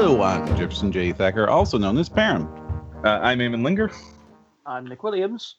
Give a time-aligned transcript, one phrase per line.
[0.00, 1.10] Hello, I'm Jefferson J.
[1.10, 2.46] Thacker, also known as Param.
[3.04, 3.90] Uh, I'm Eamon Linger.
[4.64, 5.56] I'm Nick Williams.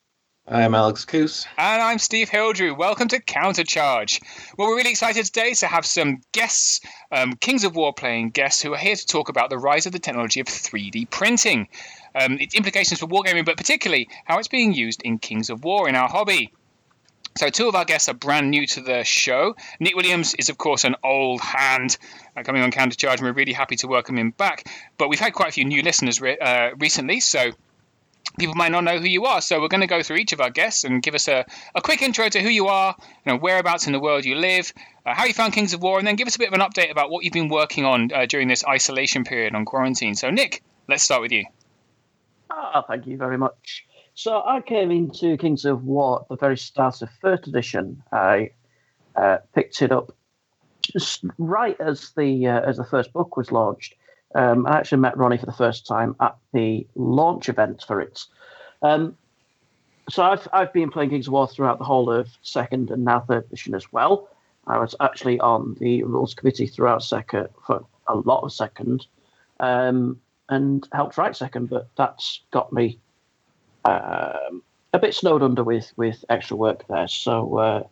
[0.47, 1.45] I'm Alex Coos.
[1.57, 2.77] And I'm Steve Hildrew.
[2.77, 4.21] Welcome to Countercharge.
[4.57, 6.79] Well, we're really excited today to have some guests,
[7.11, 9.91] um, Kings of War playing guests, who are here to talk about the rise of
[9.91, 11.67] the technology of 3D printing,
[12.15, 15.89] um, its implications for wargaming, but particularly how it's being used in Kings of War
[15.89, 16.53] in our hobby.
[17.35, 19.55] So, two of our guests are brand new to the show.
[19.79, 21.97] Nick Williams is, of course, an old hand
[22.35, 24.67] uh, coming on Countercharge, and we're really happy to welcome him back.
[24.97, 27.51] But we've had quite a few new listeners re- uh, recently, so
[28.37, 29.41] people might not know who you are.
[29.41, 31.81] So we're going to go through each of our guests and give us a, a
[31.81, 34.73] quick intro to who you are, you know, whereabouts in the world you live,
[35.05, 36.61] uh, how you found Kings of War, and then give us a bit of an
[36.61, 40.15] update about what you've been working on uh, during this isolation period on quarantine.
[40.15, 41.45] So Nick, let's start with you.
[42.49, 43.85] Ah, thank you very much.
[44.19, 48.03] So I came into Kings of War at the very start of first edition.
[48.11, 48.51] I
[49.15, 50.13] uh, picked it up
[50.81, 53.95] just right as the uh, as the first book was launched.
[54.35, 58.25] Um, I actually met Ronnie for the first time at the launch event for it.
[58.81, 59.15] Um,
[60.09, 63.21] so I've I've been playing Kings of War throughout the whole of second and now
[63.21, 64.27] third edition as well.
[64.67, 69.07] I was actually on the rules committee throughout second for a lot of second,
[69.61, 72.99] um, and helped write second, but that's got me
[73.89, 77.07] um, a bit snowed under with with extra work there.
[77.07, 77.83] So uh,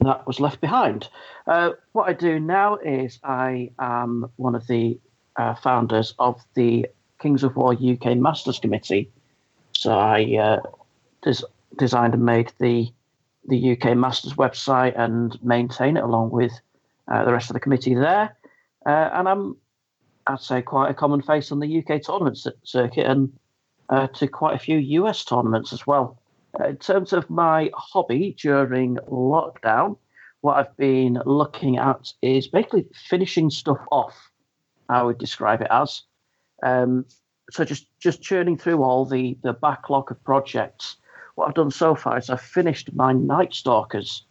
[0.00, 1.08] that was left behind.
[1.46, 4.98] Uh, what I do now is I am one of the
[5.36, 6.86] uh, founders of the
[7.20, 9.10] Kings of War UK Masters Committee.
[9.72, 10.60] So I uh,
[11.22, 12.88] des- designed and made the
[13.48, 16.52] the UK Masters website and maintain it along with
[17.08, 18.36] uh, the rest of the committee there.
[18.86, 19.56] Uh, and I'm,
[20.26, 23.32] I'd say, quite a common face on the UK tournament circuit and
[23.90, 26.18] uh, to quite a few US tournaments as well.
[26.58, 29.96] Uh, in terms of my hobby during lockdown,
[30.40, 34.16] what I've been looking at is basically finishing stuff off.
[34.88, 36.02] I would describe it as.
[36.62, 37.04] Um,
[37.50, 40.96] so just just churning through all the the backlog of projects.
[41.34, 44.24] What I've done so far is I've finished my Night Stalkers.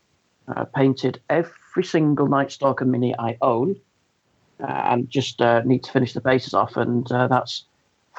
[0.48, 3.76] Uh, painted every single Night Stalker mini I own,
[4.60, 7.66] uh, and just uh, need to finish the bases off, and uh, that's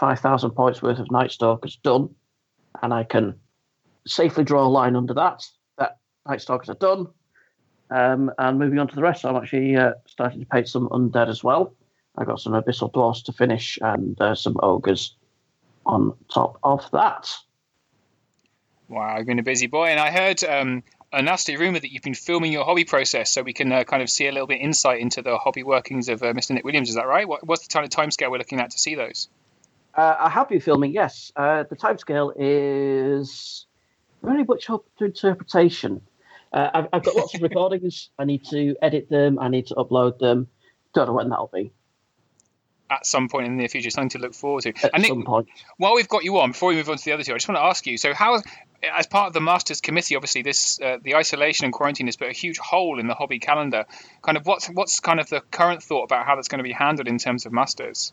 [0.01, 2.09] five thousand points worth of Night Stalkers done,
[2.83, 3.39] and I can
[4.07, 5.45] safely draw a line under that.
[5.77, 7.09] That Night Stalkers are done,
[7.91, 11.29] um, and moving on to the rest, I'm actually uh, starting to paint some undead
[11.29, 11.75] as well.
[12.17, 15.17] I got some abyssal dwarfs to finish and uh, some ogres
[15.85, 17.31] on top of that.
[18.89, 22.03] Wow, you've been a busy boy, and I heard um, a nasty rumor that you've
[22.03, 24.61] been filming your hobby process, so we can uh, kind of see a little bit
[24.61, 26.53] insight into the hobby workings of uh, Mr.
[26.53, 26.89] Nick Williams.
[26.89, 27.29] Is that right?
[27.29, 29.29] What, what's the kind of timescale we're looking at to see those?
[29.95, 31.33] Uh, I have been filming, yes.
[31.35, 33.67] Uh, the timescale is
[34.23, 36.03] very much up to interpretation.
[36.53, 38.11] Uh, I've, I've got lots of recordings.
[38.19, 39.39] I need to edit them.
[39.39, 40.49] I need to upload them.
[40.95, 41.73] Don't know when that'll be.
[42.91, 44.71] At some point in the near future, something to look forward to.
[44.71, 45.49] At and Nick, some point.
[45.77, 47.49] while we've got you on, before we move on to the other two, I just
[47.49, 47.97] want to ask you.
[47.99, 48.43] So, how,
[48.83, 52.29] as part of the Masters Committee, obviously this uh, the isolation and quarantine has put
[52.29, 53.85] a huge hole in the hobby calendar.
[54.23, 56.73] Kind of what's what's kind of the current thought about how that's going to be
[56.73, 58.13] handled in terms of Masters?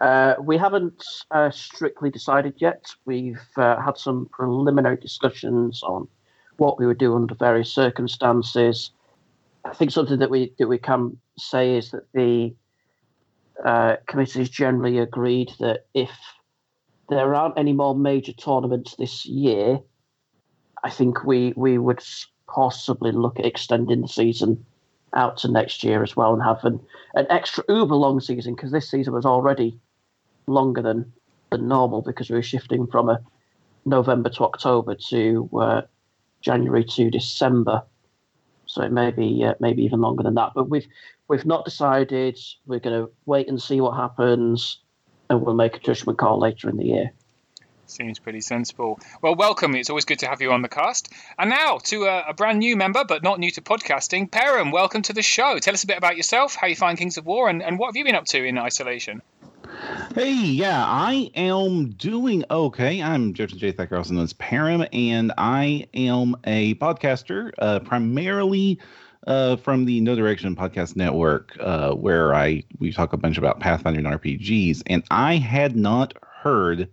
[0.00, 2.86] Uh, we haven't uh, strictly decided yet.
[3.04, 6.08] We've uh, had some preliminary discussions on
[6.56, 8.92] what we would do under various circumstances.
[9.64, 12.54] I think something that we that we can say is that the
[13.62, 16.10] uh, has generally agreed that if
[17.10, 19.80] there aren't any more major tournaments this year,
[20.82, 22.02] I think we we would
[22.46, 24.64] possibly look at extending the season
[25.12, 26.80] out to next year as well and have an,
[27.14, 29.78] an extra uber long season because this season was already
[30.46, 31.12] longer than
[31.50, 33.20] than normal because we were shifting from a
[33.84, 35.82] November to October to uh,
[36.40, 37.82] January to December.
[38.66, 40.52] So it may be uh, maybe even longer than that.
[40.54, 40.86] But we've
[41.28, 42.38] we've not decided.
[42.66, 44.78] We're going to wait and see what happens,
[45.28, 47.12] and we'll make a judgment call later in the year.
[47.86, 49.00] Seems pretty sensible.
[49.20, 49.74] Well, welcome.
[49.74, 51.12] It's always good to have you on the cast.
[51.36, 54.72] And now to a, a brand new member, but not new to podcasting, Param.
[54.72, 55.58] Welcome to the show.
[55.58, 57.88] Tell us a bit about yourself, how you find Kings of War, and, and what
[57.88, 59.22] have you been up to in isolation?
[60.14, 63.00] Hey, yeah, I am doing okay.
[63.02, 63.72] I'm Jefferson J.
[63.72, 68.80] Thacker, also known as Param, and I am a podcaster, uh, primarily
[69.26, 73.60] uh, from the No Direction Podcast Network, uh, where I we talk a bunch about
[73.60, 76.88] Pathfinder and RPGs, and I had not heard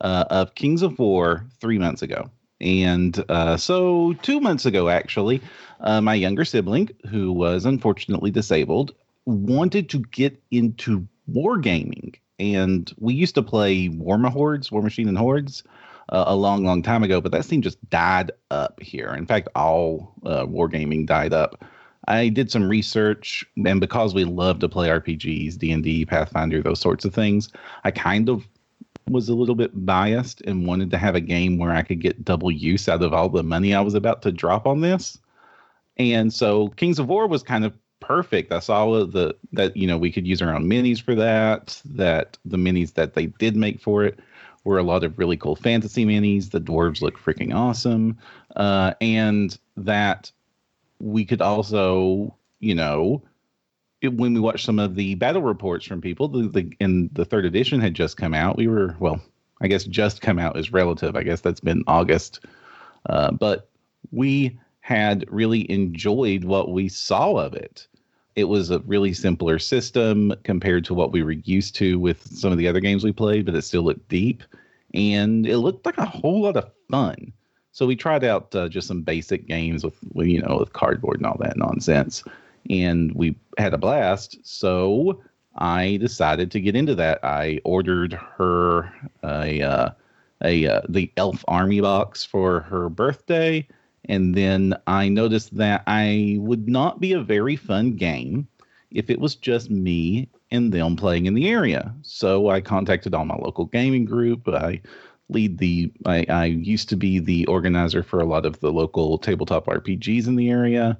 [0.00, 2.30] uh, of Kings of War three months ago,
[2.60, 5.42] and uh, so two months ago, actually,
[5.80, 8.94] uh, my younger sibling, who was unfortunately disabled,
[9.26, 15.62] wanted to get into wargaming, and we used to play War Hordes, Warmachine and Hordes
[16.10, 19.14] uh, a long, long time ago, but that scene just died up here.
[19.14, 21.64] In fact, all uh, wargaming died up.
[22.08, 26.62] I did some research, and because we love to play RPGs, D and D, Pathfinder,
[26.62, 27.50] those sorts of things,
[27.84, 28.46] I kind of
[29.08, 32.24] was a little bit biased and wanted to have a game where I could get
[32.24, 35.18] double use out of all the money I was about to drop on this.
[35.96, 37.76] And so Kings of War was kind of
[38.06, 38.52] perfect.
[38.52, 41.80] I saw the that you know we could use our own minis for that.
[41.84, 44.18] That the minis that they did make for it
[44.64, 46.50] were a lot of really cool fantasy minis.
[46.50, 48.18] The dwarves look freaking awesome,
[48.54, 50.30] uh, and that
[50.98, 53.22] we could also, you know,
[54.00, 57.24] it, when we watched some of the battle reports from people, the, the in the
[57.24, 58.56] third edition had just come out.
[58.56, 59.20] We were well,
[59.60, 61.16] I guess just come out is relative.
[61.16, 62.44] I guess that's been August,
[63.10, 63.68] uh, but
[64.12, 67.88] we had really enjoyed what we saw of it.
[68.36, 72.52] It was a really simpler system compared to what we were used to with some
[72.52, 74.42] of the other games we played, but it still looked deep
[74.94, 77.32] and it looked like a whole lot of fun.
[77.72, 81.26] So we tried out uh, just some basic games with, you know, with cardboard and
[81.26, 82.24] all that nonsense,
[82.70, 84.38] and we had a blast.
[84.44, 85.22] So
[85.56, 87.22] I decided to get into that.
[87.22, 88.90] I ordered her
[89.22, 89.90] a uh,
[90.42, 93.66] a uh, the Elf Army box for her birthday,
[94.08, 98.48] and then I noticed that I would not be a very fun game
[98.90, 101.94] if it was just me and them playing in the area.
[102.02, 104.48] So I contacted all my local gaming group.
[104.48, 104.80] I
[105.28, 109.18] lead the I, I used to be the organizer for a lot of the local
[109.18, 110.98] tabletop RPGs in the area,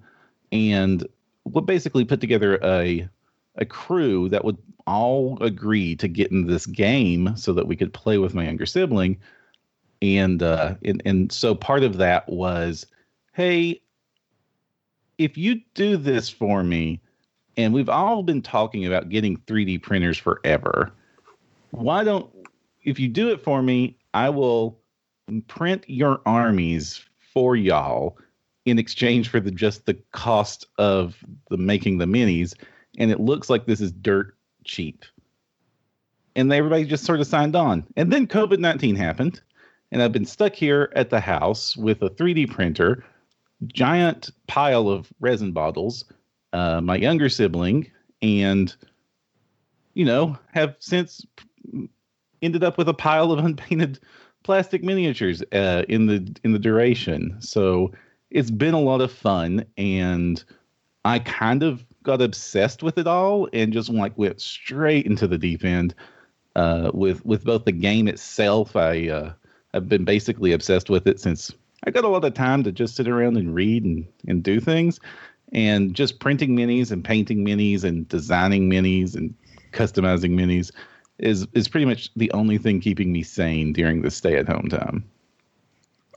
[0.52, 1.06] and
[1.44, 3.09] would basically put together a
[3.56, 7.93] a crew that would all agree to get in this game so that we could
[7.93, 9.19] play with my younger sibling.
[10.02, 12.87] And uh, and and so part of that was,
[13.37, 13.79] hey,
[15.19, 16.99] if you do this for me,
[17.59, 20.91] and we've all been talking about getting 3D printers forever.
[21.71, 22.31] Why don't,
[22.85, 24.79] if you do it for me, I will
[25.49, 27.05] print your armies
[27.35, 28.17] for y'all
[28.65, 32.55] in exchange for the just the cost of the making the minis
[32.99, 34.35] and it looks like this is dirt
[34.65, 35.05] cheap
[36.37, 39.41] and everybody just sort of signed on and then covid-19 happened
[39.93, 43.05] and i've been stuck here at the house with a 3d printer
[43.67, 46.05] giant pile of resin bottles
[46.56, 47.91] uh, my younger sibling,
[48.23, 48.75] and
[49.94, 51.25] you know have since
[52.41, 53.99] ended up with a pile of unpainted
[54.43, 57.37] plastic miniatures uh, in the in the duration.
[57.41, 57.93] So
[58.31, 60.43] it's been a lot of fun, and
[61.05, 65.38] I kind of got obsessed with it all and just like went straight into the
[65.38, 65.94] deep end
[66.55, 68.76] uh, with with both the game itself.
[68.76, 69.32] I uh,
[69.75, 71.52] I've been basically obsessed with it since
[71.87, 74.61] I got a lot of time to just sit around and read and and do
[74.61, 74.99] things
[75.53, 79.35] and just printing minis and painting minis and designing minis and
[79.73, 80.73] customizing minis
[81.19, 84.69] is is pretty much the only thing keeping me sane during the stay at home
[84.69, 85.05] time.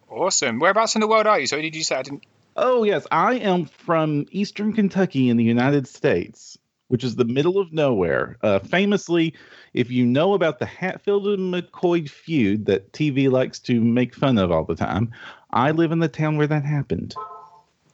[0.10, 0.60] Awesome.
[0.60, 1.48] Whereabouts in the world are you?
[1.48, 2.26] So did you say I didn't?
[2.56, 6.58] Oh yes, I am from Eastern Kentucky in the United States,
[6.90, 8.38] which is the middle of nowhere.
[8.44, 9.36] Uh, famously,
[9.74, 14.38] if you know about the Hatfield and McCoy feud that TV likes to make fun
[14.38, 15.14] of all the time,
[15.52, 17.16] I live in the town where that happened.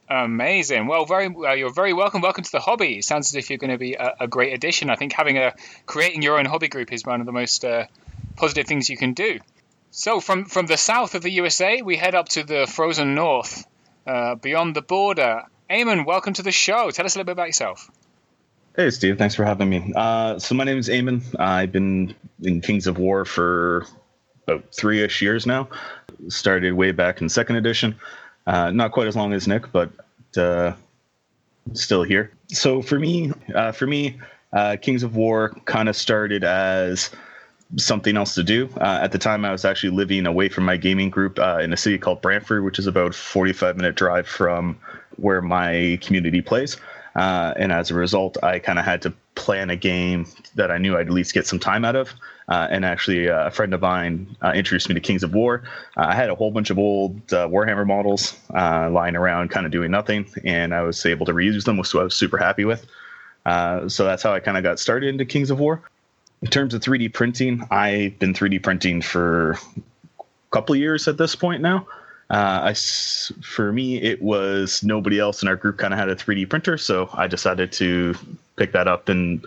[0.10, 0.88] Amazing.
[0.88, 2.22] Well, very uh, you're very welcome.
[2.22, 3.00] Welcome to the hobby.
[3.00, 4.90] It sounds as if you're going to be a, a, great addition.
[4.92, 5.54] I think having a
[5.88, 7.88] creating your own hobby group is one of the most uh,
[8.36, 9.40] positive things you can do.
[9.90, 13.66] So from from the south of the USA, we head up to the frozen north,
[14.06, 15.44] uh, beyond the border.
[15.70, 16.92] Eamon, welcome to the show.
[16.92, 17.90] Tell us a little bit about yourself.
[18.76, 19.18] Hey, Steve.
[19.18, 19.94] Thanks for having me.
[19.96, 21.24] Uh, so my name is Eamon.
[21.40, 22.14] I've been
[22.44, 23.86] in Kings of War for
[24.46, 25.70] about three-ish years now.
[26.28, 27.96] Started way back in second edition.
[28.46, 29.92] Uh, not quite as long as Nick, but
[30.36, 30.74] uh,
[31.72, 32.34] still here.
[32.50, 34.20] So for me, uh, for me,
[34.52, 37.12] uh, Kings of War kind of started as
[37.78, 38.70] something else to do.
[38.76, 41.78] Uh, at the time, I was actually living away from my gaming group in a
[41.78, 44.78] city called Brantford, which is about 45 minute drive from
[45.16, 46.76] where my community plays.
[47.16, 50.78] Uh, and as a result, I kind of had to plan a game that I
[50.78, 52.14] knew I'd at least get some time out of.
[52.48, 55.64] Uh, and actually, uh, a friend of mine uh, introduced me to Kings of War.
[55.98, 59.72] Uh, I had a whole bunch of old uh, Warhammer models lying around, kind of
[59.72, 62.86] doing nothing, and I was able to reuse them, which I was super happy with.
[63.46, 65.82] so that's how I kind of got started into Kings of War.
[66.42, 69.58] In terms of 3D printing, I've been 3D printing for
[70.20, 71.88] a couple years at this point now.
[72.30, 76.16] Uh, I, for me, it was nobody else in our group kind of had a
[76.16, 78.16] 3D printer, so I decided to
[78.56, 79.46] pick that up and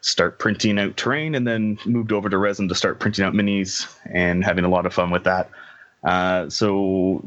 [0.00, 3.94] start printing out terrain, and then moved over to resin to start printing out minis
[4.06, 5.50] and having a lot of fun with that.
[6.02, 7.26] Uh, so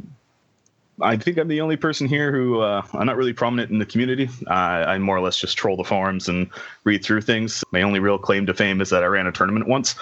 [1.01, 3.85] I think I'm the only person here who uh, I'm not really prominent in the
[3.85, 4.29] community.
[4.47, 6.49] Uh, I more or less just troll the forums and
[6.85, 7.63] read through things.
[7.71, 9.95] My only real claim to fame is that I ran a tournament once.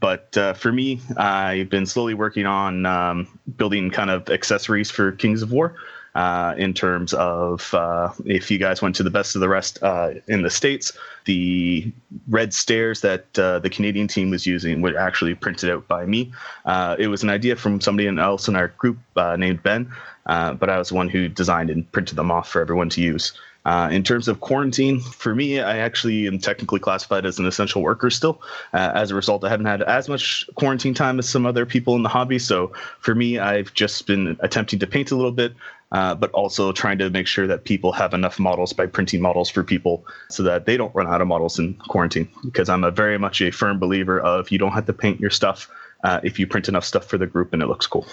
[0.00, 5.12] But uh, for me, I've been slowly working on um, building kind of accessories for
[5.12, 5.74] Kings of War.
[6.14, 9.80] Uh, in terms of uh, if you guys went to the best of the rest
[9.82, 10.90] uh, in the states,
[11.26, 11.92] the
[12.28, 16.32] red stairs that uh, the Canadian team was using were actually printed out by me.
[16.64, 19.92] Uh, it was an idea from somebody else in our group uh, named Ben,
[20.24, 23.32] but I was the one who designed and printed them off for everyone to use.
[23.64, 27.82] Uh, in terms of quarantine, for me, I actually am technically classified as an essential
[27.82, 28.40] worker still.
[28.72, 31.94] Uh, as a result, I haven't had as much quarantine time as some other people
[31.94, 32.38] in the hobby.
[32.38, 35.52] So for me, I've just been attempting to paint a little bit,
[35.92, 39.50] uh, but also trying to make sure that people have enough models by printing models
[39.50, 42.28] for people so that they don't run out of models in quarantine.
[42.44, 45.30] Because I'm a very much a firm believer of you don't have to paint your
[45.30, 45.68] stuff
[46.04, 48.06] uh, if you print enough stuff for the group and it looks cool.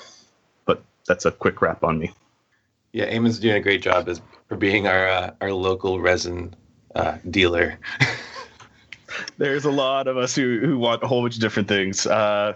[0.66, 2.12] But that's a quick wrap on me.
[2.96, 6.56] Yeah, Eamon's doing a great job as for being our uh, our local resin
[6.96, 7.78] uh, dealer.
[9.38, 12.08] There's a lot of us who, who want a whole bunch of different things.
[12.08, 12.56] Uh,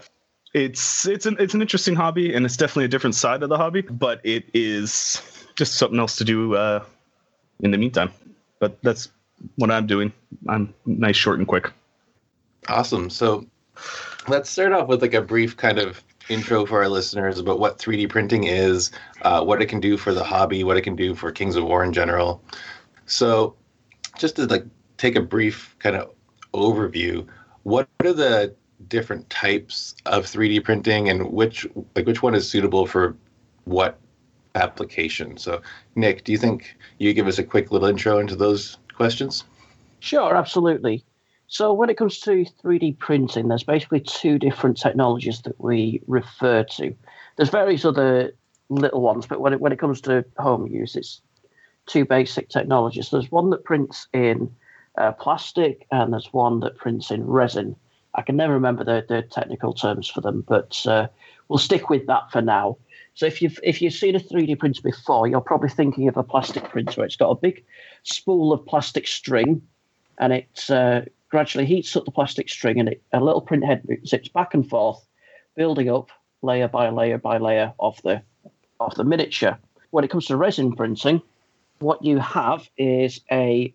[0.54, 3.58] it's it's an it's an interesting hobby, and it's definitely a different side of the
[3.58, 3.82] hobby.
[3.82, 5.20] But it is
[5.56, 6.86] just something else to do uh,
[7.60, 8.10] in the meantime.
[8.60, 9.10] But that's
[9.56, 10.10] what I'm doing.
[10.48, 11.70] I'm nice, short, and quick.
[12.66, 13.10] Awesome.
[13.10, 13.44] So
[14.26, 17.78] let's start off with like a brief kind of intro for our listeners about what
[17.78, 18.90] 3D printing is,
[19.22, 21.64] uh, what it can do for the hobby, what it can do for Kings of
[21.64, 22.42] War in general.
[23.06, 23.56] So,
[24.16, 24.64] just to like
[24.96, 26.10] take a brief kind of
[26.54, 27.26] overview,
[27.64, 28.54] what are the
[28.88, 33.16] different types of 3D printing, and which like which one is suitable for
[33.64, 33.98] what
[34.54, 35.36] application?
[35.36, 35.60] So,
[35.96, 39.44] Nick, do you think you give us a quick little intro into those questions?
[40.00, 41.04] Sure, absolutely.
[41.50, 46.62] So when it comes to 3D printing, there's basically two different technologies that we refer
[46.62, 46.94] to.
[47.36, 48.32] There's various other
[48.68, 51.20] little ones, but when it, when it comes to home use, it's
[51.86, 53.10] two basic technologies.
[53.10, 54.48] There's one that prints in
[54.96, 57.74] uh, plastic, and there's one that prints in resin.
[58.14, 61.08] I can never remember the, the technical terms for them, but uh,
[61.48, 62.76] we'll stick with that for now.
[63.14, 66.22] So if you've if you've seen a 3D printer before, you're probably thinking of a
[66.22, 67.04] plastic printer.
[67.04, 67.64] It's got a big
[68.04, 69.62] spool of plastic string,
[70.18, 73.86] and it's uh, gradually heats up the plastic string and it, a little print head
[74.06, 75.04] zips back and forth,
[75.56, 76.10] building up
[76.42, 78.22] layer by layer by layer of the
[78.78, 79.58] of the miniature.
[79.90, 81.22] When it comes to resin printing,
[81.80, 83.74] what you have is a,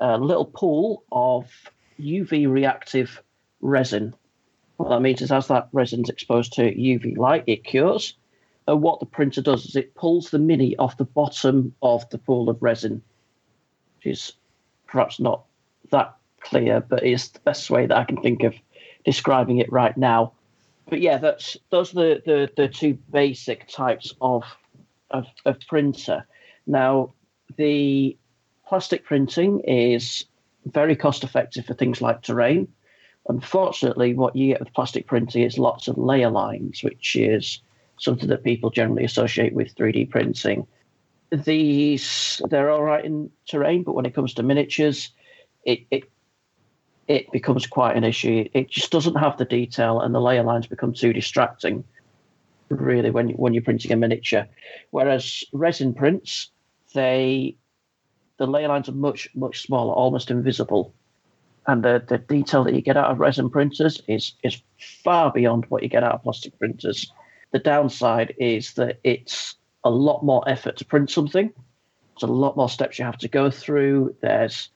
[0.00, 1.50] a little pool of
[1.98, 3.22] UV reactive
[3.60, 4.14] resin.
[4.76, 8.14] What that means is as that resin's exposed to UV light, it cures.
[8.66, 12.18] And what the printer does is it pulls the mini off the bottom of the
[12.18, 13.02] pool of resin,
[13.96, 14.32] which is
[14.86, 15.44] perhaps not
[15.90, 18.54] that clear, but it's the best way that I can think of
[19.04, 20.32] describing it right now.
[20.88, 24.44] But yeah, that's those are the, the, the two basic types of,
[25.10, 26.26] of, of printer.
[26.66, 27.12] Now,
[27.56, 28.16] the
[28.66, 30.24] plastic printing is
[30.66, 32.68] very cost effective for things like terrain.
[33.28, 37.60] Unfortunately, what you get with plastic printing is lots of layer lines, which is
[37.98, 40.66] something that people generally associate with 3D printing.
[41.30, 45.10] These they're all right in terrain, but when it comes to miniatures,
[45.64, 46.04] it, it
[47.08, 48.48] it becomes quite an issue.
[48.54, 51.84] It just doesn't have the detail, and the layer lines become too distracting.
[52.70, 54.46] Really, when when you're printing a miniature,
[54.90, 56.50] whereas resin prints,
[56.94, 57.56] they
[58.38, 60.94] the layer lines are much much smaller, almost invisible,
[61.66, 65.66] and the the detail that you get out of resin printers is is far beyond
[65.68, 67.12] what you get out of plastic printers.
[67.52, 71.52] The downside is that it's a lot more effort to print something.
[72.14, 74.16] There's a lot more steps you have to go through.
[74.20, 74.70] There's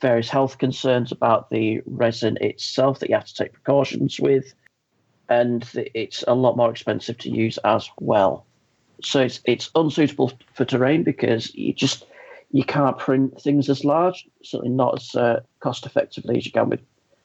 [0.00, 4.54] various health concerns about the resin itself that you have to take precautions with,
[5.28, 8.46] and it's a lot more expensive to use as well.
[9.02, 12.04] So it's it's unsuitable for terrain because you just
[12.50, 16.68] you can't print things as large, certainly not as uh, cost effectively as you can
[16.68, 16.80] with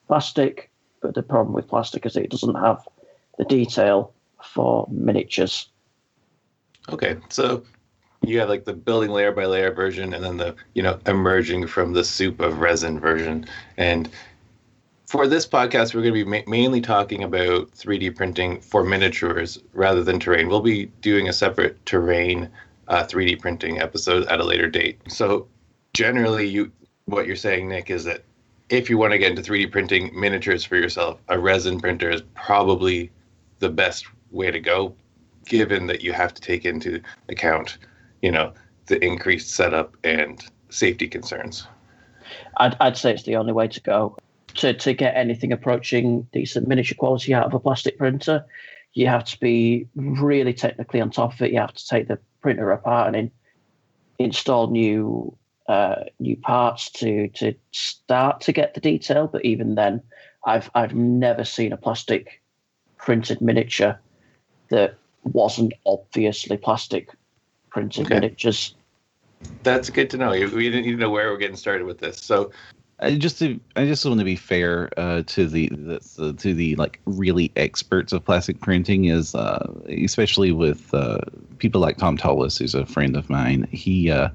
[0.07, 0.69] plastic.
[1.01, 2.87] But the problem with plastic is it doesn't have
[3.37, 4.13] the detail
[4.43, 5.69] for miniatures.
[6.89, 7.63] Okay, so
[8.27, 11.67] you have like the building layer by layer version and then the you know emerging
[11.67, 13.45] from the soup of resin version.
[13.77, 14.09] And
[15.07, 19.59] for this podcast we're going to be ma- mainly talking about 3d printing for miniatures
[19.73, 20.47] rather than terrain.
[20.47, 22.49] We'll be doing a separate terrain
[22.87, 24.99] uh, 3d printing episode at a later date.
[25.07, 25.47] So
[25.93, 26.71] generally you
[27.05, 28.23] what you're saying nick is that
[28.69, 32.23] if you want to get into 3d printing miniatures for yourself a resin printer is
[32.33, 33.11] probably
[33.59, 34.93] the best way to go
[35.45, 37.77] given that you have to take into account,
[38.21, 38.53] you know,
[38.87, 41.67] the increased setup and safety concerns.
[42.57, 44.17] I'd, I'd say it's the only way to go.
[44.55, 48.45] To, to get anything approaching decent miniature quality out of a plastic printer,
[48.93, 51.51] you have to be really technically on top of it.
[51.51, 53.31] You have to take the printer apart and in,
[54.17, 59.27] install new uh, new parts to to start to get the detail.
[59.27, 60.01] But even then,
[60.45, 62.41] I've I've never seen a plastic
[62.97, 63.99] printed miniature
[64.69, 67.09] that wasn't obviously plastic
[67.75, 68.15] printed Okay.
[68.15, 68.73] miniatures.
[69.63, 70.31] That's good to know.
[70.31, 72.17] You- We didn't even know where we're getting started with this.
[72.17, 72.51] So,
[73.01, 76.53] I just to, I just want to be fair uh, to the, the, the to
[76.53, 81.19] the like really experts of plastic printing is uh, especially with uh,
[81.57, 83.67] people like Tom Tullis, who's a friend of mine.
[83.69, 84.29] He uh,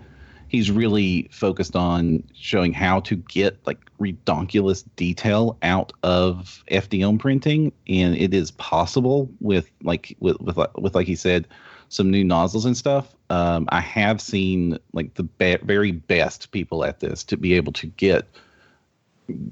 [0.49, 7.73] he's really focused on showing how to get like redonkulous detail out of FDM printing,
[7.89, 11.49] and it is possible with like with with with like he said
[11.91, 13.15] some new nozzles and stuff.
[13.29, 15.29] Um, I have seen like the
[15.63, 18.27] very best people at this to be able to get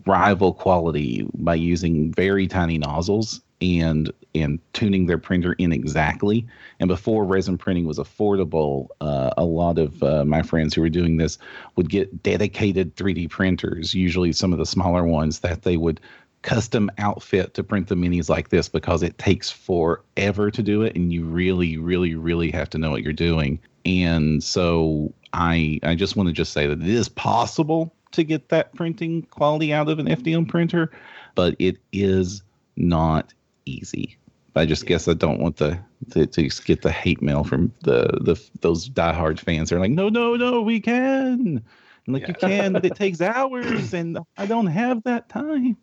[0.06, 6.46] rival quality by using very tiny nozzles and and tuning their printer in exactly.
[6.78, 10.88] And before resin printing was affordable, uh, a lot of uh, my friends who were
[10.88, 11.38] doing this
[11.74, 16.00] would get dedicated 3D printers, usually some of the smaller ones that they would
[16.48, 20.96] custom outfit to print the minis like this because it takes forever to do it
[20.96, 23.58] and you really really really have to know what you're doing.
[23.84, 28.48] And so i i just want to just say that it is possible to get
[28.48, 30.90] that printing quality out of an fdm printer
[31.34, 32.42] but it is
[32.76, 33.34] not
[33.66, 34.16] easy.
[34.56, 35.78] I just guess i don't want the
[36.12, 40.08] to, to get the hate mail from the the those diehard fans they're like no
[40.08, 41.62] no no we can.
[42.06, 45.76] Like you can but it takes hours and i don't have that time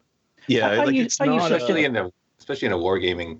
[0.48, 1.26] Yeah, Are like you- it's not.
[1.26, 3.40] sure- a- especially in a especially in a wargaming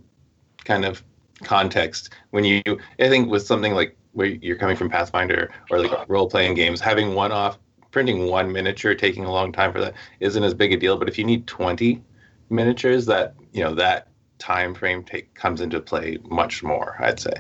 [0.64, 1.04] kind of
[1.44, 2.62] context, when you
[3.00, 6.80] I think with something like where you're coming from Pathfinder or like role playing games,
[6.82, 7.60] having one off
[7.92, 10.98] printing one miniature taking a long time for that isn't as big a deal.
[10.98, 12.02] But if you need 20
[12.50, 14.08] miniatures, that you know that
[14.40, 16.96] time frame take comes into play much more.
[17.00, 17.34] I'd say.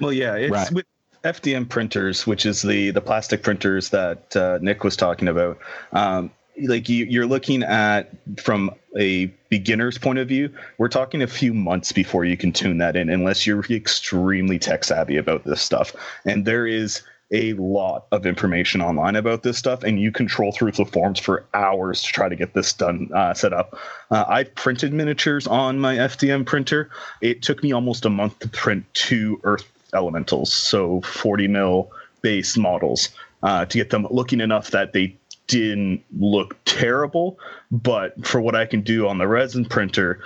[0.00, 0.72] Well, yeah, it's Right.
[0.72, 0.86] with
[1.24, 5.58] FDM printers, which is the the plastic printers that uh, Nick was talking about.
[5.92, 11.26] Um, like you, you're looking at from a beginner's point of view, we're talking a
[11.26, 15.62] few months before you can tune that in, unless you're extremely tech savvy about this
[15.62, 15.94] stuff.
[16.24, 20.72] And there is a lot of information online about this stuff, and you control through
[20.72, 23.78] the forums for hours to try to get this done uh, set up.
[24.10, 26.90] Uh, I've printed miniatures on my FDM printer.
[27.22, 32.56] It took me almost a month to print two Earth elementals, so 40 mil base
[32.56, 33.08] models,
[33.42, 35.16] uh, to get them looking enough that they
[35.52, 37.38] didn't look terrible.
[37.70, 40.20] But for what I can do on the resin printer,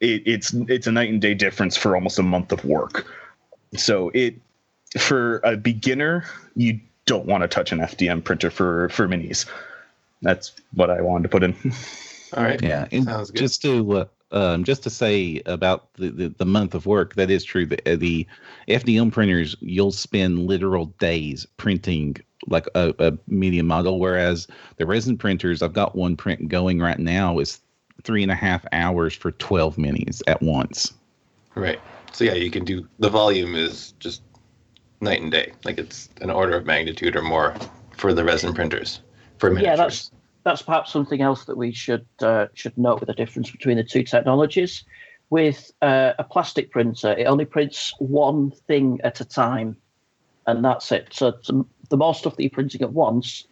[0.00, 3.06] it, it's it's a night and day difference for almost a month of work.
[3.76, 4.34] So it
[4.98, 6.24] for a beginner,
[6.56, 9.46] you don't want to touch an FDM printer for for minis.
[10.22, 11.54] That's what I wanted to put in.
[12.36, 12.60] All right.
[12.60, 13.38] Yeah, Sounds good.
[13.38, 14.04] just to uh,
[14.34, 17.64] um, just to say about the, the, the month of work, that is true.
[17.64, 18.26] The, uh, the
[18.68, 22.16] FDM printers, you'll spend literal days printing
[22.48, 26.98] like a, a medium model, whereas the resin printers, I've got one print going right
[26.98, 27.60] now, is
[28.02, 30.92] three and a half hours for twelve minis at once.
[31.54, 31.80] Right.
[32.12, 34.22] So yeah, you can do the volume is just
[35.00, 35.52] night and day.
[35.64, 37.54] Like it's an order of magnitude or more
[37.96, 39.00] for the resin printers
[39.38, 39.70] for miniatures.
[39.70, 40.10] Yeah, that's
[40.44, 43.84] that's perhaps something else that we should uh, should note with the difference between the
[43.84, 44.84] two technologies.
[45.30, 49.76] With uh, a plastic printer, it only prints one thing at a time,
[50.46, 51.08] and that's it.
[51.12, 51.32] So
[51.88, 53.46] the more stuff that you're printing at once,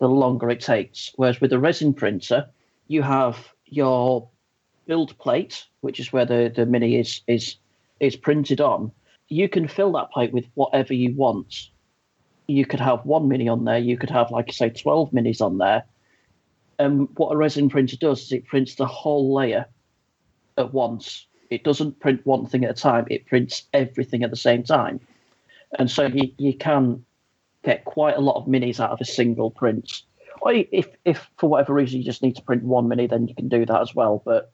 [0.00, 1.12] the longer it takes.
[1.16, 2.46] Whereas with a resin printer,
[2.88, 4.28] you have your
[4.86, 7.56] build plate, which is where the, the mini is is
[8.00, 8.90] is printed on.
[9.28, 11.70] You can fill that plate with whatever you want.
[12.48, 13.78] You could have one mini on there.
[13.78, 15.84] You could have, like I say, twelve minis on there.
[16.82, 19.66] And what a resin printer does is it prints the whole layer
[20.58, 21.26] at once.
[21.48, 23.06] It doesn't print one thing at a time.
[23.08, 24.98] It prints everything at the same time.
[25.78, 27.04] And so you, you can
[27.62, 30.02] get quite a lot of minis out of a single print.
[30.40, 33.34] Or if, if for whatever reason you just need to print one mini, then you
[33.36, 34.20] can do that as well.
[34.24, 34.52] But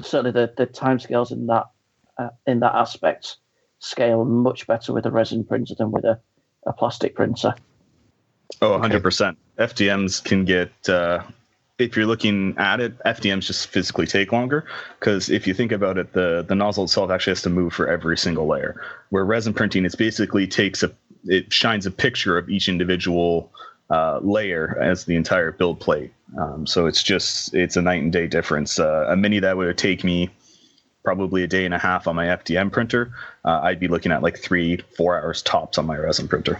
[0.00, 1.66] certainly the, the timescales in that
[2.18, 3.36] uh, in that aspect
[3.78, 6.18] scale much better with a resin printer than with a,
[6.66, 7.54] a plastic printer.
[8.60, 9.36] Oh, 100%.
[9.58, 11.22] FDMs can get, uh,
[11.84, 14.64] if you're looking at it, FDMs just physically take longer
[14.98, 17.88] because if you think about it, the, the nozzle itself actually has to move for
[17.88, 18.80] every single layer.
[19.10, 20.92] Where resin printing, it basically takes a,
[21.24, 23.52] it shines a picture of each individual
[23.90, 26.12] uh, layer as the entire build plate.
[26.38, 28.78] Um, so it's just, it's a night and day difference.
[28.78, 30.30] Uh, a mini that would take me
[31.02, 33.12] probably a day and a half on my FDM printer,
[33.44, 36.58] uh, I'd be looking at like three, four hours tops on my resin printer.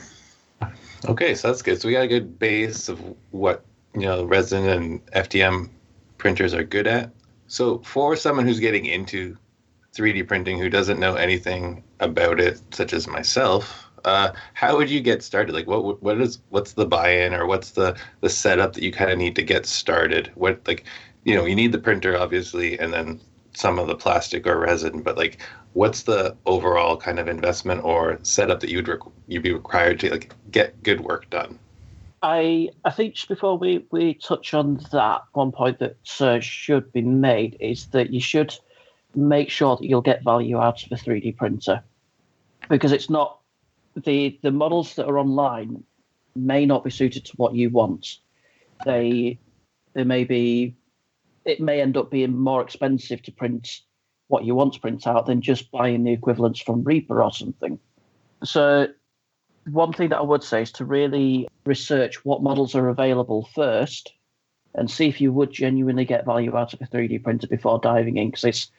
[1.09, 1.81] Okay, so that's good.
[1.81, 5.71] So we got a good base of what you know resin and FDM
[6.19, 7.11] printers are good at.
[7.47, 9.37] So for someone who's getting into
[9.95, 15.01] 3D printing who doesn't know anything about it, such as myself, uh, how would you
[15.01, 15.55] get started?
[15.55, 19.11] Like, what what is what's the buy-in or what's the the setup that you kind
[19.11, 20.31] of need to get started?
[20.35, 20.85] What like,
[21.25, 23.21] you know, you need the printer obviously, and then
[23.55, 25.39] some of the plastic or resin, but like,
[25.75, 30.11] what's the overall kind of investment or setup that you'd rec- you'd be required to
[30.11, 31.59] like get good work done?
[32.23, 36.93] I I think just before we, we touch on that, one point that uh, should
[36.93, 38.55] be made is that you should
[39.15, 41.83] make sure that you'll get value out of a 3D printer
[42.69, 43.41] because it's not
[43.97, 45.83] the the models that are online
[46.35, 48.19] may not be suited to what you want.
[48.85, 49.39] They
[49.95, 50.77] they may be
[51.45, 53.81] it may end up being more expensive to print
[54.29, 57.79] what you want to print out than just buying the equivalents from Reaper or something.
[58.45, 58.89] So
[59.67, 64.13] one thing that I would say is to really research what models are available first
[64.75, 68.17] and see if you would genuinely get value out of a 3D printer before diving
[68.17, 68.71] in because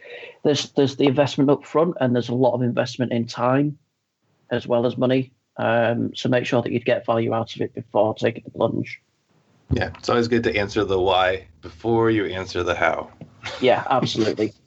[0.43, 3.77] there's there's the investment up front and there's a lot of investment in time
[4.49, 5.33] as well as money.
[5.57, 9.01] Um, so make sure that you'd get value out of it before taking the plunge.
[9.71, 13.11] Yeah, it's always good to answer the why before you answer the how.
[13.61, 14.53] Yeah, absolutely.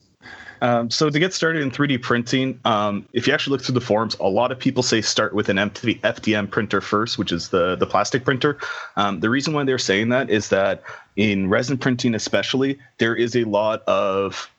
[0.62, 3.80] Um, so to get started in 3D printing, um, if you actually look through the
[3.80, 7.76] forums, a lot of people say start with an FDM printer first, which is the
[7.76, 8.58] the plastic printer.
[8.96, 10.82] Um, the reason why they're saying that is that
[11.16, 14.50] in resin printing, especially, there is a lot of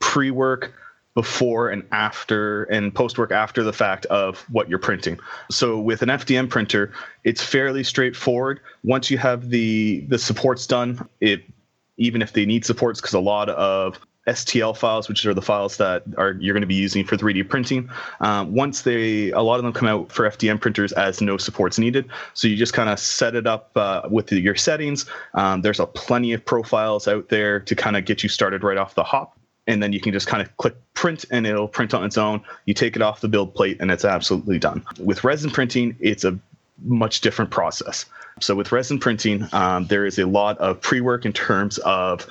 [0.00, 0.72] pre-work
[1.14, 5.18] before and after and post work after the fact of what you're printing.
[5.50, 8.60] So with an FDM printer, it's fairly straightforward.
[8.82, 11.44] Once you have the the supports done, it
[11.96, 15.76] even if they need supports because a lot of STL files, which are the files
[15.76, 17.90] that are you're going to be using for 3D printing.
[18.20, 21.78] Um, once they, a lot of them come out for FDM printers as no supports
[21.78, 22.08] needed.
[22.32, 25.06] So you just kind of set it up uh, with your settings.
[25.34, 28.78] Um, there's a plenty of profiles out there to kind of get you started right
[28.78, 31.94] off the hop and then you can just kind of click print and it'll print
[31.94, 32.42] on its own.
[32.66, 34.84] You take it off the build plate and it's absolutely done.
[34.98, 36.38] With resin printing, it's a
[36.82, 38.06] much different process.
[38.40, 42.28] So with resin printing, um, there is a lot of pre-work in terms of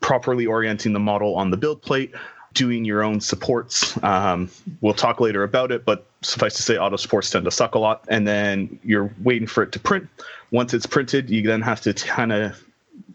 [0.00, 2.14] properly orienting the model on the build plate,
[2.54, 4.02] doing your own supports.
[4.02, 7.74] Um, we'll talk later about it, but suffice to say, auto supports tend to suck
[7.74, 8.04] a lot.
[8.08, 10.08] And then you're waiting for it to print.
[10.50, 12.62] Once it's printed, you then have to kind of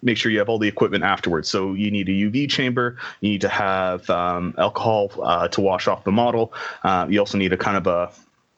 [0.03, 1.49] make sure you have all the equipment afterwards.
[1.49, 5.87] So you need a UV chamber, you need to have um, alcohol uh, to wash
[5.87, 6.53] off the model.
[6.83, 8.11] Uh, you also need a kind of a,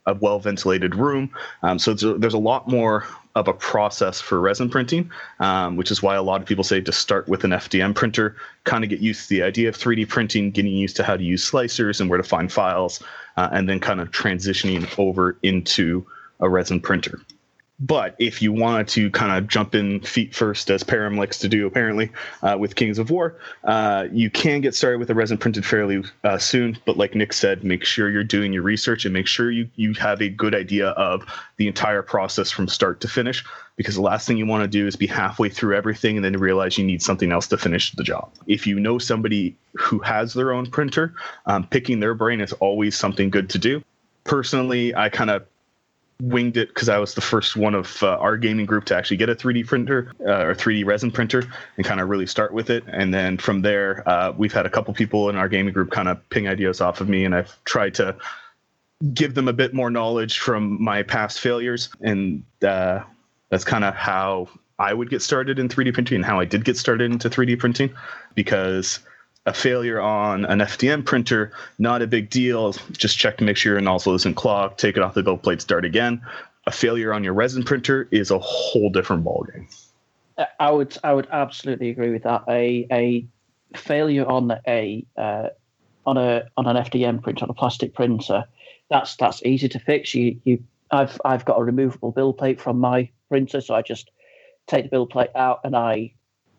[0.05, 1.29] a well ventilated room.
[1.61, 5.89] Um, so a, there's a lot more of a process for resin printing, um, which
[5.89, 8.89] is why a lot of people say to start with an FDM printer, kind of
[8.89, 11.99] get used to the idea of 3D printing, getting used to how to use slicers
[11.99, 13.01] and where to find files,
[13.37, 16.05] uh, and then kind of transitioning over into
[16.39, 17.19] a resin printer.
[17.85, 21.49] But if you wanted to kind of jump in feet first, as Param likes to
[21.49, 22.09] do apparently
[22.41, 26.01] uh, with Kings of War, uh, you can get started with a resin printed fairly
[26.23, 26.77] uh, soon.
[26.85, 29.93] But like Nick said, make sure you're doing your research and make sure you, you
[29.95, 31.25] have a good idea of
[31.57, 33.43] the entire process from start to finish.
[33.75, 36.37] Because the last thing you want to do is be halfway through everything and then
[36.37, 38.31] realize you need something else to finish the job.
[38.47, 41.15] If you know somebody who has their own printer,
[41.47, 43.83] um, picking their brain is always something good to do
[44.23, 45.45] personally i kind of
[46.21, 49.17] winged it because I was the first one of uh, our gaming group to actually
[49.17, 51.43] get a 3D printer uh, or 3D resin printer
[51.77, 52.83] and kind of really start with it.
[52.87, 56.07] And then from there, uh, we've had a couple people in our gaming group kind
[56.07, 58.15] of ping ideas off of me, and I've tried to
[59.13, 61.89] give them a bit more knowledge from my past failures.
[62.01, 63.01] And uh,
[63.49, 64.49] that's kind of how
[64.79, 67.59] I would get started in 3D printing and how I did get started into 3D
[67.59, 67.93] printing
[68.35, 68.99] because
[69.45, 72.73] a failure on an FDM printer, not a big deal.
[72.91, 75.61] Just check to make sure your nozzle isn't clogged, take it off the build plate,
[75.61, 76.21] start again.
[76.65, 79.67] A failure on your resin printer is a whole different ballgame.
[80.59, 82.43] I would I would absolutely agree with that.
[82.47, 83.27] A a
[83.77, 85.49] failure on a uh,
[86.05, 88.45] on a on an FDM printer on a plastic printer,
[88.89, 90.15] that's that's easy to fix.
[90.15, 94.09] You you I've I've got a removable build plate from my printer, so I just
[94.67, 96.13] take the build plate out and I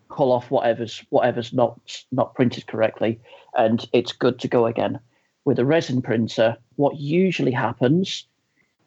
[0.09, 1.79] pull off whatever's whatever's not
[2.11, 3.19] not printed correctly,
[3.57, 4.99] and it's good to go again.
[5.45, 8.25] With a resin printer, what usually happens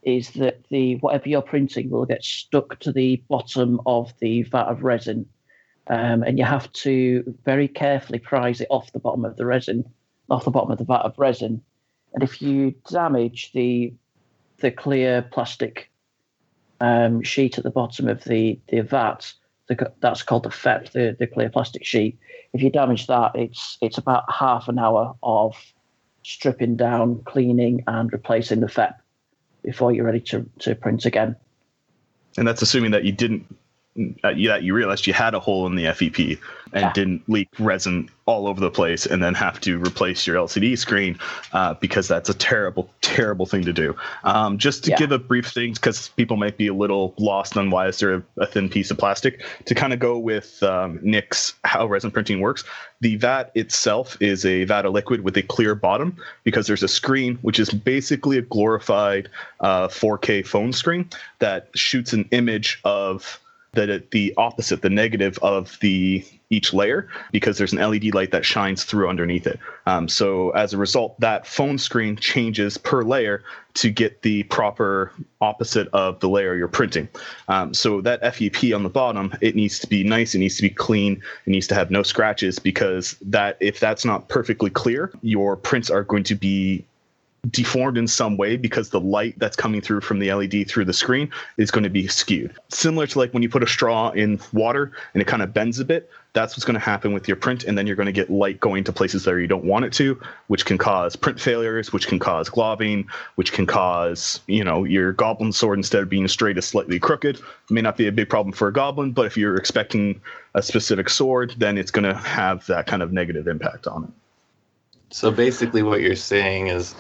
[0.03, 4.65] is that the whatever you're printing will get stuck to the bottom of the vat
[4.65, 5.27] of resin,
[5.89, 9.85] um, and you have to very carefully prise it off the bottom of the resin,
[10.31, 11.63] off the bottom of the vat of resin.
[12.15, 13.93] And if you damage the
[14.61, 15.91] the clear plastic
[16.81, 19.33] um, sheet at the bottom of the the vat,
[19.69, 22.19] the, that's called the FEP, the, the clear plastic sheet.
[22.53, 25.55] If you damage that, it's it's about half an hour of
[26.23, 28.95] stripping down, cleaning, and replacing the FEP
[29.63, 31.37] before you're ready to, to print again.
[32.37, 33.47] And that's assuming that you didn't
[34.23, 36.39] that you realized you had a hole in the FEP
[36.73, 36.93] and yeah.
[36.93, 41.19] didn't leak resin all over the place and then have to replace your LCD screen
[41.53, 43.97] uh, because that's a terrible, terrible thing to do.
[44.25, 44.97] Um, just to yeah.
[44.97, 48.15] give a brief thing, because people might be a little lost on why is there
[48.15, 52.11] a, a thin piece of plastic, to kind of go with um, Nick's how resin
[52.11, 52.65] printing works.
[53.01, 56.89] The vat itself is a vat of liquid with a clear bottom because there's a
[56.89, 59.29] screen, which is basically a glorified
[59.61, 61.09] uh, 4K phone screen
[61.39, 63.41] that shoots an image of
[63.73, 68.45] the the opposite, the negative of the each layer, because there's an LED light that
[68.45, 69.61] shines through underneath it.
[69.87, 73.43] Um, so as a result, that phone screen changes per layer
[73.75, 77.09] to get the proper opposite of the layer you're printing.
[77.49, 80.63] Um, so that FEP on the bottom, it needs to be nice, it needs to
[80.63, 85.13] be clean, it needs to have no scratches because that if that's not perfectly clear,
[85.23, 86.85] your prints are going to be
[87.51, 90.93] deformed in some way because the light that's coming through from the LED through the
[90.93, 92.55] screen is going to be skewed.
[92.69, 95.79] Similar to like when you put a straw in water and it kind of bends
[95.79, 98.13] a bit, that's what's going to happen with your print and then you're going to
[98.13, 101.41] get light going to places that you don't want it to, which can cause print
[101.41, 106.09] failures, which can cause globbing, which can cause, you know, your goblin sword instead of
[106.09, 107.37] being straight is slightly crooked.
[107.37, 110.21] It may not be a big problem for a goblin, but if you're expecting
[110.55, 114.11] a specific sword, then it's going to have that kind of negative impact on it.
[115.11, 116.95] So basically what you're saying is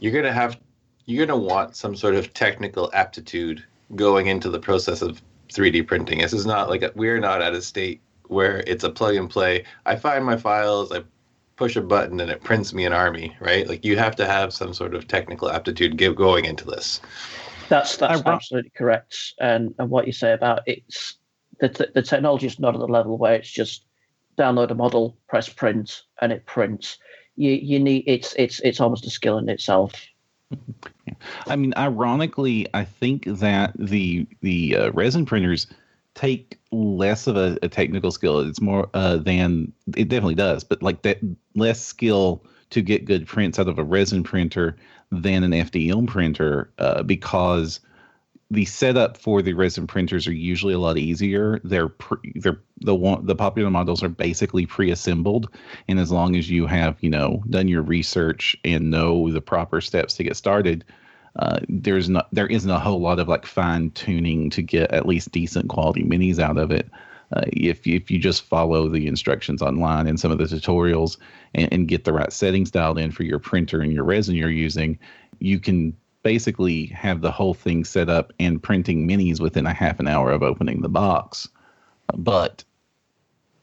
[0.00, 0.58] you're going to have
[1.06, 3.62] you're going to want some sort of technical aptitude
[3.94, 5.20] going into the process of
[5.52, 6.20] 3D printing.
[6.20, 9.28] This is not like a, we're not at a state where it's a plug and
[9.28, 9.64] play.
[9.84, 11.02] I find my files, I
[11.56, 13.36] push a button, and it prints me an army.
[13.38, 13.68] Right?
[13.68, 17.00] Like you have to have some sort of technical aptitude going into this.
[17.68, 19.34] That's that's absolutely correct.
[19.40, 21.16] And and what you say about it's
[21.60, 23.84] the t- the technology is not at the level where it's just
[24.38, 26.98] download a model, press print, and it prints
[27.36, 29.94] you you need it's it's it's almost a skill in itself.
[31.46, 35.66] I mean, ironically, I think that the the uh, resin printers
[36.14, 38.40] take less of a, a technical skill.
[38.40, 41.18] It's more uh, than it definitely does, but like that
[41.54, 44.76] less skill to get good prints out of a resin printer
[45.10, 47.80] than an FDM printer uh, because
[48.54, 51.60] the setup for the resin printers are usually a lot easier.
[51.64, 55.48] They're pre, they're the one the popular models are basically pre-assembled,
[55.88, 59.80] and as long as you have you know done your research and know the proper
[59.80, 60.84] steps to get started,
[61.36, 65.06] uh, there's not there isn't a whole lot of like fine tuning to get at
[65.06, 66.88] least decent quality minis out of it.
[67.32, 71.16] Uh, if if you just follow the instructions online and some of the tutorials
[71.54, 74.50] and, and get the right settings dialed in for your printer and your resin you're
[74.50, 74.98] using,
[75.40, 80.00] you can basically have the whole thing set up and printing minis within a half
[80.00, 81.48] an hour of opening the box.
[82.16, 82.64] But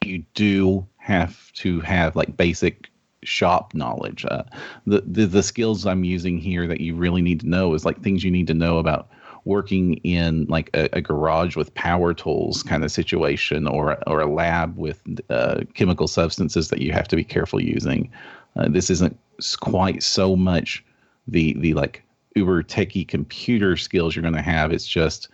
[0.06, 2.90] you do have to have like basic
[3.24, 4.26] shop knowledge.
[4.26, 4.44] Uh,
[4.86, 8.02] the, the the skills I'm using here that you really need to know is like
[8.02, 9.10] things you need to know about
[9.44, 14.32] working in like a, a garage with power tools kind of situation or or a
[14.32, 18.10] lab with uh, chemical substances that you have to be careful using.
[18.56, 19.18] Uh, this isn't
[19.60, 20.84] quite so much
[21.28, 22.04] the the like
[22.36, 24.72] uber techie computer skills you're going to have.
[24.72, 25.30] It's just,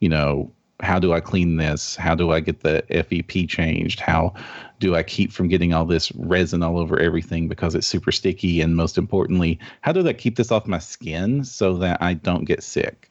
[0.00, 1.94] you know, how do I clean this?
[1.94, 4.00] How do I get the FEP changed?
[4.00, 4.34] How
[4.80, 8.60] do I keep from getting all this resin all over everything because it's super sticky?
[8.60, 12.44] And most importantly, how do I keep this off my skin so that I don't
[12.44, 13.10] get sick?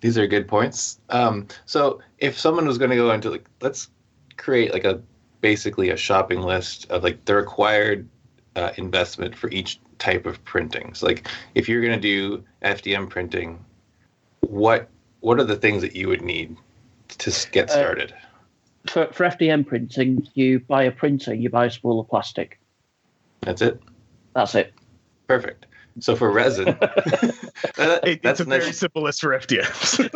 [0.00, 0.98] These are good points.
[1.10, 3.88] Um, so if someone was going to go into like, let's
[4.36, 5.00] create like a
[5.40, 8.08] basically a shopping list of like the required
[8.56, 10.94] uh, investment for each type of printing.
[10.94, 13.64] So like if you're going to do FDM printing,
[14.40, 14.88] what
[15.20, 16.56] what are the things that you would need
[17.18, 18.12] to get uh, started?
[18.12, 22.58] Uh, for, for FDM printing, you buy a printer, you buy a spool of plastic.
[23.42, 23.80] That's it.
[24.34, 24.72] That's it.
[25.28, 25.66] Perfect.
[25.98, 28.62] So for resin, that, it, that's a nice.
[28.62, 30.08] very simple list for FDMs.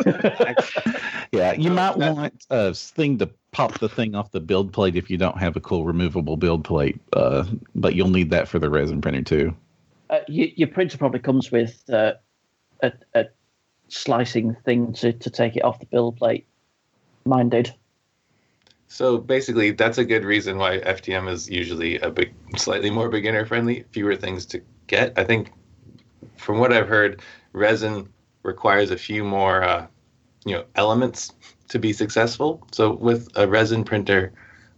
[1.31, 5.09] yeah, you might want a thing to pop the thing off the build plate if
[5.09, 7.45] you don't have a cool removable build plate, uh,
[7.75, 9.55] but you'll need that for the resin printer too.
[10.09, 12.13] Uh, you, your printer probably comes with uh,
[12.81, 13.25] a, a,
[13.87, 16.47] slicing thing to, to take it off the build plate.
[17.25, 17.73] Mine did.
[18.87, 23.45] So basically, that's a good reason why FDM is usually a big, slightly more beginner
[23.45, 25.13] friendly, fewer things to get.
[25.17, 25.51] I think,
[26.37, 27.21] from what I've heard,
[27.53, 28.09] resin
[28.43, 29.87] requires a few more, uh,
[30.45, 31.33] you know, elements
[31.69, 32.65] to be successful.
[32.71, 34.33] So with a resin printer,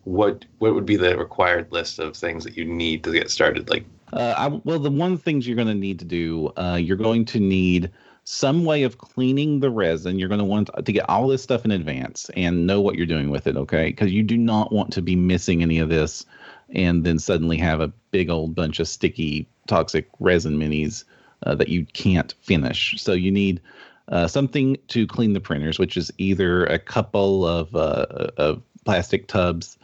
[0.05, 3.69] what what would be the required list of things that you need to get started?
[3.69, 6.97] Like uh, I, well, the one things you're going to need to do, uh, you're
[6.97, 7.91] going to need
[8.23, 10.19] some way of cleaning the resin.
[10.19, 13.05] You're going to want to get all this stuff in advance and know what you're
[13.05, 13.87] doing with it, okay?
[13.87, 16.25] Because you do not want to be missing any of this
[16.69, 21.05] and then suddenly have a big old bunch of sticky toxic resin minis
[21.43, 22.95] uh, that you can't finish.
[22.97, 23.61] So you need
[24.09, 28.05] uh, something to clean the printers, which is either a couple of, uh,
[28.37, 29.77] of plastic tubs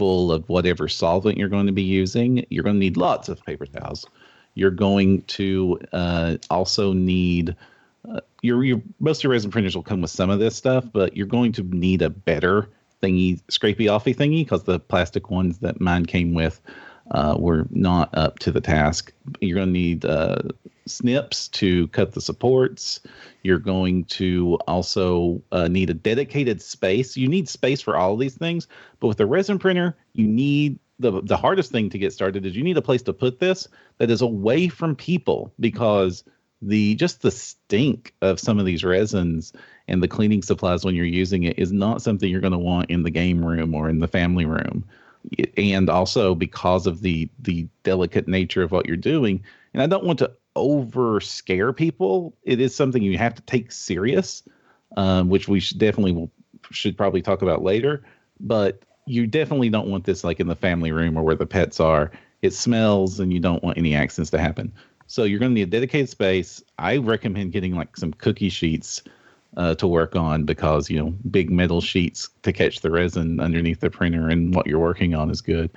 [0.00, 2.46] full of whatever solvent you're going to be using.
[2.48, 4.06] You're going to need lots of paper towels.
[4.54, 7.54] You're going to uh, also need
[8.10, 10.86] uh, your your most of your resin printers will come with some of this stuff,
[10.90, 12.70] but you're going to need a better
[13.02, 16.62] thingy, scrapey offy thingy, because the plastic ones that mine came with
[17.10, 19.12] uh, were not up to the task.
[19.40, 20.36] You're going to need uh,
[20.86, 23.00] snips to cut the supports.
[23.42, 27.16] You're going to also uh, need a dedicated space.
[27.16, 28.68] You need space for all of these things,
[29.00, 32.54] but with a resin printer, you need the the hardest thing to get started is
[32.54, 33.66] you need a place to put this
[33.98, 36.22] that is away from people because
[36.62, 39.52] the just the stink of some of these resins
[39.88, 42.90] and the cleaning supplies when you're using it is not something you're going to want
[42.90, 44.84] in the game room or in the family room
[45.56, 49.42] and also because of the the delicate nature of what you're doing.
[49.72, 52.36] And i don't want to over scare people.
[52.42, 54.42] It is something you have to take serious
[54.96, 56.30] um, which we should definitely will,
[56.70, 58.02] should probably talk about later.
[58.40, 61.80] But you definitely don't want this like in the family room or where the pets
[61.80, 62.10] are.
[62.42, 64.72] It smells and you don't want any accidents to happen.
[65.06, 66.62] So you're going to need a dedicated space.
[66.78, 69.02] I recommend getting like some cookie sheets
[69.56, 73.80] uh, to work on because you know big metal sheets to catch the resin underneath
[73.80, 75.70] the printer and what you're working on is good.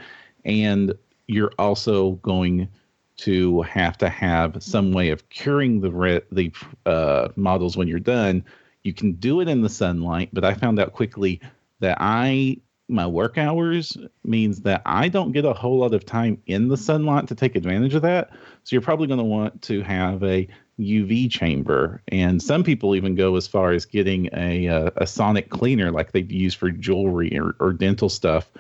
[0.46, 0.94] And
[1.28, 2.68] you're also going
[3.16, 6.52] to have to have some way of curing the re- the
[6.86, 8.44] uh, models when you're done.
[8.84, 11.40] You can do it in the sunlight, but I found out quickly
[11.80, 12.58] that I
[12.90, 16.78] my work hours means that I don't get a whole lot of time in the
[16.78, 18.30] sunlight to take advantage of that.
[18.64, 20.48] So you're probably going to want to have a
[20.80, 25.08] UV chamber, and some people even go as far as getting a a, uh, a
[25.08, 28.52] sonic cleaner like they use for jewelry or, or dental stuff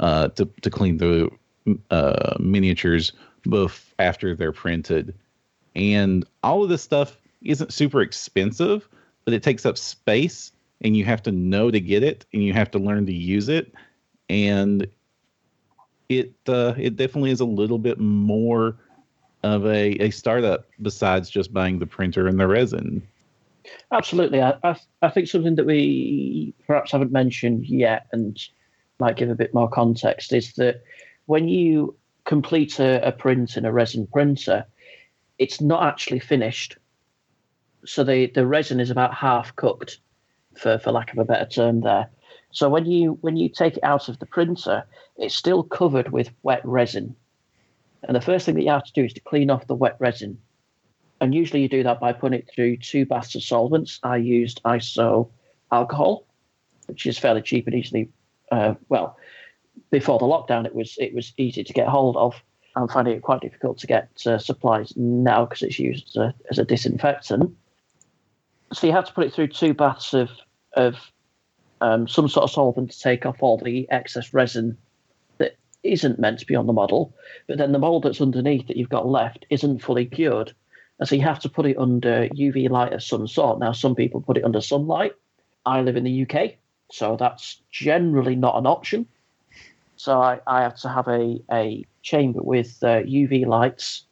[0.00, 1.30] uh, to to clean the
[1.90, 3.12] uh, miniatures
[3.44, 5.14] both after they're printed.
[5.74, 8.88] And all of this stuff isn't super expensive,
[9.24, 12.52] but it takes up space and you have to know to get it and you
[12.52, 13.72] have to learn to use it
[14.28, 14.86] and
[16.08, 18.76] it uh, it definitely is a little bit more
[19.42, 23.02] of a, a startup besides just buying the printer and the resin
[23.92, 28.38] absolutely I, I, I think something that we perhaps haven't mentioned yet and
[28.98, 30.82] might give a bit more context is that
[31.26, 34.64] when you complete a, a print in a resin printer
[35.38, 36.76] it's not actually finished
[37.84, 39.98] so the, the resin is about half cooked
[40.56, 42.10] for, for lack of a better term there.
[42.52, 44.84] So when you when you take it out of the printer,
[45.16, 47.16] it's still covered with wet resin.
[48.04, 49.96] And the first thing that you have to do is to clean off the wet
[49.98, 50.38] resin.
[51.20, 54.00] And usually you do that by putting it through two baths of solvents.
[54.02, 55.30] I used iso
[55.70, 56.26] alcohol,
[56.86, 58.10] which is fairly cheap and easily
[58.50, 59.16] uh, well,
[59.90, 62.34] before the lockdown it was it was easy to get hold of.
[62.74, 66.34] I'm finding it quite difficult to get uh, supplies now because it's used as a,
[66.50, 67.54] as a disinfectant
[68.72, 70.30] so you have to put it through two baths of
[70.74, 70.96] of
[71.80, 74.78] um, some sort of solvent to take off all the excess resin
[75.82, 77.14] isn't meant to be on the model.
[77.46, 80.52] But then the mold that's underneath that you've got left isn't fully cured.
[80.98, 83.58] And so you have to put it under UV light of some sort.
[83.58, 85.14] Now, some people put it under sunlight.
[85.66, 86.54] I live in the UK,
[86.90, 89.06] so that's generally not an option.
[89.96, 94.04] So I, I have to have a, a chamber with uh, UV lights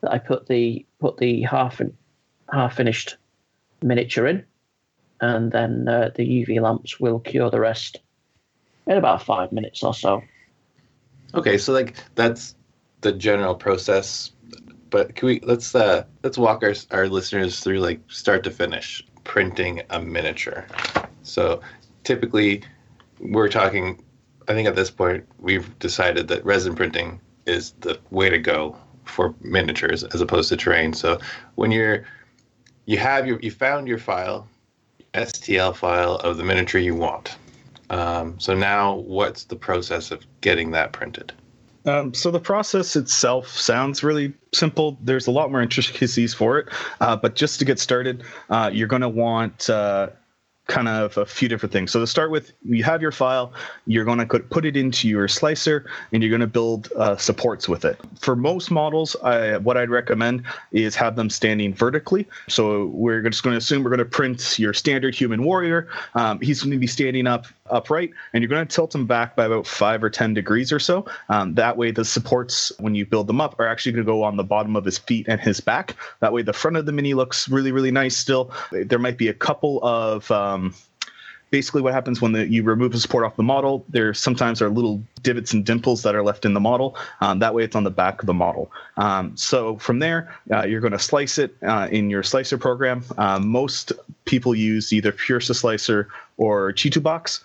[0.00, 1.80] that I put the put the half
[2.52, 3.16] half finished
[3.82, 4.44] miniature in,
[5.20, 7.98] and then uh, the UV lamps will cure the rest
[8.86, 10.22] in about five minutes or so.
[11.34, 12.54] Okay, so like that's
[13.00, 14.32] the general process,
[14.90, 19.02] but can we let's uh let's walk our our listeners through like start to finish
[19.24, 20.66] printing a miniature.
[21.22, 21.60] So
[22.04, 22.62] typically
[23.18, 24.02] we're talking
[24.48, 28.76] I think at this point we've decided that resin printing is the way to go
[29.04, 30.92] for miniatures as opposed to terrain.
[30.92, 31.18] So
[31.54, 32.04] when you're
[32.86, 34.46] you have your you found your file,
[35.14, 37.36] STL file of the miniature you want.
[37.92, 41.32] Um, so now, what's the process of getting that printed?
[41.84, 44.98] Um, so the process itself sounds really simple.
[45.02, 46.68] There's a lot more intricacies for it,
[47.00, 50.08] uh, but just to get started, uh, you're going to want uh,
[50.68, 51.90] kind of a few different things.
[51.90, 53.52] So to start with, you have your file,
[53.86, 57.68] you're going to put it into your slicer, and you're going to build uh, supports
[57.68, 57.98] with it.
[58.18, 62.28] For most models, I, what I'd recommend is have them standing vertically.
[62.48, 65.88] So we're just going to assume we're going to print your standard human warrior.
[66.14, 69.34] Um, he's going to be standing up upright, and you're going to tilt him back
[69.34, 71.06] by about five or ten degrees or so.
[71.28, 74.22] Um, that way, the supports when you build them up are actually going to go
[74.22, 75.96] on the bottom of his feet and his back.
[76.20, 78.16] That way, the front of the mini looks really, really nice.
[78.16, 80.51] Still, there might be a couple of um,
[81.50, 84.70] basically what happens when the, you remove the support off the model there sometimes are
[84.70, 86.96] little divots and dimples that are left in the model.
[87.20, 88.72] Um, that way it's on the back of the model.
[88.96, 93.04] Um, so from there uh, you're going to slice it uh, in your slicer program.
[93.18, 93.92] Uh, most
[94.24, 97.42] people use either Prusa slicer or chitubox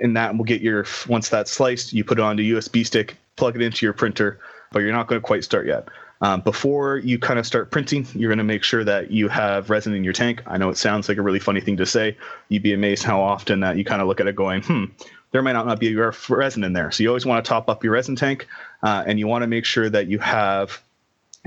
[0.00, 3.16] and that will get your once that's sliced you put it onto a usb stick
[3.36, 4.38] plug it into your printer
[4.72, 5.88] but you're not going to quite start yet
[6.22, 9.70] um, before you kind of start printing, you're going to make sure that you have
[9.70, 10.42] resin in your tank.
[10.46, 12.16] I know it sounds like a really funny thing to say.
[12.48, 14.84] You'd be amazed how often that you kind of look at it going, hmm,
[15.32, 16.90] there might not be resin in there.
[16.90, 18.46] So you always want to top up your resin tank,
[18.82, 20.82] uh, and you want to make sure that you have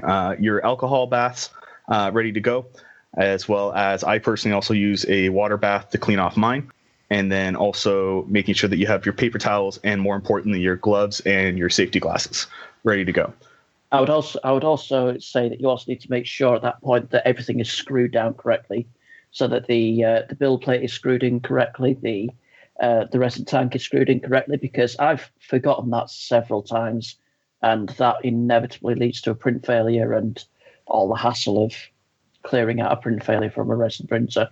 [0.01, 1.51] uh, your alcohol baths
[1.87, 2.65] uh, ready to go,
[3.15, 6.71] as well as I personally also use a water bath to clean off mine.
[7.09, 10.77] And then also making sure that you have your paper towels and more importantly, your
[10.77, 12.47] gloves and your safety glasses
[12.83, 13.33] ready to go.
[13.93, 16.63] I would also I would also say that you also need to make sure at
[16.63, 18.87] that point that everything is screwed down correctly,
[19.29, 22.31] so that the uh, the build plate is screwed in correctly, the
[22.81, 24.57] uh, the resin tank is screwed in correctly.
[24.57, 27.17] Because I've forgotten that several times,
[27.61, 30.43] and that inevitably leads to a print failure and
[30.87, 31.75] all the hassle of
[32.41, 34.49] clearing out a print failure from a resin printer.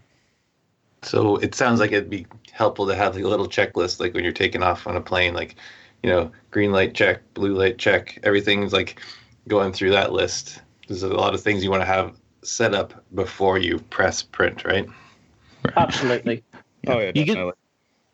[1.02, 4.24] So it sounds like it'd be helpful to have like a little checklist, like when
[4.24, 5.56] you're taking off on a plane, like
[6.04, 9.02] you know, green light check, blue light check, everything's like
[9.48, 12.94] going through that list, there's a lot of things you want to have set up
[13.16, 14.88] before you press print, right?
[15.76, 16.44] Absolutely.
[16.88, 17.38] Oh yeah, You get-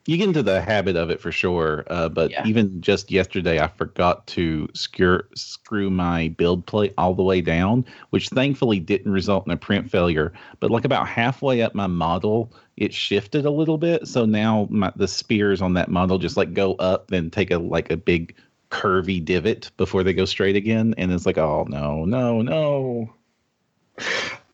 [0.08, 1.86] you get into the habit of it for sure.
[1.90, 2.46] Uh, but Yeah.
[2.46, 7.86] even just yesterday, I forgot to screw screw my build plate all the way down,
[8.12, 10.32] which thankfully didn't result in a print failure.
[10.62, 14.08] But like about halfway up my model, it shifted a little bit.
[14.08, 17.58] So now my, the spears on that model just like go up and take a
[17.58, 18.34] like a big
[18.70, 20.96] curvy divot before they go straight again.
[20.98, 23.14] And it's like, oh no, no, no.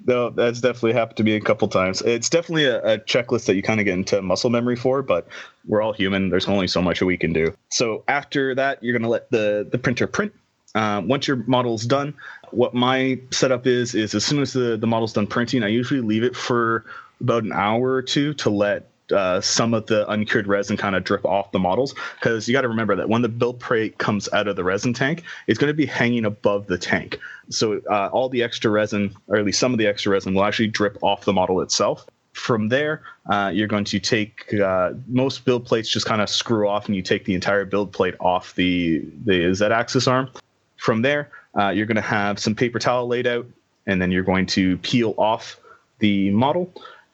[0.06, 2.02] No, that's definitely happened to me a couple times.
[2.02, 5.28] It's definitely a, a checklist that you kind of get into muscle memory for, but
[5.66, 6.30] we're all human.
[6.30, 7.56] There's only so much we can do.
[7.70, 10.34] So after that, you're going to let the, the printer print.
[10.76, 12.16] Uh, once your model's done,
[12.52, 16.02] what my setup is is as soon as the, the model's done printing, I usually
[16.02, 16.84] leave it for
[17.22, 21.04] about an hour or two to let uh, some of the uncured resin kind of
[21.04, 24.28] drip off the models because you got to remember that when the build plate comes
[24.34, 27.20] out of the resin tank, it's going to be hanging above the tank.
[27.50, 30.44] So uh, all the extra resin, or at least some of the extra resin, will
[30.44, 32.06] actually drip off the model itself.
[32.34, 36.68] From there, uh, you're going to take uh, most build plates, just kind of screw
[36.68, 40.30] off, and you take the entire build plate off the the Z-axis arm.
[40.78, 43.46] From there, uh, you're going to have some paper towel laid out,
[43.86, 45.60] and then you're going to peel off
[46.00, 46.74] the model.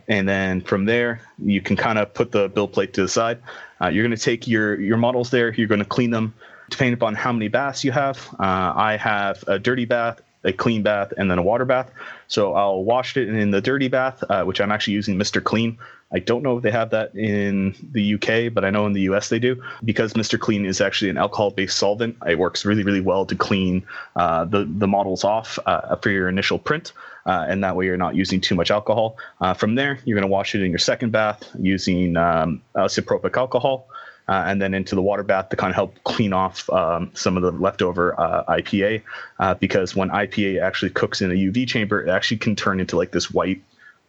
[0.09, 3.39] And then from there, you can kind of put the build plate to the side.
[3.79, 5.53] Uh, you're going to take your your models there.
[5.53, 6.33] You're going to clean them,
[6.69, 8.27] depending upon how many baths you have.
[8.39, 11.91] Uh, I have a dirty bath, a clean bath, and then a water bath.
[12.27, 15.41] So I'll wash it in the dirty bath, uh, which I'm actually using Mr.
[15.43, 15.77] Clean.
[16.11, 19.01] I don't know if they have that in the UK, but I know in the
[19.01, 20.39] US they do because Mr.
[20.39, 22.17] Clean is actually an alcohol-based solvent.
[22.27, 23.85] It works really, really well to clean
[24.15, 26.93] uh, the the models off uh, for your initial print,
[27.25, 29.17] uh, and that way you're not using too much alcohol.
[29.41, 33.35] Uh, from there, you're going to wash it in your second bath using um, isopropyl
[33.35, 33.87] alcohol.
[34.27, 37.35] Uh, and then into the water bath to kind of help clean off um, some
[37.35, 39.01] of the leftover uh, IPA.
[39.39, 42.95] Uh, because when IPA actually cooks in a UV chamber, it actually can turn into
[42.95, 43.59] like this white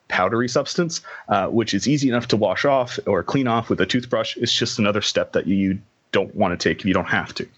[0.09, 1.01] powdery substance,
[1.31, 4.37] uh, which is easy enough to wash off or clean off with a toothbrush.
[4.37, 5.79] It's just another step that you
[6.13, 7.49] don't want to take if you don't have to.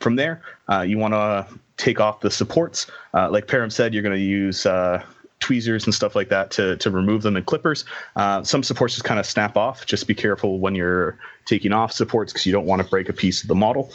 [0.00, 1.46] From there, uh, you want to
[1.80, 2.86] take off the supports.
[3.14, 5.02] Uh, like Param said, you're going to use uh,
[5.40, 7.84] tweezers and stuff like that to, to remove them and clippers.
[8.16, 9.86] Uh, some supports just kind of snap off.
[9.86, 13.12] Just be careful when you're taking off supports because you don't want to break a
[13.12, 13.90] piece of the model.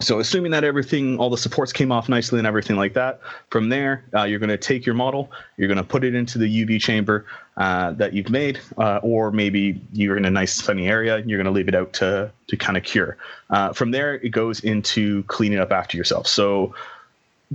[0.00, 3.20] So, assuming that everything, all the supports came off nicely and everything like that,
[3.50, 6.36] from there, uh, you're going to take your model, you're going to put it into
[6.36, 7.26] the UV chamber
[7.56, 11.38] uh, that you've made, uh, or maybe you're in a nice sunny area, and you're
[11.38, 13.16] going to leave it out to, to kind of cure.
[13.50, 16.26] Uh, from there, it goes into cleaning up after yourself.
[16.26, 16.74] So,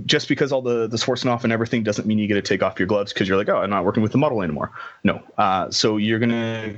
[0.06, 2.62] just because all the the sports off and everything doesn't mean you get to take
[2.62, 4.70] off your gloves because you're like, oh, I'm not working with the model anymore.
[5.04, 5.22] No.
[5.36, 6.74] Uh, so you're gonna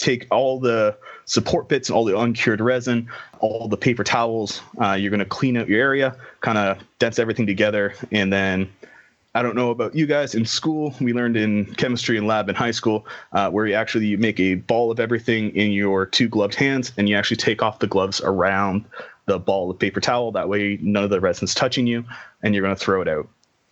[0.00, 0.96] take all the
[1.26, 4.60] support bits and all the uncured resin, all the paper towels.
[4.80, 8.70] Uh, you're gonna clean out your area, kind of dense everything together, and then.
[9.32, 10.92] I don't know about you guys in school.
[11.00, 14.40] We learned in chemistry and lab in high school uh, where you actually you make
[14.40, 17.86] a ball of everything in your two gloved hands, and you actually take off the
[17.86, 18.84] gloves around
[19.26, 20.32] the ball of paper towel.
[20.32, 22.04] That way, none of the resin's touching you,
[22.42, 23.28] and you're going to throw it out.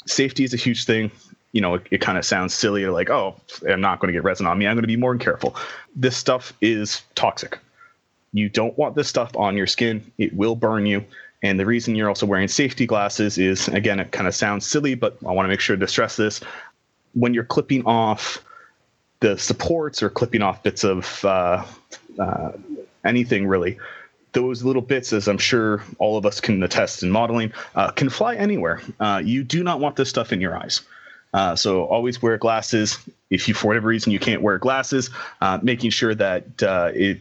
[0.06, 1.10] Safety is a huge thing.
[1.52, 3.34] You know, it, it kind of sounds silly, like, oh,
[3.68, 4.66] I'm not going to get resin on me.
[4.66, 5.56] I'm going to be more careful.
[5.96, 7.58] This stuff is toxic.
[8.32, 10.10] You don't want this stuff on your skin.
[10.18, 11.04] It will burn you.
[11.42, 14.94] And the reason you're also wearing safety glasses is, again, it kind of sounds silly,
[14.94, 16.40] but I want to make sure to stress this.
[17.14, 18.44] When you're clipping off
[19.20, 21.64] the supports or clipping off bits of uh,
[22.18, 22.52] uh,
[23.04, 23.78] anything really.
[24.32, 28.08] Those little bits, as I'm sure all of us can attest in modeling, uh, can
[28.08, 28.82] fly anywhere.
[29.00, 30.82] Uh, you do not want this stuff in your eyes.
[31.34, 32.98] Uh, so always wear glasses.
[33.30, 35.10] If you, for whatever reason, you can't wear glasses,
[35.40, 36.44] uh, making sure that
[36.94, 37.20] it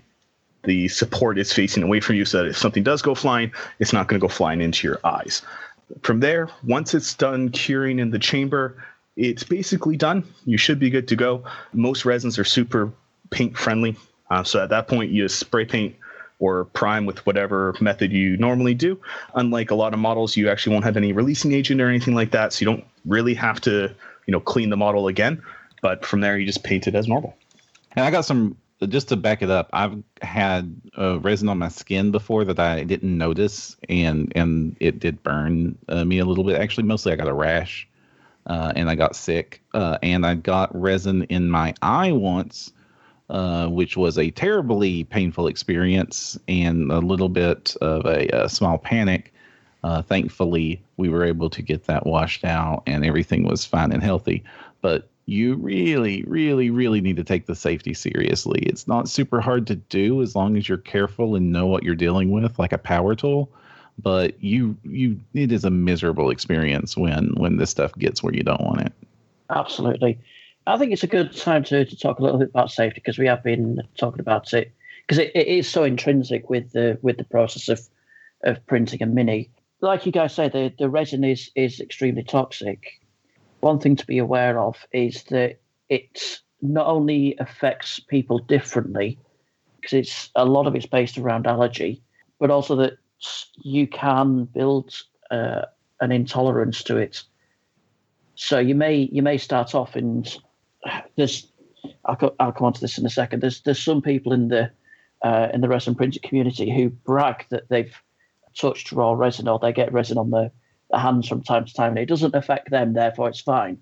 [0.63, 3.93] the support is facing away from you so that if something does go flying, it's
[3.93, 5.41] not going to go flying into your eyes.
[6.01, 8.83] From there, once it's done curing in the chamber,
[9.15, 10.23] it's basically done.
[10.45, 11.43] You should be good to go.
[11.73, 12.91] Most resins are super
[13.29, 13.95] paint friendly.
[14.29, 15.95] Uh, so at that point, you spray paint
[16.39, 18.99] or prime with whatever method you normally do.
[19.35, 22.31] Unlike a lot of models, you actually won't have any releasing agent or anything like
[22.31, 22.53] that.
[22.53, 23.93] So you don't really have to,
[24.25, 25.41] you know, clean the model again.
[25.81, 27.35] But from there, you just paint it as normal.
[27.95, 31.69] And I got some just to back it up, I've had uh, resin on my
[31.69, 36.43] skin before that I didn't notice, and and it did burn uh, me a little
[36.43, 36.61] bit.
[36.61, 37.87] Actually, mostly I got a rash,
[38.45, 39.63] uh, and I got sick.
[39.73, 42.71] Uh, and I got resin in my eye once,
[43.29, 48.77] uh, which was a terribly painful experience and a little bit of a, a small
[48.77, 49.33] panic.
[49.83, 54.03] Uh, thankfully, we were able to get that washed out, and everything was fine and
[54.03, 54.43] healthy.
[54.81, 58.59] But you really, really, really need to take the safety seriously.
[58.59, 61.95] It's not super hard to do as long as you're careful and know what you're
[61.95, 63.49] dealing with, like a power tool.
[64.01, 68.43] But you, you, it is a miserable experience when when this stuff gets where you
[68.43, 68.93] don't want it.
[69.49, 70.17] Absolutely,
[70.67, 73.17] I think it's a good time to to talk a little bit about safety because
[73.17, 77.17] we have been talking about it because it, it is so intrinsic with the with
[77.17, 77.79] the process of
[78.43, 79.49] of printing a mini.
[79.81, 82.99] Like you guys say, the the resin is is extremely toxic
[83.61, 85.59] one thing to be aware of is that
[85.89, 89.19] it not only affects people differently,
[89.75, 92.01] because it's a lot of it's based around allergy,
[92.39, 92.93] but also that
[93.63, 94.93] you can build
[95.31, 95.63] uh,
[96.01, 97.23] an intolerance to it.
[98.35, 100.27] So you may you may start off and
[101.15, 101.47] there's
[102.05, 103.41] I'll, co- I'll come on to this in a second.
[103.41, 104.71] There's there's some people in the
[105.23, 107.95] uh, in the resin printing community who brag that they've
[108.55, 110.51] touched raw resin or they get resin on the
[110.93, 113.77] hands from time to time, and it doesn't affect them, therefore it's fine.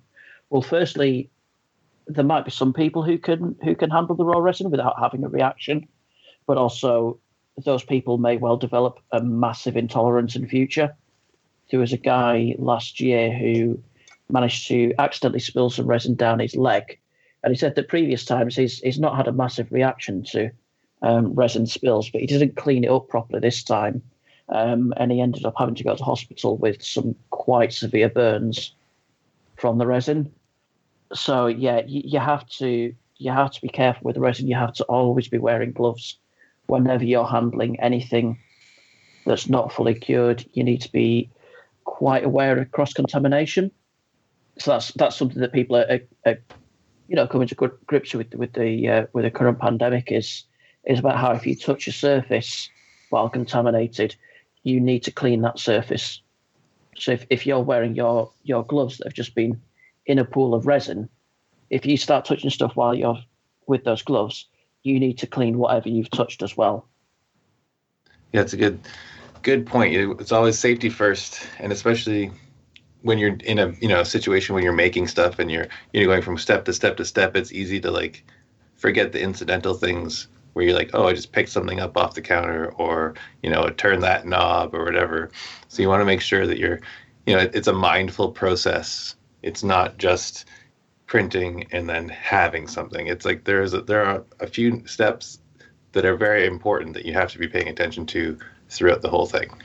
[0.50, 1.30] Well, firstly,
[2.08, 5.24] there might be some people who can who can handle the raw resin without having
[5.24, 5.88] a reaction,
[6.48, 7.20] but also
[7.64, 10.96] those people may well develop a massive intolerance in future.
[11.72, 13.82] There was a guy last year who
[14.30, 17.00] managed to accidentally spill some resin down his leg,
[17.44, 20.50] and he said that previous times he's he's not had a massive reaction to
[21.02, 24.02] um, resin spills, but he didn't clean it up properly this time,
[24.50, 28.74] um, and he ended up having to go to hospital with some quite severe burns
[29.58, 30.32] from the resin.
[31.14, 34.48] So yeah, you, you have to you have to be careful with resin.
[34.48, 36.18] You have to always be wearing gloves
[36.68, 38.40] whenever you're handling anything
[39.26, 40.46] that's not fully cured.
[40.54, 41.30] You need to be
[41.84, 43.72] quite aware of cross contamination.
[44.58, 46.38] So that's that's something that people are, are, are
[47.08, 50.44] you know coming to grips with with the uh, with the current pandemic is
[50.86, 52.70] is about how if you touch a surface
[53.10, 54.16] while contaminated,
[54.64, 56.22] you need to clean that surface.
[56.98, 59.62] So if, if you're wearing your, your gloves that have just been
[60.06, 61.10] in a pool of resin,
[61.70, 63.20] if you start touching stuff while you're
[63.68, 64.48] with those gloves,
[64.84, 66.88] you need to clean whatever you've touched as well.
[68.32, 68.80] Yeah, it's a good
[69.42, 69.96] good point.
[70.20, 72.32] It's always safety first, and especially
[73.06, 76.24] when you're in a you know situation where you're making stuff and you're you're going
[76.24, 77.36] from step to step to step.
[77.36, 78.26] It's easy to like
[78.76, 82.22] forget the incidental things where you're like, oh, I just picked something up off the
[82.22, 85.30] counter, or you know, turn that knob or whatever.
[85.68, 86.80] So you want to make sure that you're,
[87.28, 89.16] you know, it's a mindful process.
[89.44, 90.46] It's not just
[91.06, 93.06] printing and then having something.
[93.06, 95.40] It's like there's a, there are a few steps
[95.92, 98.40] that are very important that you have to be paying attention to
[98.70, 99.62] throughout the whole thing.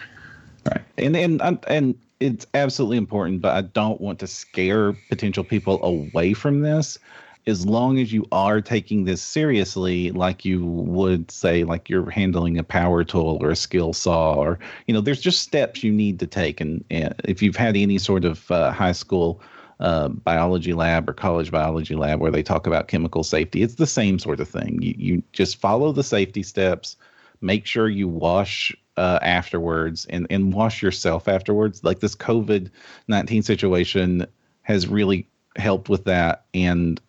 [0.66, 5.82] Right, and and and it's absolutely important, but I don't want to scare potential people
[5.82, 6.98] away from this
[7.46, 12.58] as long as you are taking this seriously, like you would say, like you're handling
[12.58, 16.18] a power tool or a skill saw, or you know, there's just steps you need
[16.20, 16.60] to take.
[16.60, 19.40] And, and if you've had any sort of uh, high school
[19.80, 23.86] uh, biology lab or college biology lab where they talk about chemical safety, it's the
[23.86, 24.80] same sort of thing.
[24.82, 26.96] You you just follow the safety steps,
[27.40, 31.84] make sure you wash uh, afterwards, and and wash yourself afterwards.
[31.84, 32.70] Like this COVID
[33.09, 34.26] nineteen situation
[34.62, 35.26] has really
[35.57, 37.01] helped with that and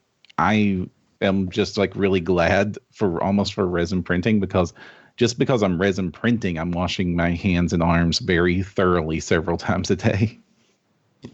[0.41, 0.87] I
[1.21, 4.73] am just like really glad for almost for resin printing because
[5.17, 9.91] just because I'm resin printing, I'm washing my hands and arms very thoroughly several times
[9.91, 10.39] a day.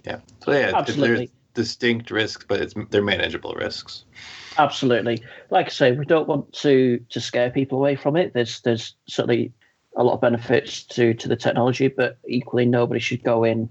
[0.03, 0.19] Yeah.
[0.43, 1.15] So yeah, Absolutely.
[1.15, 4.03] there's distinct risks, but it's they're manageable risks.
[4.57, 5.23] Absolutely.
[5.49, 8.33] Like I say, we don't want to to scare people away from it.
[8.33, 9.53] There's there's certainly
[9.97, 13.69] a lot of benefits to to the technology, but equally nobody should go in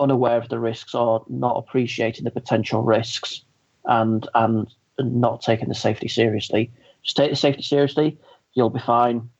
[0.00, 3.42] unaware of the risks or not appreciating the potential risks
[3.84, 4.66] and and
[4.98, 6.70] not taking the safety seriously.
[7.02, 8.18] Just take the safety seriously,
[8.52, 9.30] you'll be fine.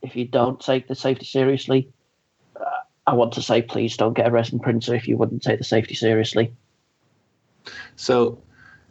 [0.00, 1.90] If you don't take the safety seriously,
[2.56, 2.64] uh,
[3.06, 5.64] I want to say please don't get a resin printer if you wouldn't take the
[5.64, 6.52] safety seriously.
[7.96, 8.40] So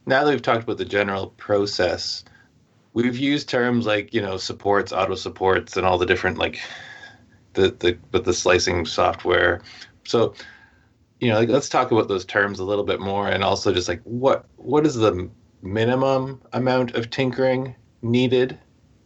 [0.05, 2.25] now that we've talked about the general process,
[2.97, 6.59] we've used terms like you know supports, auto supports, and all the different like
[7.53, 9.61] the the but the slicing software.
[10.03, 10.33] So
[11.19, 13.87] you know, like let's talk about those terms a little bit more, and also just
[13.87, 15.29] like what what is the
[15.61, 18.57] minimum amount of tinkering needed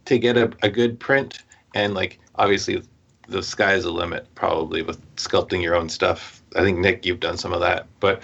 [0.05, 1.43] to get a, a good print,
[1.75, 2.81] and like obviously
[3.27, 6.41] the sky's the limit probably with sculpting your own stuff.
[6.55, 8.23] I think Nick, you've done some of that, but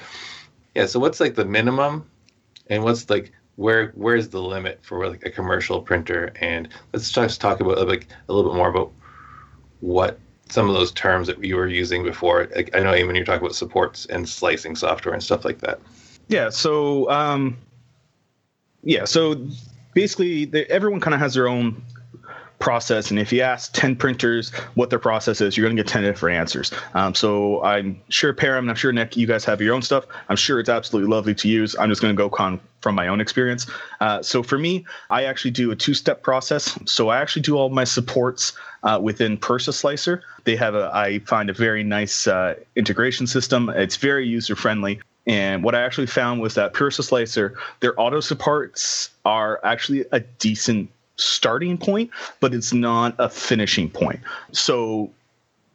[0.75, 0.85] yeah.
[0.85, 2.09] So what's like the minimum,
[2.67, 6.31] and what's like where where's the limit for like a commercial printer?
[6.39, 8.91] And let's just talk about like a little bit more about
[9.81, 12.47] what some of those terms that you were using before.
[12.55, 15.79] Like, I know, Eamon, you're talking about supports and slicing software and stuff like that.
[16.29, 16.49] Yeah.
[16.49, 17.57] So, um,
[18.83, 19.05] yeah.
[19.05, 19.45] So
[19.93, 21.81] basically, everyone kind of has their own
[22.59, 23.11] process.
[23.11, 26.03] And if you ask 10 printers what their process is, you're going to get 10
[26.03, 26.71] different answers.
[26.93, 30.05] Um, so I'm sure Param and I'm sure Nick, you guys have your own stuff.
[30.29, 31.75] I'm sure it's absolutely lovely to use.
[31.77, 33.67] I'm just going to go con- from my own experience.
[33.99, 36.77] Uh, so for me, I actually do a two step process.
[36.85, 38.53] So I actually do all my supports
[38.83, 40.21] uh, within PrusaSlicer.
[40.43, 43.69] They have a, I find a very nice uh, integration system.
[43.69, 44.99] It's very user friendly.
[45.27, 50.89] And what I actually found was that PrusaSlicer, their auto supports are actually a decent
[51.17, 52.09] starting point,
[52.39, 54.19] but it's not a finishing point.
[54.51, 55.11] So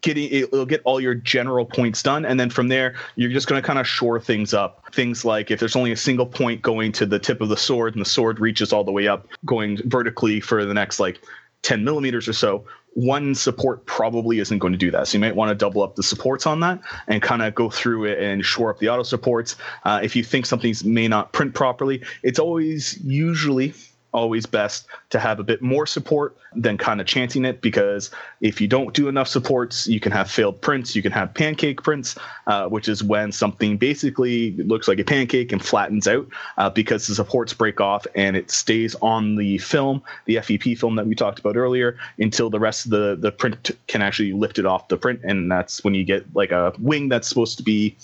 [0.03, 3.61] getting it'll get all your general points done and then from there you're just going
[3.61, 4.93] to kind of shore things up.
[4.93, 7.95] Things like if there's only a single point going to the tip of the sword
[7.95, 11.21] and the sword reaches all the way up going vertically for the next like
[11.63, 12.65] 10 millimeters or so
[12.95, 15.09] one support probably isn't going to do that.
[15.09, 17.71] So you might want to double up the supports on that and kind of go
[17.71, 19.57] through it and shore up the auto supports.
[19.85, 23.73] Uh, if you think something's may not print properly it's always usually
[24.13, 28.11] always best to have a bit more support than kind of chanting it because
[28.41, 31.83] if you don't do enough supports, you can have failed prints, you can have pancake
[31.83, 36.27] prints, uh, which is when something basically looks like a pancake and flattens out
[36.59, 40.97] uh, because the supports break off and it stays on the film, the FEP film
[40.97, 44.59] that we talked about earlier, until the rest of the, the print can actually lift
[44.59, 45.21] it off the print.
[45.25, 47.97] And that's when you get like a wing that's supposed to be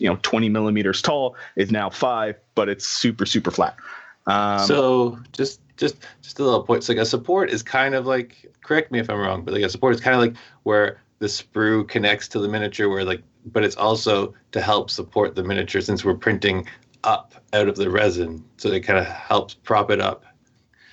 [0.00, 3.76] you know 20 millimeters tall is now five but it's super super flat
[4.26, 6.84] um, so just just just a little point.
[6.84, 9.62] So like a support is kind of like correct me if I'm wrong, but like
[9.62, 13.22] a support is kind of like where the sprue connects to the miniature, where like
[13.46, 16.66] but it's also to help support the miniature since we're printing
[17.04, 20.24] up out of the resin, so it kind of helps prop it up.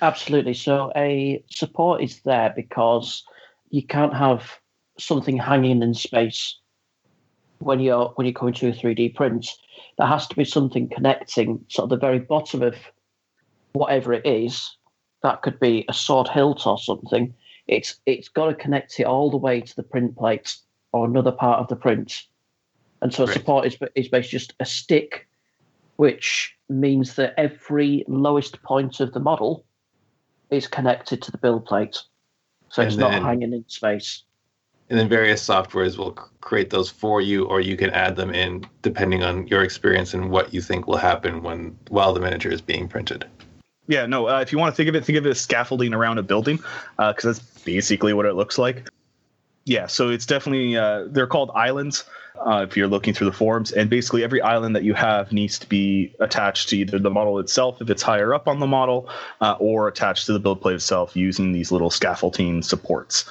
[0.02, 0.54] Absolutely.
[0.54, 3.24] So a support is there because
[3.70, 4.58] you can't have
[4.98, 6.58] something hanging in space
[7.60, 9.48] when you're when you're coming to a 3D print.
[9.96, 12.74] There has to be something connecting sort of the very bottom of
[13.72, 14.76] whatever it is,
[15.22, 17.34] that could be a sword hilt or something.
[17.68, 20.56] It's it's got to connect it all the way to the print plate
[20.92, 22.24] or another part of the print.
[23.00, 23.32] And so right.
[23.32, 25.28] support is is basically just a stick,
[25.96, 29.64] which means that every lowest point of the model
[30.50, 31.98] is connected to the build plate,
[32.68, 34.24] so and it's then, not hanging in space.
[34.90, 36.12] And then various softwares will
[36.42, 40.30] create those for you, or you can add them in depending on your experience and
[40.30, 43.24] what you think will happen when while the miniature is being printed.
[43.88, 44.28] Yeah, no.
[44.28, 46.22] Uh, if you want to think of it, think of it as scaffolding around a
[46.22, 46.58] building,
[46.96, 48.88] because uh, that's basically what it looks like.
[49.64, 52.04] Yeah, so it's definitely uh, they're called islands.
[52.46, 55.58] Uh, if you're looking through the forums, and basically every island that you have needs
[55.58, 59.08] to be attached to either the model itself, if it's higher up on the model,
[59.42, 63.30] uh, or attached to the build plate itself using these little scaffolding supports.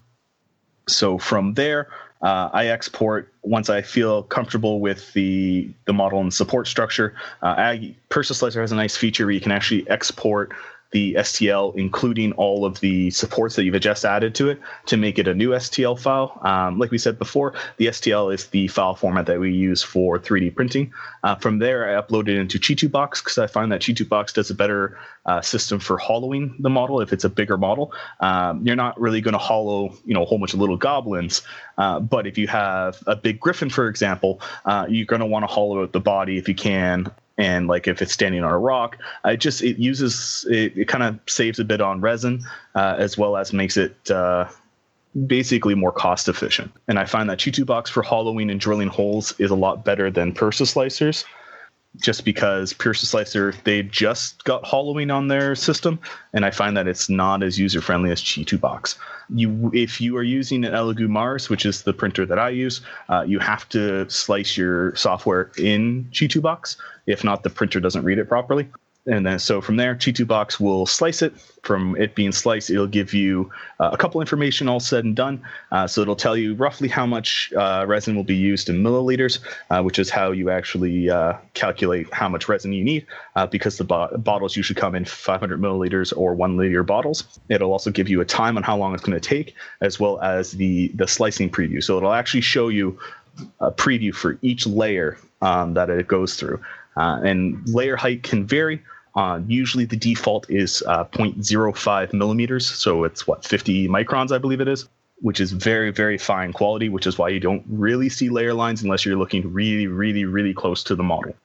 [0.88, 1.89] So from there,
[2.22, 7.15] uh, I export once I feel comfortable with the the model and support structure.
[7.41, 7.76] Uh,
[8.09, 10.53] PrusaSlicer has a nice feature where you can actually export
[10.92, 15.18] the STL, including all of the supports that you've just added to it, to make
[15.18, 16.39] it a new STL file.
[16.44, 20.20] Um, like we said before, the STL is the file format that we use for
[20.20, 20.94] 3D printing.
[21.24, 24.56] Uh, from there, I upload it into Chitubox because I find that Chitubox does a
[24.56, 27.94] better uh, system for hollowing the model if it's a bigger model.
[28.20, 31.42] Um, you're not really going to hollow, you know, a whole bunch of little goblins,
[31.78, 35.44] uh, but if you have a big griffin, for example, uh, you're going to want
[35.44, 38.58] to hollow out the body if you can and like if it's standing on a
[38.58, 42.44] rock it just it uses it, it kind of saves a bit on resin
[42.76, 44.48] uh, as well as makes it uh,
[45.28, 46.72] basically more cost efficient.
[46.88, 50.10] And i find that chitu box for hollowing and drilling holes is a lot better
[50.10, 51.26] than PrusaSlicers
[51.98, 56.00] just because Prusa Slicer they just got hollowing on their system,
[56.34, 58.96] and I find that it's not as user friendly as Chitubox.
[59.30, 62.82] You, if you are using an Elegoo Mars, which is the printer that I use,
[63.10, 66.78] uh, you have to slice your software in Chitubox.
[67.08, 68.68] If not, the printer doesn't read it properly.
[69.08, 71.34] And then so from there Chitubox will slice it.
[71.64, 75.41] From it being sliced it'll give you uh, a couple information all said and done.
[75.72, 79.39] Uh, so it'll tell you roughly how much uh, resin will be used in milliliters
[79.72, 83.78] uh, which is how you actually uh, calculate how much resin you need uh, because
[83.78, 87.39] the bo- bottles usually come in 500 milliliters or one liter bottles.
[87.49, 90.20] It'll also give you a time on how long it's going to take as well
[90.22, 91.84] as the the slicing preview.
[91.84, 92.99] So it'll actually show you
[93.60, 96.60] a preview for each layer um, that it goes through
[96.96, 98.82] and layer height can vary
[99.16, 104.62] uh, usually the default is uh, 0.05 millimeters, so it's what 50 microns, I believe
[104.62, 104.88] it is,
[105.20, 108.82] which is very very fine quality, which is why you don't really see layer lines
[108.84, 111.36] unless you're looking really really really close to the model.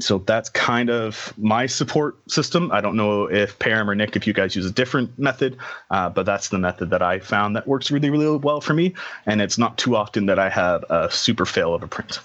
[0.00, 2.72] So that's kind of my support system.
[2.72, 5.56] I don't know if Param or Nick, if you guys use a different method,
[5.92, 8.94] uh, but that's the method that I found that works really really well for me,
[9.26, 12.18] and it's not too often that I have a super fail of a print.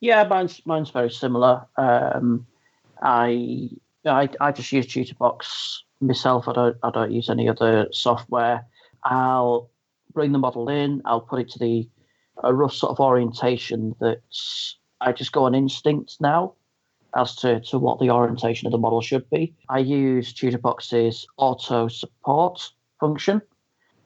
[0.00, 1.66] Yeah, mine's mine's very similar.
[1.76, 2.46] Um,
[3.02, 3.70] I
[4.04, 6.48] I I just use Chitubox myself.
[6.48, 8.66] I don't I don't use any other software.
[9.04, 9.70] I'll
[10.12, 11.02] bring the model in.
[11.04, 11.88] I'll put it to the
[12.44, 14.20] a rough sort of orientation that
[15.00, 16.54] I just go on instinct now
[17.16, 19.54] as to, to what the orientation of the model should be.
[19.70, 22.70] I use Chitubox's auto support
[23.00, 23.40] function,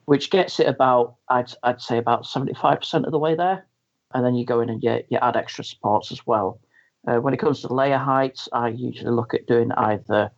[0.05, 3.67] which gets it about I'd I'd say about seventy five percent of the way there,
[4.13, 6.61] and then you go in and you, you add extra supports as well.
[7.07, 10.31] Uh, when it comes to layer heights, I usually look at doing either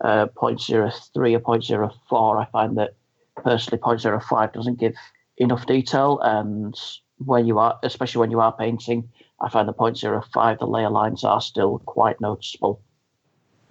[0.00, 2.40] uh, 0.03 or 0.04.
[2.40, 2.94] I find that
[3.36, 4.94] personally 0.05 doesn't give
[5.38, 6.78] enough detail, and
[7.24, 9.08] when you are, especially when you are painting,
[9.40, 12.82] I find the 0.05 the layer lines are still quite noticeable.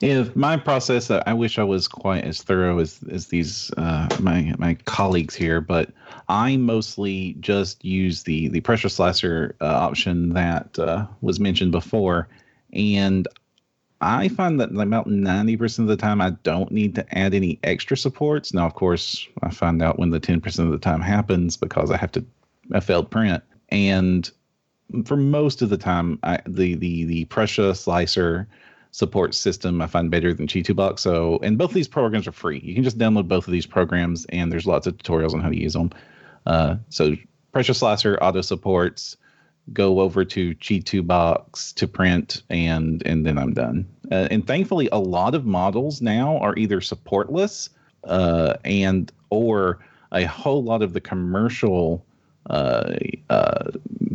[0.02, 4.54] If my process, I wish I was quite as thorough as as these uh, my
[4.58, 5.92] my colleagues here, but
[6.30, 12.30] I mostly just use the the Prusa slicer uh, option that uh, was mentioned before,
[12.72, 13.28] and
[14.00, 17.60] I find that about ninety percent of the time I don't need to add any
[17.64, 18.54] extra supports.
[18.54, 21.92] Now, of course, I find out when the ten percent of the time happens because
[21.92, 22.26] I have to
[22.72, 24.32] a failed print, and
[25.04, 28.48] for most of the time, I, the the the Prusa slicer
[28.92, 31.00] support system I find better than Chitubox.
[31.00, 32.60] So, and both of these programs are free.
[32.64, 35.50] You can just download both of these programs, and there's lots of tutorials on how
[35.50, 35.92] to use them.
[36.46, 37.16] Uh, so,
[37.54, 39.18] Prusa Slicer auto supports.
[39.72, 43.88] Go over to Chi2 Box to print, and and then I'm done.
[44.12, 47.70] Uh, and thankfully, a lot of models now are either supportless,
[48.06, 49.78] uh, and or
[50.12, 52.04] a whole lot of the commercial
[52.50, 52.96] uh,
[53.30, 53.72] uh,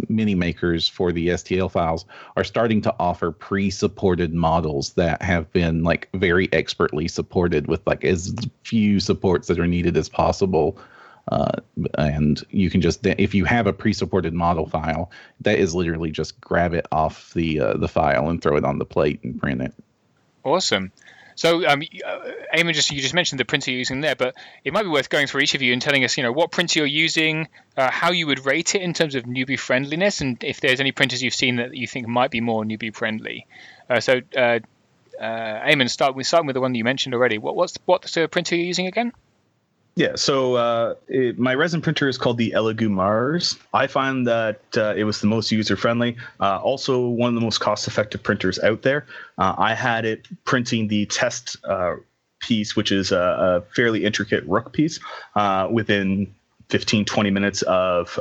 [0.09, 2.05] mini makers for the STL files
[2.37, 8.05] are starting to offer pre-supported models that have been like very expertly supported with like
[8.05, 10.79] as few supports that are needed as possible.
[11.33, 11.53] Uh,
[11.97, 15.11] and you can just if you have a pre-supported model file,
[15.41, 18.79] that is literally just grab it off the uh, the file and throw it on
[18.79, 19.75] the plate and print it.
[20.45, 20.93] Awesome.
[21.37, 22.19] So, um, uh,
[22.55, 25.09] Eamon, just you just mentioned the printer you're using there, but it might be worth
[25.09, 27.91] going through each of you and telling us, you know, what printer you're using, uh,
[27.91, 31.23] how you would rate it in terms of newbie friendliness, and if there's any printers
[31.23, 33.47] you've seen that you think might be more newbie friendly.
[33.91, 34.61] Uh, so, uh,
[35.21, 37.39] uh, Eamon, start with starting with the one that you mentioned already.
[37.39, 39.13] What what's what's the printer you're using again?
[39.97, 43.57] Yeah, so uh, it, my resin printer is called the Elegoo Mars.
[43.73, 47.41] I find that uh, it was the most user friendly, uh, also one of the
[47.41, 49.07] most cost effective printers out there.
[49.39, 51.95] Uh, I had it printing the test uh,
[52.41, 54.99] piece, which is a, a, fairly intricate rook piece,
[55.37, 56.35] uh, within
[56.71, 58.19] 15, 20 minutes of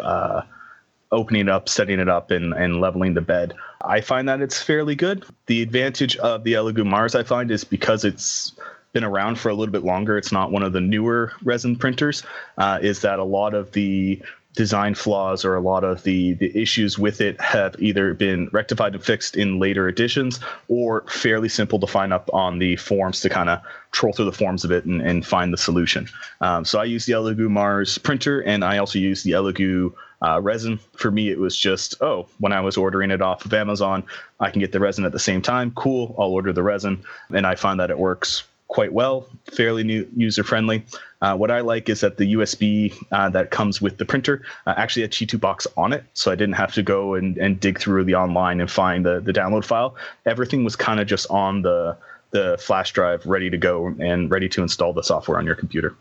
[1.11, 3.53] opening it up, setting it up, and, and leveling the bed.
[3.86, 5.26] I find that it's fairly good.
[5.47, 8.53] The advantage of the Elegoo Mars, I find, is because it's
[8.93, 10.17] been around for a little bit longer.
[10.17, 12.23] It's not one of the newer resin printers.
[12.57, 14.21] Uh, is that a lot of the
[14.55, 18.93] design flaws or a lot of the the issues with it have either been rectified
[18.93, 23.29] and fixed in later editions or fairly simple to find up on the forums to
[23.29, 23.59] kind of
[23.91, 26.07] troll through the forms of it and, and find the solution.
[26.41, 29.91] Um, so I use the Elegoo Mars printer and I also use the Elegoo
[30.21, 30.79] uh, resin.
[30.95, 34.03] For me, it was just, oh, when I was ordering it off of Amazon,
[34.39, 35.71] I can get the resin at the same time.
[35.71, 37.03] Cool, I'll order the resin.
[37.33, 38.43] And I find that it works
[38.74, 40.84] quite well, fairly new, user friendly.
[41.21, 44.74] Uh, what I like is that the USB uh, that comes with the printer uh,
[44.76, 48.03] actually had Chitubox on it, so I didn't have to go and, and dig through
[48.03, 49.95] the online and find the, the download file.
[50.26, 51.95] Everything was kind of just on the
[52.32, 55.95] the flash drive, ready to go and ready to install the software on your computer.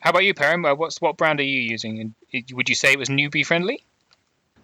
[0.00, 0.70] How about you, Param?
[0.70, 2.14] Uh, what's what brand are you using?
[2.32, 3.82] And would you say it was newbie friendly?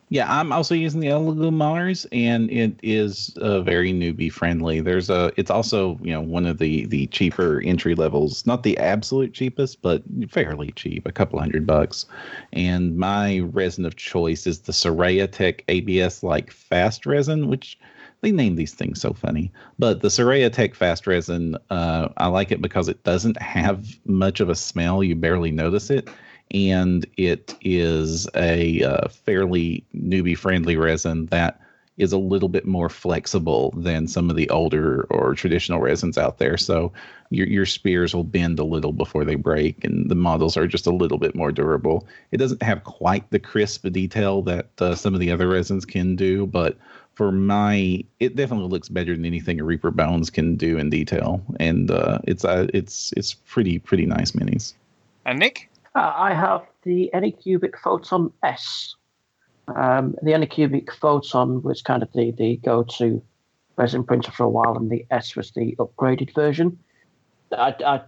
[0.08, 4.80] Yeah, I'm also using the Elegoo Mars, and it is uh, very newbie friendly.
[4.80, 8.78] There's a, it's also you know one of the the cheaper entry levels, not the
[8.78, 12.06] absolute cheapest, but fairly cheap, a couple hundred bucks.
[12.52, 17.76] And my resin of choice is the Siraya Tech ABS like fast resin, which
[18.20, 19.50] they name these things so funny.
[19.76, 24.38] But the Siraya Tech fast resin, uh, I like it because it doesn't have much
[24.38, 25.02] of a smell.
[25.02, 26.08] You barely notice it
[26.52, 31.60] and it is a uh, fairly newbie friendly resin that
[31.96, 36.38] is a little bit more flexible than some of the older or traditional resins out
[36.38, 36.56] there.
[36.56, 36.92] So
[37.30, 40.86] your your spears will bend a little before they break, and the models are just
[40.86, 42.06] a little bit more durable.
[42.30, 46.16] It doesn't have quite the crisp detail that uh, some of the other resins can
[46.16, 46.76] do, but
[47.14, 51.42] for my, it definitely looks better than anything a Reaper Bones can do in detail,
[51.58, 54.74] and uh, it's uh, it's it's pretty pretty nice minis.
[55.24, 55.70] And Nick.
[55.96, 58.94] Uh, I have the Anycubic Photon S.
[59.74, 63.22] Um, the Anycubic Photon was kind of the, the go to
[63.78, 66.78] resin printer for a while, and the S was the upgraded version.
[67.50, 68.00] I, I,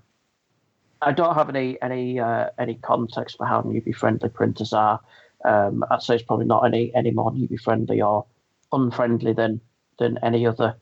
[1.00, 5.00] I don't have any any uh, any context for how newbie friendly printers are.
[5.46, 8.26] Um, I'd say it's probably not any any more newbie friendly or
[8.70, 9.62] unfriendly than
[9.98, 10.76] than any other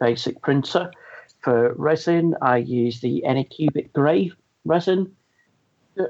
[0.00, 0.90] basic printer.
[1.42, 4.32] For resin, I use the Anycubic Grey
[4.64, 5.14] resin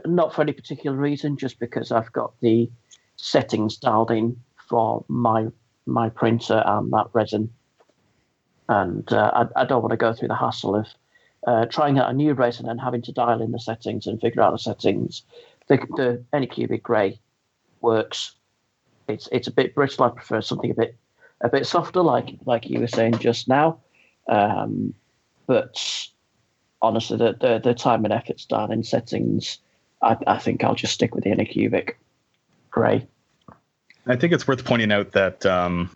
[0.05, 2.71] not for any particular reason, just because I've got the
[3.17, 4.37] settings dialed in
[4.69, 5.49] for my
[5.87, 7.51] my printer and that resin,
[8.69, 10.89] and uh, I, I, don't want to go through the hassle of
[11.47, 14.43] uh, trying out a new resin and having to dial in the settings and figure
[14.43, 15.23] out the settings.
[15.69, 17.21] The, the Anycubic Grey
[17.81, 18.35] works.
[19.09, 20.05] It's it's a bit brittle.
[20.05, 20.97] I prefer something a bit
[21.41, 23.79] a bit softer, like like you were saying just now.
[24.29, 24.95] Um,
[25.47, 25.81] but
[26.83, 29.59] honestly, the, the the time and effort dialing settings
[30.03, 31.95] I, I think I'll just stick with the Anycubic
[32.71, 33.07] Grey.
[34.07, 35.91] I think it's worth pointing out that um,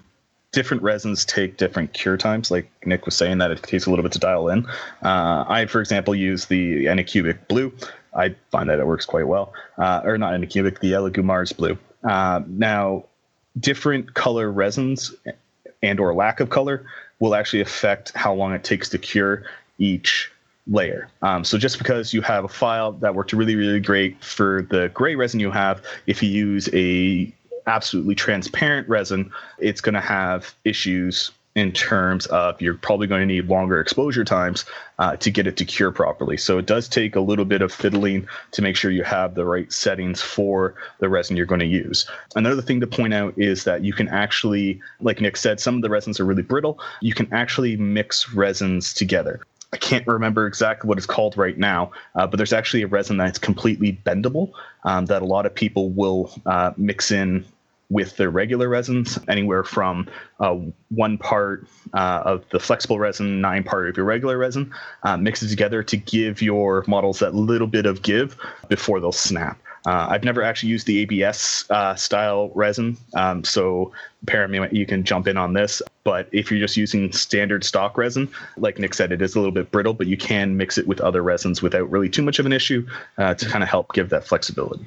[0.52, 2.50] different resins take different cure times.
[2.50, 4.66] Like Nick was saying, that it takes a little bit to dial in.
[5.02, 7.72] Uh, I, for example, use the Anycubic Blue.
[8.14, 9.52] I find that it works quite well.
[9.78, 11.78] Uh, or not Anycubic, the Mars Blue.
[12.02, 13.04] Uh, now,
[13.58, 15.14] different color resins
[15.82, 16.86] and or lack of color
[17.20, 19.44] will actually affect how long it takes to cure
[19.78, 20.32] each
[20.70, 21.08] layer.
[21.22, 24.88] Um, so just because you have a file that worked really, really great for the
[24.94, 27.32] gray resin you have, if you use a
[27.66, 33.26] absolutely transparent resin, it's going to have issues in terms of you're probably going to
[33.26, 34.64] need longer exposure times
[35.00, 36.36] uh, to get it to cure properly.
[36.36, 39.44] So it does take a little bit of fiddling to make sure you have the
[39.44, 42.08] right settings for the resin you're going to use.
[42.36, 45.82] Another thing to point out is that you can actually, like Nick said, some of
[45.82, 46.78] the resins are really brittle.
[47.00, 49.40] You can actually mix resins together.
[49.72, 53.16] I can't remember exactly what it's called right now, uh, but there's actually a resin
[53.16, 54.52] that's completely bendable
[54.84, 57.44] um, that a lot of people will uh, mix in
[57.88, 60.08] with their regular resins, anywhere from
[60.38, 60.56] uh,
[60.90, 65.42] one part uh, of the flexible resin, nine part of your regular resin, uh, mix
[65.42, 68.36] it together to give your models that little bit of give
[68.68, 69.60] before they'll snap.
[69.86, 73.92] Uh, I've never actually used the ABS uh, style resin, um, so
[74.26, 75.80] Param, you can jump in on this.
[76.04, 79.52] But if you're just using standard stock resin, like Nick said, it is a little
[79.52, 82.46] bit brittle, but you can mix it with other resins without really too much of
[82.46, 82.86] an issue
[83.18, 84.86] uh, to kind of help give that flexibility.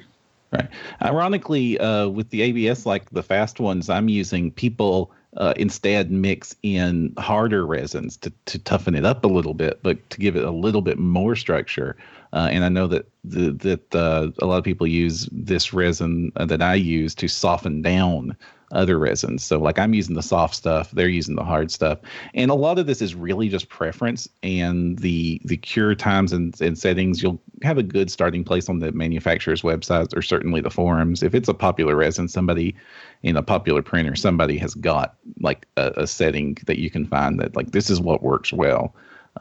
[0.52, 0.68] Right.
[1.02, 6.54] Ironically, uh, with the ABS, like the fast ones I'm using, people uh, instead mix
[6.62, 10.44] in harder resins to, to toughen it up a little bit, but to give it
[10.44, 11.96] a little bit more structure.
[12.32, 16.32] Uh, and I know that the, that uh, a lot of people use this resin
[16.36, 18.36] that I use to soften down
[18.72, 19.44] other resins.
[19.44, 21.98] So like I'm using the soft stuff, they're using the hard stuff.
[22.34, 26.58] And a lot of this is really just preference and the the cure times and,
[26.60, 27.22] and settings.
[27.22, 31.22] You'll have a good starting place on the manufacturer's websites or certainly the forums.
[31.22, 32.74] If it's a popular resin, somebody
[33.22, 37.40] in a popular printer, somebody has got like a, a setting that you can find
[37.40, 38.94] that like this is what works well.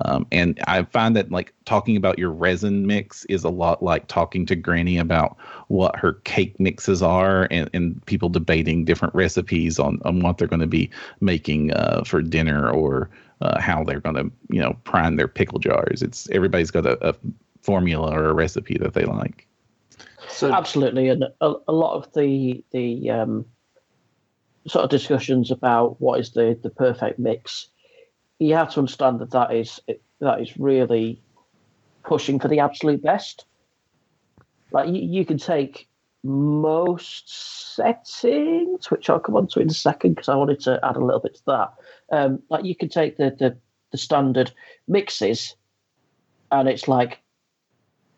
[0.03, 4.07] Um, and I find that like talking about your resin mix is a lot like
[4.07, 5.37] talking to Granny about
[5.67, 10.47] what her cake mixes are and, and people debating different recipes on, on what they're
[10.47, 10.89] going to be
[11.21, 13.09] making uh, for dinner or
[13.41, 16.01] uh, how they're going to, you know, prime their pickle jars.
[16.01, 17.15] It's everybody's got a, a
[17.61, 19.47] formula or a recipe that they like.
[20.27, 21.09] So, Absolutely.
[21.09, 23.45] And a, a lot of the, the um,
[24.67, 27.69] sort of discussions about what is the, the perfect mix
[28.43, 29.79] you have to understand that that is
[30.19, 31.21] that is really
[32.03, 33.45] pushing for the absolute best.
[34.71, 35.87] Like you, you can take
[36.23, 40.95] most settings, which I'll come on to in a second because I wanted to add
[40.95, 41.73] a little bit to that.
[42.11, 43.57] Um, like you can take the, the
[43.91, 44.51] the standard
[44.87, 45.55] mixes,
[46.51, 47.21] and it's like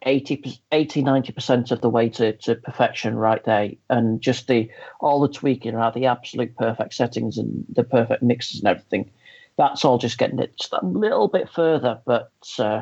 [0.06, 3.72] 80, 80 90% of the way to, to perfection right there.
[3.90, 4.70] And just the
[5.00, 9.12] all the tweaking around the absolute perfect settings and the perfect mixes and everything.
[9.58, 12.82] That's all just getting it a little bit further, but uh,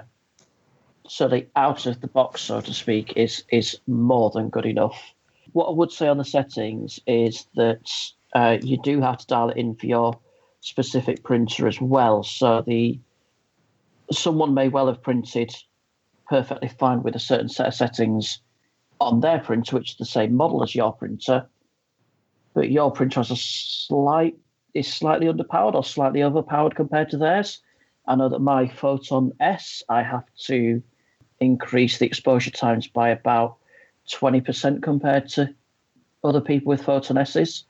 [1.07, 5.13] so the out of the box, so to speak, is is more than good enough.
[5.51, 7.89] What I would say on the settings is that
[8.33, 10.19] uh, you do have to dial it in for your
[10.61, 12.23] specific printer as well.
[12.23, 12.99] So the
[14.11, 15.55] someone may well have printed
[16.27, 18.39] perfectly fine with a certain set of settings
[18.99, 21.47] on their printer, which is the same model as your printer,
[22.53, 24.37] but your printer has a slight
[24.73, 27.61] is slightly underpowered or slightly overpowered compared to theirs.
[28.07, 30.81] I know that my Photon S, I have to
[31.39, 33.57] increase the exposure times by about
[34.09, 35.53] 20% compared to
[36.23, 37.65] other people with Photon S's,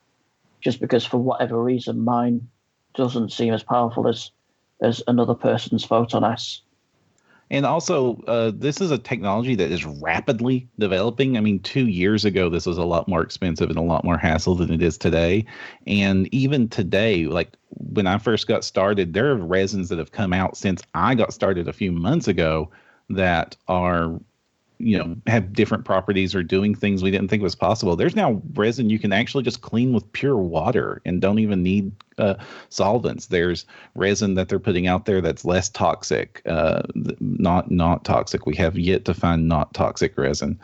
[0.62, 2.48] just because for whatever reason mine
[2.96, 4.32] doesn't seem as powerful as
[4.82, 6.62] as another person's Photon S.
[7.54, 11.38] And also, uh, this is a technology that is rapidly developing.
[11.38, 14.18] I mean, two years ago, this was a lot more expensive and a lot more
[14.18, 15.46] hassle than it is today.
[15.86, 20.34] And even today, like when I first got started, there are resins that have come
[20.34, 22.72] out since I got started a few months ago
[23.12, 24.20] that are
[24.84, 27.96] you know have different properties or doing things we didn't think was possible.
[27.96, 31.92] There's now resin you can actually just clean with pure water and don't even need
[32.18, 32.36] uh,
[32.70, 33.28] solvents.
[33.28, 33.66] There's
[33.96, 36.84] resin that they're putting out there that's less toxic uh,
[37.20, 38.46] not not toxic.
[38.46, 40.60] We have yet to find not toxic resin.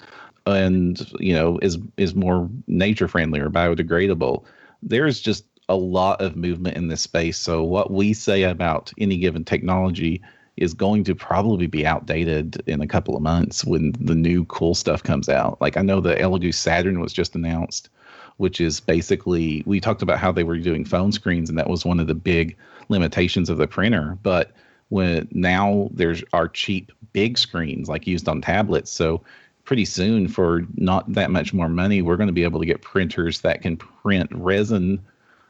[0.46, 4.44] And you know is is more nature friendly or biodegradable.
[4.84, 7.38] There's just a lot of movement in this space.
[7.38, 10.22] So what we say about any given technology
[10.60, 14.76] is going to probably be outdated in a couple of months when the new cool
[14.76, 15.60] stuff comes out.
[15.62, 17.90] Like I know the Elegoo Saturn was just announced,
[18.38, 21.86] which is basically we talked about how they were doing phone screens and that was
[21.86, 22.58] one of the big
[22.90, 24.52] limitations of the printer, but
[24.90, 28.92] when now there's our cheap big screens like used on tablets.
[28.92, 29.22] So
[29.64, 32.82] pretty soon for not that much more money, we're going to be able to get
[32.82, 35.00] printers that can print resin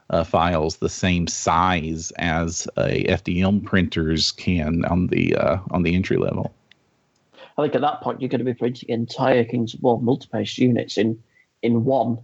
[0.09, 5.95] uh, files the same size as a FDM printers can on the uh, on the
[5.95, 6.53] entry level.
[7.57, 10.57] I think at that point you're going to be printing entire Kings of War multi-page
[10.57, 11.21] units in
[11.61, 12.19] in one,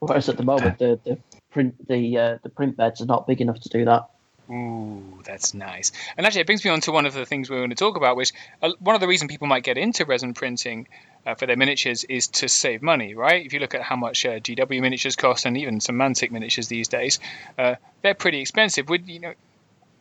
[0.00, 1.18] whereas at the moment the the
[1.50, 4.08] print the uh, the print beds are not big enough to do that.
[4.50, 5.92] Ooh, that's nice.
[6.16, 7.76] And actually, it brings me on to one of the things we are going to
[7.76, 8.32] talk about, which
[8.62, 10.88] uh, one of the reasons people might get into resin printing
[11.28, 13.44] uh, for their miniatures is to save money, right?
[13.44, 16.68] If you look at how much uh, GW miniatures cost and even some Mantic miniatures
[16.68, 17.20] these days,
[17.58, 18.88] uh, they're pretty expensive.
[18.88, 19.34] Would you know,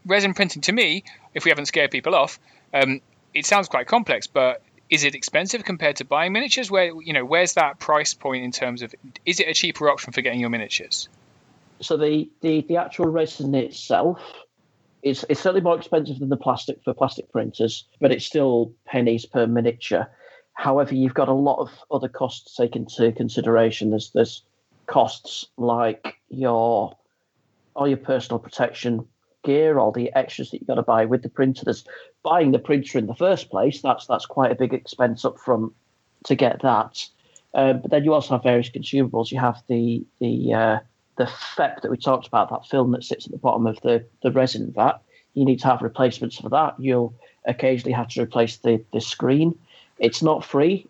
[0.06, 1.04] resin printing to me,
[1.34, 2.40] if we haven't scared people off,
[2.74, 3.02] um,
[3.34, 6.72] it sounds quite complex, but is it expensive compared to buying miniatures?
[6.72, 10.14] Where you know, where's that price point in terms of is it a cheaper option
[10.14, 11.10] for getting your miniatures?
[11.82, 14.22] So the the, the actual resin itself
[15.04, 19.26] is it's certainly more expensive than the plastic for plastic printers, but it's still pennies
[19.26, 20.08] per miniature.
[20.58, 23.92] However, you've got a lot of other costs to take into consideration.
[23.92, 24.42] There's there's
[24.88, 26.98] costs like your
[27.76, 29.08] all your personal protection
[29.44, 31.64] gear, all the extras that you've got to buy with the printer.
[31.64, 31.86] There's
[32.24, 33.84] buying the printer in the first place.
[33.84, 35.74] That's that's quite a big expense up front
[36.26, 37.08] to get that.
[37.54, 39.32] Um, but then you also have various consumables.
[39.32, 40.80] You have the the uh,
[41.18, 44.04] the FEP that we talked about, that film that sits at the bottom of the,
[44.24, 45.02] the resin vat.
[45.36, 46.80] You need to have replacements for that.
[46.80, 47.14] You'll
[47.46, 49.58] occasionally have to replace the, the screen.
[50.00, 50.88] It's not free,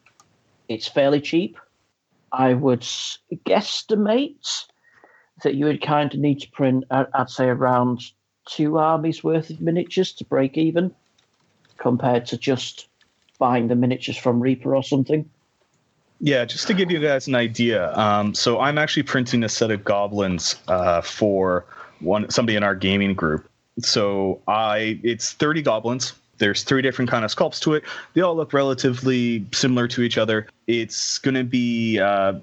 [0.68, 1.58] it's fairly cheap.
[2.32, 2.82] I would
[3.46, 4.66] guesstimate
[5.44, 8.02] that you would kind of need to print, I'd say, around
[8.46, 10.94] two armies worth of miniatures to break even
[11.78, 12.88] compared to just
[13.40, 15.30] buying the miniatures from Reaper or something.
[16.20, 17.94] Yeah, just to give you guys an idea.
[17.96, 21.66] Um, so I'm actually printing a set of goblins uh, for
[22.00, 23.48] one somebody in our gaming group.
[23.80, 27.84] So I it's 30 goblins there's three different kind of sculpts to it.
[28.14, 30.48] They all look relatively similar to each other.
[30.68, 32.34] It's going to be uh,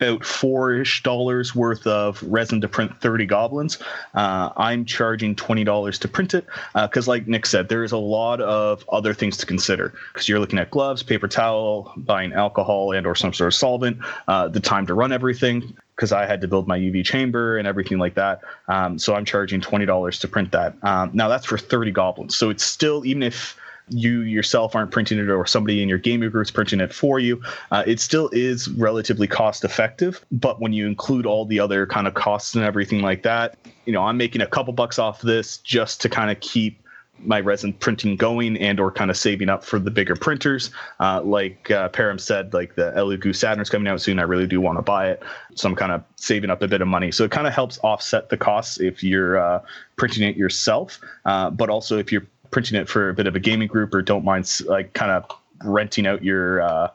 [0.00, 3.78] about four-ish dollars worth of resin to print 30 goblins.
[4.14, 7.98] Uh, I'm charging $20 to print it because, uh, like Nick said, there is a
[7.98, 12.92] lot of other things to consider because you're looking at gloves, paper towel, buying alcohol
[12.92, 13.98] and or some sort of solvent,
[14.28, 17.66] uh, the time to run everything because I had to build my UV chamber and
[17.66, 18.42] everything like that.
[18.68, 20.76] Um, so I'm charging twenty dollars to print that.
[20.84, 22.36] Um, now that's for thirty goblins.
[22.36, 23.58] So it's still even if
[23.90, 27.42] you yourself aren't printing it or somebody in your gaming group's printing it for you,
[27.72, 30.24] uh, it still is relatively cost effective.
[30.30, 33.92] But when you include all the other kind of costs and everything like that, you
[33.92, 36.80] know, I'm making a couple bucks off this just to kind of keep
[37.20, 40.70] my resin printing going and or kind of saving up for the bigger printers.
[41.00, 44.18] Uh, like uh, Param said, like the Elegoo Saturn's coming out soon.
[44.18, 45.22] I really do want to buy it.
[45.54, 47.10] So I'm kind of saving up a bit of money.
[47.12, 49.62] So it kind of helps offset the costs if you're uh,
[49.96, 51.00] printing it yourself.
[51.24, 54.02] Uh, but also if you're printing it for a bit of a gaming group or
[54.02, 55.24] don't mind like kind of
[55.64, 56.90] renting out your uh,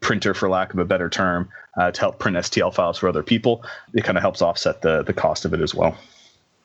[0.00, 3.22] printer, for lack of a better term, uh, to help print STL files for other
[3.22, 3.64] people,
[3.94, 5.96] it kind of helps offset the the cost of it as well.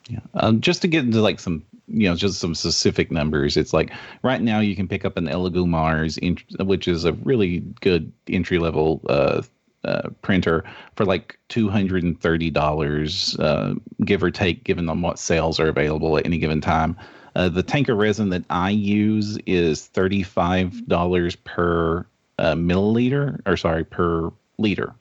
[0.09, 0.19] Yeah.
[0.35, 3.57] Um, just to get into like some, you know, just some specific numbers.
[3.57, 3.91] It's like
[4.21, 6.19] right now you can pick up an Elegoo Mars,
[6.59, 9.41] which is a really good entry level uh,
[9.83, 10.63] uh, printer
[10.95, 15.59] for like two hundred and thirty dollars, uh, give or take, given on what sales
[15.59, 16.95] are available at any given time.
[17.35, 22.05] Uh, the tanker resin that I use is thirty five dollars per
[22.37, 24.93] uh, milliliter, or sorry, per liter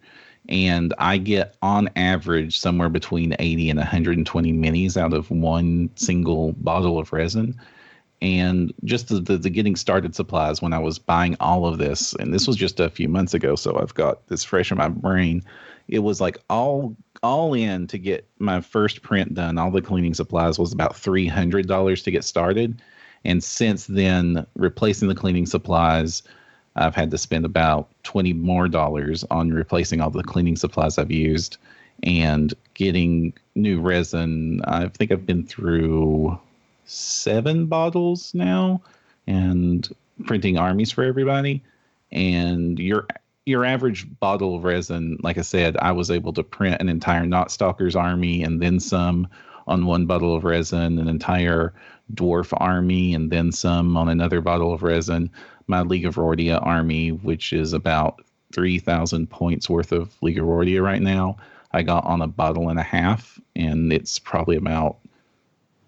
[0.49, 6.53] and I get on average somewhere between 80 and 120 minis out of one single
[6.53, 7.59] bottle of resin.
[8.20, 12.14] And just the, the, the, getting started supplies when I was buying all of this,
[12.14, 14.88] and this was just a few months ago, so I've got this fresh in my
[14.88, 15.42] brain.
[15.88, 19.59] It was like all all in to get my first print done.
[19.59, 22.80] All the cleaning supplies was about three hundred dollars to get started,
[23.26, 26.22] and since then, replacing the cleaning supplies,
[26.77, 31.11] I've had to spend about 20 more dollars on replacing all the cleaning supplies I've
[31.11, 31.57] used
[32.03, 34.61] and getting new resin.
[34.64, 36.39] I think I've been through
[36.85, 38.83] seven bottles now
[39.27, 39.89] and
[40.27, 41.62] printing armies for everybody.
[42.12, 43.07] And your
[43.47, 47.25] your average bottle of resin, like I said, I was able to print an entire
[47.25, 49.29] Nightstalkers army and then some
[49.66, 51.75] on one bottle of resin, an entire
[52.14, 55.31] dwarf army and then some on another bottle of resin
[55.67, 60.83] my League of Rhordia army, which is about 3,000 points worth of League of Rhordia
[60.83, 61.37] right now.
[61.73, 64.99] I got on a bottle and a half, and it's probably about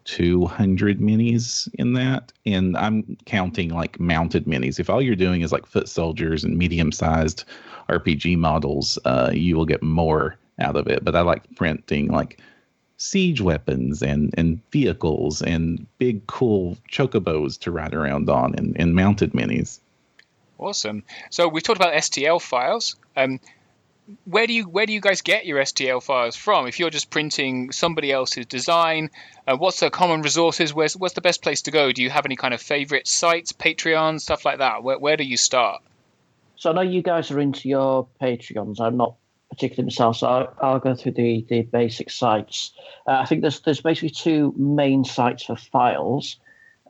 [0.05, 2.33] 200 minis in that.
[2.45, 4.81] And I'm counting like mounted minis.
[4.81, 7.45] If all you're doing is like foot soldiers and medium sized
[7.89, 11.05] RPG models, uh, you will get more out of it.
[11.05, 12.41] But I like printing like
[12.97, 18.95] siege weapons and, and vehicles and big cool chocobos to ride around on and, and
[18.95, 19.81] mounted minis.
[20.59, 21.05] Awesome.
[21.31, 22.97] So we've talked about STL files.
[23.17, 23.41] Um,
[24.25, 26.69] where do you where do you guys get your STL files from?
[26.69, 29.11] If you're just printing somebody else's design,
[29.47, 30.73] uh, what's the common resources?
[30.73, 31.91] Where's what's the best place to go?
[31.91, 34.83] Do you have any kind of favorite sites, Patreon, stuff like that?
[34.85, 35.83] Where where do you start?
[36.55, 38.81] So I know you guys are into your Patreons.
[38.81, 39.17] I'm not
[39.51, 42.73] particularly myself, so I'll, I'll go through the, the basic sites.
[43.07, 46.37] Uh, I think there's there's basically two main sites for files.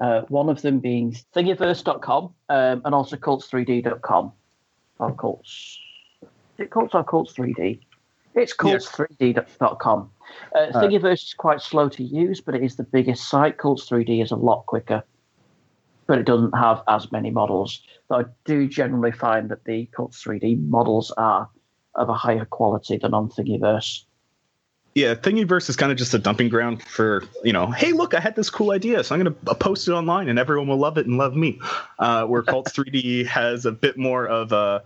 [0.00, 4.32] Uh, one of them being thingiverse.com um, and also cults3d.com.
[4.98, 5.78] Or cults.
[6.22, 6.28] Is
[6.59, 7.80] it cults or cults3d?
[8.34, 10.11] It's cults3d.com.
[10.54, 13.57] Uh, uh, Thingiverse is quite slow to use, but it is the biggest site.
[13.57, 15.02] Cults3d is a lot quicker,
[16.07, 17.80] but it doesn't have as many models.
[18.09, 21.48] Though I do generally find that the Cults3d models are
[21.97, 24.05] of a higher quality than on Thingiverse.
[24.94, 28.20] Yeah, Thingiverse is kind of just a dumping ground for, you know, hey, look, I
[28.20, 30.97] had this cool idea, so I'm going to post it online and everyone will love
[30.97, 31.61] it and love me.
[31.99, 34.82] Uh, where Cults 3D has a bit more of a,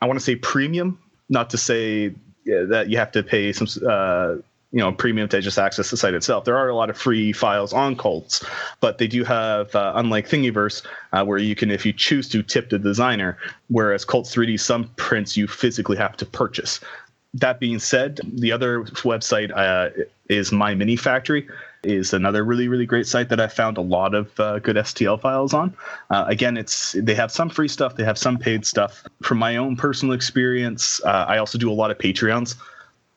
[0.00, 0.98] I want to say premium,
[1.28, 4.36] not to say yeah, that you have to pay some uh,
[4.72, 6.44] you know premium to just access the site itself.
[6.44, 8.44] There are a lot of free files on Cults,
[8.80, 12.42] but they do have, uh, unlike Thingiverse, uh, where you can, if you choose to,
[12.42, 13.36] tip the designer.
[13.68, 16.80] Whereas Cults 3D, some prints you physically have to purchase.
[17.34, 21.46] That being said, the other website uh, is My Mini Factory
[21.84, 25.20] is another really really great site that I found a lot of uh, good STL
[25.20, 25.74] files on.
[26.10, 29.04] Uh, again, it's they have some free stuff, they have some paid stuff.
[29.22, 32.54] From my own personal experience, uh, I also do a lot of Patreons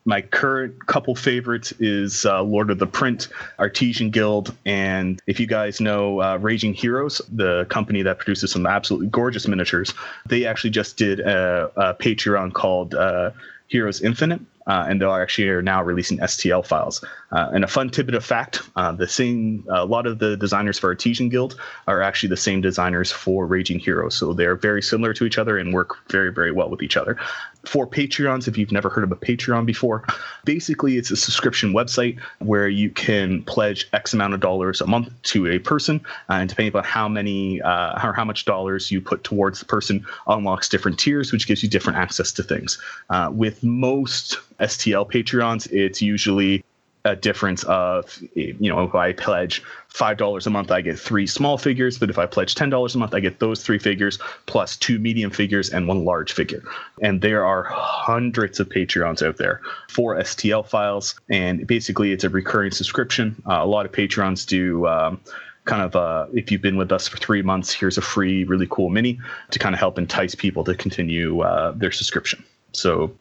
[0.06, 3.28] my current couple favorites is uh, Lord of the Print,
[3.58, 8.68] Artisan Guild, and if you guys know uh, Raging Heroes, the company that produces some
[8.68, 9.94] absolutely gorgeous miniatures,
[10.28, 13.32] they actually just did a, a Patreon called uh,
[13.68, 17.04] Heroes Infinite, uh, and they are actually are now releasing STL files.
[17.32, 20.78] Uh, and a fun tidbit of fact: uh, the same, a lot of the designers
[20.78, 25.14] for Artisan Guild are actually the same designers for Raging Heroes, so they're very similar
[25.14, 27.18] to each other and work very, very well with each other.
[27.66, 30.06] For Patreons, if you've never heard of a Patreon before,
[30.44, 35.10] basically it's a subscription website where you can pledge X amount of dollars a month
[35.24, 39.02] to a person, uh, and depending on how many uh, or how much dollars you
[39.02, 42.78] put towards the person, unlocks different tiers, which gives you different access to things.
[43.10, 46.64] Uh, with most STL Patreons, it's usually
[47.06, 51.28] a difference of you know if I pledge five dollars a month, I get three
[51.28, 54.20] small figures, but if I pledge ten dollars a month, I get those three figures
[54.48, 56.64] plus two medium figures and one large figure.
[57.02, 62.30] And there are hundreds of Patreons out there for STL files, and basically it's a
[62.30, 63.42] recurring subscription.
[63.48, 64.88] Uh, a lot of Patreons do.
[64.88, 65.22] Um,
[65.66, 68.68] kind of uh, if you've been with us for three months here's a free really
[68.70, 69.20] cool mini
[69.50, 73.12] to kind of help entice people to continue uh, their subscription so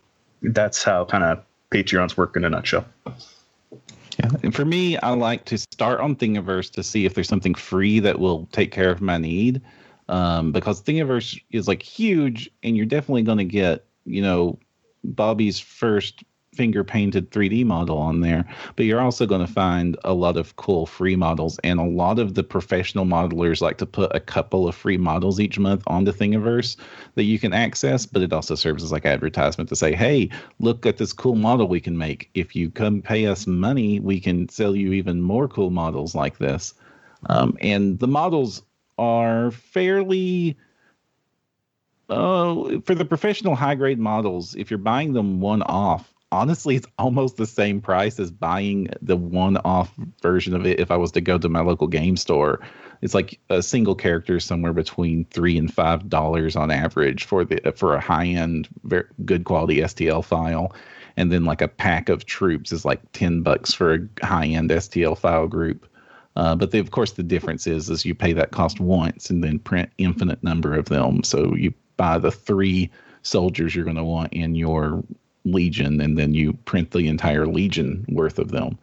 [0.42, 1.42] that's how kind of
[1.74, 2.86] Patreons work in a nutshell.
[4.24, 4.30] Yeah.
[4.42, 8.00] And for me, I like to start on Thingiverse to see if there's something free
[8.00, 9.62] that will take care of my need.
[10.08, 14.58] um, because Thingiverse is like huge, and you're definitely going to get you know
[15.04, 16.24] Bobby's first
[16.54, 18.44] finger painted 3D model on there,
[18.76, 21.58] but you're also going to find a lot of cool free models.
[21.64, 25.40] And a lot of the professional modelers like to put a couple of free models
[25.40, 26.76] each month on the Thingiverse
[27.14, 30.86] that you can access, but it also serves as like advertisement to say, hey, look
[30.86, 32.30] at this cool model we can make.
[32.34, 36.38] If you come pay us money, we can sell you even more cool models like
[36.38, 36.74] this.
[37.26, 38.62] Um, and the models
[38.98, 40.56] are fairly
[42.08, 46.86] uh, for the professional high grade models, if you're buying them one off, honestly, it's
[46.98, 51.12] almost the same price as buying the one off version of it if I was
[51.12, 52.60] to go to my local game store.
[53.02, 57.72] It's like a single character somewhere between three and five dollars on average for the
[57.76, 60.74] for a high end, very good quality STL file,
[61.16, 64.70] and then like a pack of troops is like ten bucks for a high end
[64.70, 65.86] STL file group.
[66.36, 69.44] Uh, but the, of course, the difference is is you pay that cost once and
[69.44, 71.22] then print infinite number of them.
[71.22, 72.90] So you buy the three
[73.22, 75.02] soldiers you're going to want in your
[75.44, 78.78] legion, and then you print the entire legion worth of them.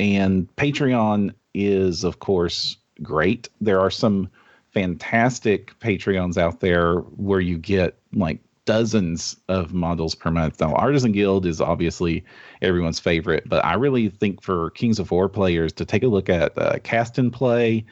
[0.00, 3.48] And Patreon is, of course, great.
[3.60, 4.28] There are some
[4.72, 10.60] fantastic Patreons out there where you get like dozens of models per month.
[10.60, 12.24] Now, Artisan Guild is obviously
[12.62, 16.28] everyone's favorite, but I really think for Kings of War players to take a look
[16.28, 17.84] at uh, Cast and Play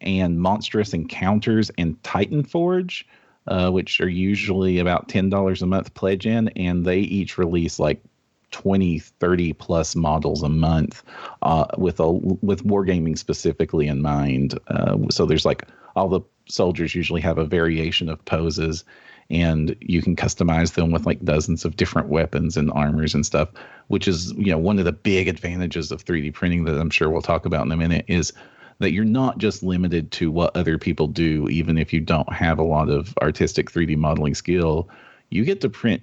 [0.00, 3.06] and Monstrous Encounters and Titan Forge
[3.46, 8.02] uh, which are usually about $10 a month pledge in, and they each release like
[8.50, 11.02] 20 30 plus models a month
[11.42, 14.58] uh, with a with wargaming specifically in mind.
[14.68, 18.84] Uh, so there's like all the soldiers usually have a variation of poses
[19.30, 23.48] and you can customize them with like dozens of different weapons and armors and stuff
[23.86, 27.08] which is you know one of the big advantages of 3d printing that i'm sure
[27.08, 28.32] we'll talk about in a minute is
[28.80, 32.58] that you're not just limited to what other people do, even if you don't have
[32.58, 34.88] a lot of artistic 3D modeling skill.
[35.28, 36.02] You get to print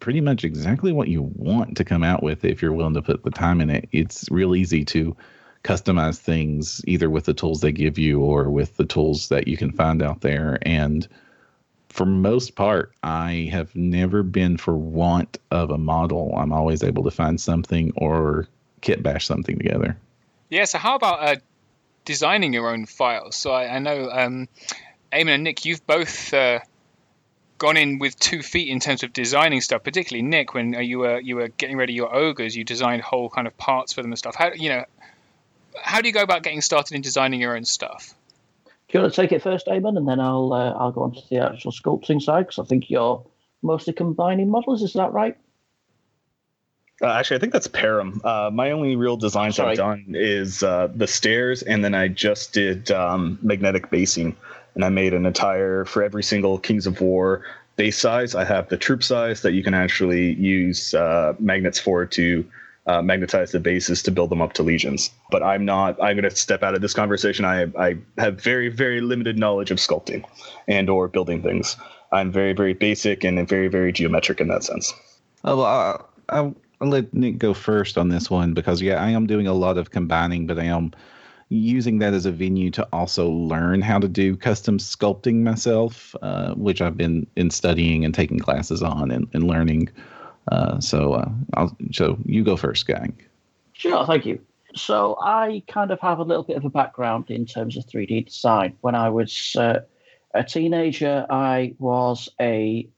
[0.00, 3.24] pretty much exactly what you want to come out with if you're willing to put
[3.24, 3.88] the time in it.
[3.92, 5.16] It's real easy to
[5.64, 9.56] customize things either with the tools they give you or with the tools that you
[9.56, 10.58] can find out there.
[10.62, 11.08] And
[11.88, 16.34] for most part, I have never been for want of a model.
[16.36, 18.46] I'm always able to find something or
[18.82, 19.96] kit bash something together.
[20.50, 20.66] Yeah.
[20.66, 21.36] So how about uh,
[22.08, 23.36] designing your own files.
[23.36, 24.48] So I, I know um,
[25.12, 26.60] Eamon and Nick, you've both uh,
[27.58, 29.84] gone in with two feet in terms of designing stuff.
[29.84, 33.28] Particularly Nick, when uh, you were you were getting ready your ogres, you designed whole
[33.28, 34.34] kind of parts for them and stuff.
[34.34, 34.84] How you know?
[35.80, 38.14] How do you go about getting started in designing your own stuff?
[38.64, 41.12] Do you want to take it first, Eamon, and then I'll uh, I'll go on
[41.12, 43.22] to the actual sculpting side because I think you're
[43.62, 44.82] mostly combining models.
[44.82, 45.36] Is that right?
[47.00, 48.24] Uh, actually, I think that's Param.
[48.24, 49.70] Uh, my only real designs Sorry.
[49.70, 54.36] I've done is uh, the stairs, and then I just did um, magnetic basing,
[54.74, 57.44] and I made an entire for every single Kings of War
[57.76, 58.34] base size.
[58.34, 62.44] I have the troop size that you can actually use uh, magnets for to
[62.88, 65.10] uh, magnetize the bases to build them up to legions.
[65.30, 66.02] But I'm not.
[66.02, 67.44] I'm going to step out of this conversation.
[67.44, 70.24] I I have very very limited knowledge of sculpting
[70.66, 71.76] and or building things.
[72.10, 74.92] I'm very very basic and very very geometric in that sense.
[75.44, 79.26] Oh, well, I, I'll let Nick go first on this one because yeah, I am
[79.26, 80.92] doing a lot of combining, but I am
[81.48, 86.54] using that as a venue to also learn how to do custom sculpting myself, uh,
[86.54, 89.88] which I've been in studying and taking classes on and, and learning.
[90.52, 93.16] Uh, so, uh, I'll, so you go first, gang.
[93.72, 94.40] Sure, thank you.
[94.74, 98.26] So I kind of have a little bit of a background in terms of 3D
[98.26, 98.76] design.
[98.82, 99.80] When I was uh,
[100.34, 102.88] a teenager, I was a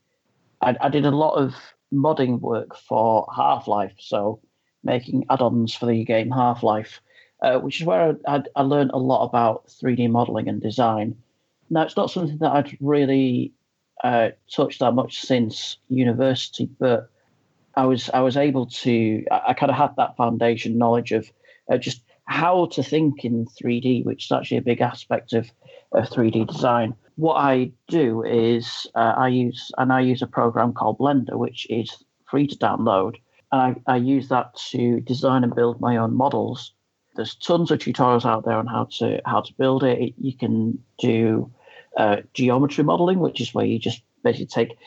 [0.62, 1.54] I, I did a lot of
[1.92, 4.40] modding work for Half Life, so
[4.82, 7.00] making add-ons for the game Half Life,
[7.42, 11.16] uh, which is where I, I learned a lot about 3D modeling and design.
[11.68, 13.52] Now, it's not something that I'd really
[14.02, 17.10] uh, touched that much since university, but
[17.74, 21.30] I was I was able to I, I kind of had that foundation knowledge of
[21.70, 25.50] uh, just how to think in 3D, which is actually a big aspect of,
[25.92, 30.72] of 3D design what I do is uh, I use and I use a program
[30.72, 33.16] called Blender, which is free to download,
[33.52, 36.72] and I, I use that to design and build my own models.
[37.16, 40.14] There's tons of tutorials out there on how to how to build it.
[40.18, 41.50] You can do
[41.96, 44.78] uh, geometry modeling, which is where you just basically take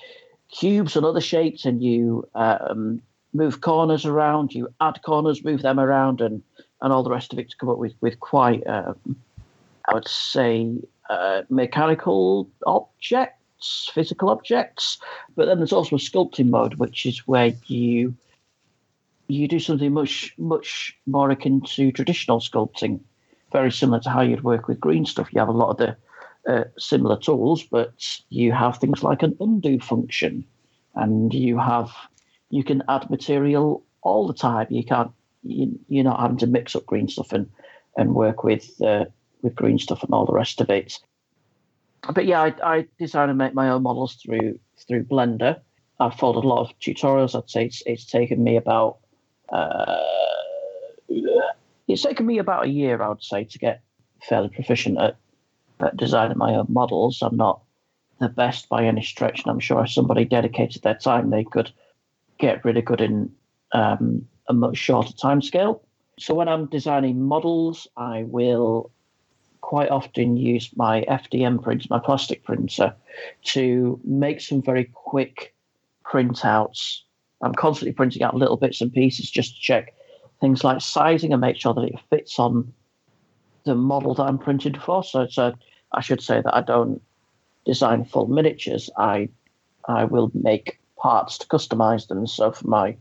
[0.50, 3.02] cubes and other shapes and you um,
[3.34, 6.42] move corners around, you add corners, move them around, and
[6.82, 8.98] and all the rest of it to come up with with quite um,
[9.88, 14.98] I would say uh, mechanical objects, physical objects.
[15.36, 18.16] But then there's also a sculpting mode, which is where you
[19.28, 23.00] you do something much much more akin to traditional sculpting,
[23.52, 25.34] very similar to how you'd work with green stuff.
[25.34, 25.98] You have a lot of the
[26.52, 30.46] uh, similar tools, but you have things like an undo function,
[30.96, 31.92] and you have
[32.50, 34.68] you can add material all the time.
[34.70, 35.12] You can't
[35.44, 37.50] you, you're not having to mix up green stuff and
[37.96, 39.06] and work with uh,
[39.44, 40.98] with green stuff and all the rest of it.
[42.14, 45.60] But yeah, I, I design and make my own models through through Blender.
[46.00, 47.38] I've followed a lot of tutorials.
[47.38, 48.98] I'd say it's, it's taken me about
[49.50, 49.96] uh,
[51.88, 53.82] it's taken me about a year, I would say, to get
[54.28, 55.18] fairly proficient at,
[55.80, 57.22] at designing my own models.
[57.22, 57.62] I'm not
[58.20, 61.72] the best by any stretch, and I'm sure if somebody dedicated their time, they could
[62.38, 63.32] get really good in
[63.74, 65.84] um, a much shorter time scale.
[66.20, 68.92] So when I'm designing models, I will
[69.64, 72.94] quite often use my FDM printer, my plastic printer,
[73.44, 75.56] to make some very quick
[76.06, 77.00] printouts.
[77.42, 79.94] I'm constantly printing out little bits and pieces just to check
[80.42, 82.74] things like sizing and make sure that it fits on
[83.64, 85.02] the model that I'm printed for.
[85.02, 85.54] So, so
[85.94, 87.02] I should say that I don't
[87.66, 88.90] design full miniatures.
[88.98, 89.30] I
[89.88, 92.28] I will make parts to customize them.
[92.28, 92.98] So for my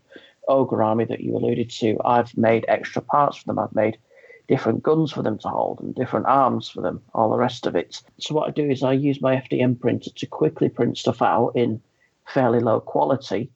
[0.46, 3.58] ogre army that you alluded to, I've made extra parts for them.
[3.58, 3.98] I've made
[4.48, 7.76] different guns for them to hold and different arms for them, all the rest of
[7.76, 8.02] it.
[8.18, 11.52] So what I do is I use my FDM printer to quickly print stuff out
[11.54, 11.80] in
[12.26, 13.50] fairly low quality,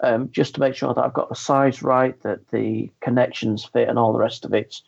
[0.00, 3.88] um, just to make sure that I've got the size right, that the connections fit,
[3.88, 4.80] and all the rest of it.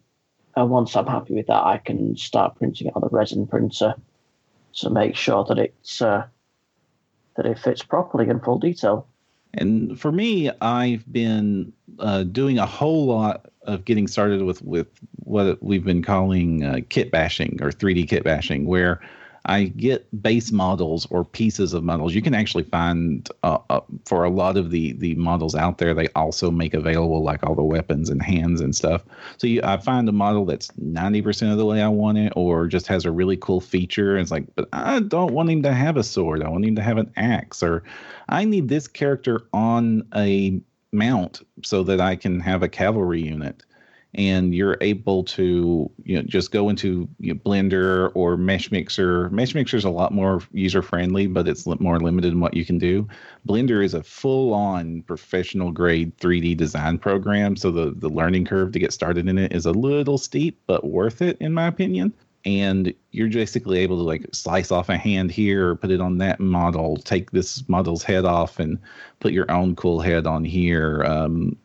[0.56, 3.94] And once I'm happy with that, I can start printing it on the resin printer
[4.74, 6.26] to make sure that it's uh,
[7.36, 9.06] that it fits properly in full detail.
[9.54, 14.88] And for me, I've been uh, doing a whole lot of getting started with with
[15.24, 19.00] what we've been calling uh, kit bashing or 3D kit bashing, where
[19.46, 22.14] I get base models or pieces of models.
[22.14, 25.94] You can actually find uh, uh, for a lot of the the models out there.
[25.94, 29.02] They also make available like all the weapons and hands and stuff.
[29.38, 32.32] So you, I find a model that's ninety percent of the way I want it,
[32.36, 34.12] or just has a really cool feature.
[34.12, 36.42] And it's like, but I don't want him to have a sword.
[36.42, 37.82] I want him to have an axe, or
[38.28, 40.60] I need this character on a
[40.92, 43.62] mount so that I can have a cavalry unit
[44.14, 49.30] and you're able to you know just go into you know, Blender or Mesh Mixer.
[49.30, 52.64] Mesh Mixer is a lot more user friendly, but it's more limited in what you
[52.64, 53.06] can do.
[53.46, 58.72] Blender is a full on professional grade 3D design program, so the the learning curve
[58.72, 62.12] to get started in it is a little steep, but worth it in my opinion.
[62.44, 66.40] And you're basically able to like slice off a hand here, put it on that
[66.40, 68.78] model, take this model's head off, and
[69.18, 71.04] put your own cool head on here.
[71.04, 71.56] Um,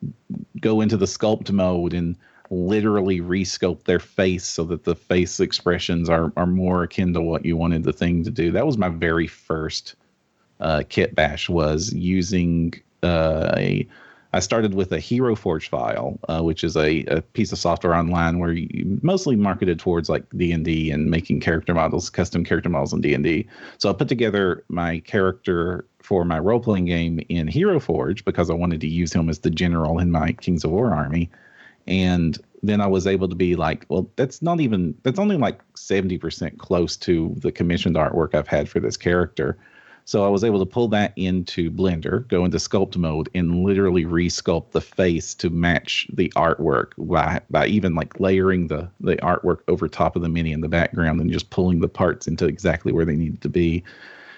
[0.59, 2.17] go into the sculpt mode and
[2.49, 7.45] literally resculpt their face so that the face expressions are are more akin to what
[7.45, 8.51] you wanted the thing to do.
[8.51, 9.95] That was my very first
[10.59, 12.73] uh, kit bash was using
[13.03, 13.87] uh, a.
[14.35, 17.95] I started with a Hero Forge file, uh, which is a, a piece of software
[17.95, 22.43] online where you mostly marketed towards like D and D and making character models, custom
[22.43, 23.47] character models in D and D.
[23.77, 28.49] So I put together my character for my role playing game in Hero Forge because
[28.49, 31.31] I wanted to use him as the general in my Kings of War army
[31.87, 35.61] and then I was able to be like, well, that's not even that's only like
[35.75, 39.57] 70% close to the commissioned artwork I've had for this character.
[40.07, 44.05] So I was able to pull that into Blender, go into sculpt mode, and literally
[44.05, 49.61] resculpt the face to match the artwork by by even like layering the the artwork
[49.67, 52.91] over top of the mini in the background and just pulling the parts into exactly
[52.91, 53.83] where they needed to be.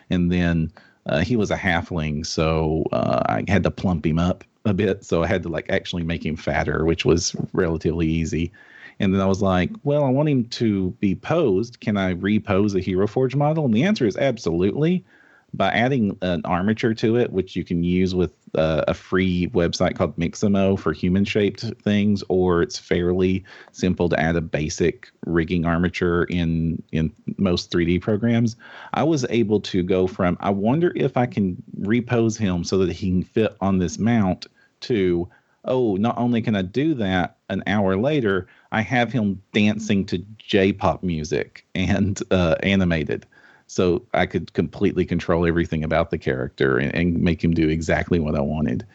[0.10, 0.72] And then
[1.06, 5.03] uh, he was a halfling, so uh, I had to plump him up a bit,
[5.03, 8.53] so I had to like actually make him fatter, which was relatively easy.
[9.02, 11.81] And then I was like, well, I want him to be posed.
[11.81, 13.65] Can I repose a Hero Forge model?
[13.65, 15.03] And the answer is absolutely
[15.53, 19.95] by adding an armature to it, which you can use with uh, a free website
[19.95, 25.65] called Mixamo for human shaped things, or it's fairly simple to add a basic rigging
[25.65, 28.55] armature in in most 3D programs.
[28.93, 32.91] I was able to go from I wonder if I can repose him so that
[32.91, 34.47] he can fit on this mount
[34.81, 35.29] to
[35.65, 40.19] oh, not only can I do that an hour later, I have him dancing to
[40.37, 43.25] J-pop music and uh, animated
[43.68, 48.19] so I could completely control everything about the character and, and make him do exactly
[48.19, 48.85] what I wanted.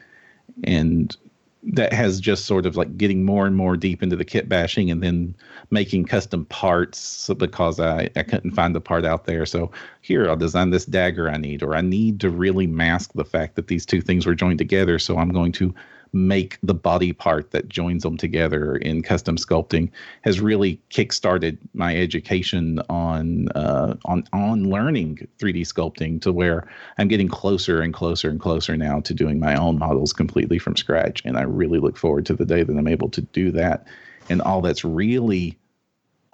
[0.64, 1.16] And
[1.64, 4.90] that has just sort of like getting more and more deep into the kit bashing
[4.90, 5.34] and then
[5.70, 9.46] making custom parts because I, I couldn't find the part out there.
[9.46, 9.70] So
[10.00, 13.54] here, I'll design this dagger I need, or I need to really mask the fact
[13.54, 14.98] that these two things were joined together.
[14.98, 15.72] So I'm going to
[16.12, 19.90] make the body part that joins them together in custom sculpting
[20.22, 26.68] has really kickstarted my education on uh, on on learning 3D sculpting to where
[26.98, 30.76] I'm getting closer and closer and closer now to doing my own models completely from
[30.76, 31.22] scratch.
[31.24, 33.86] And I really look forward to the day that I'm able to do that.
[34.28, 35.58] And all that's really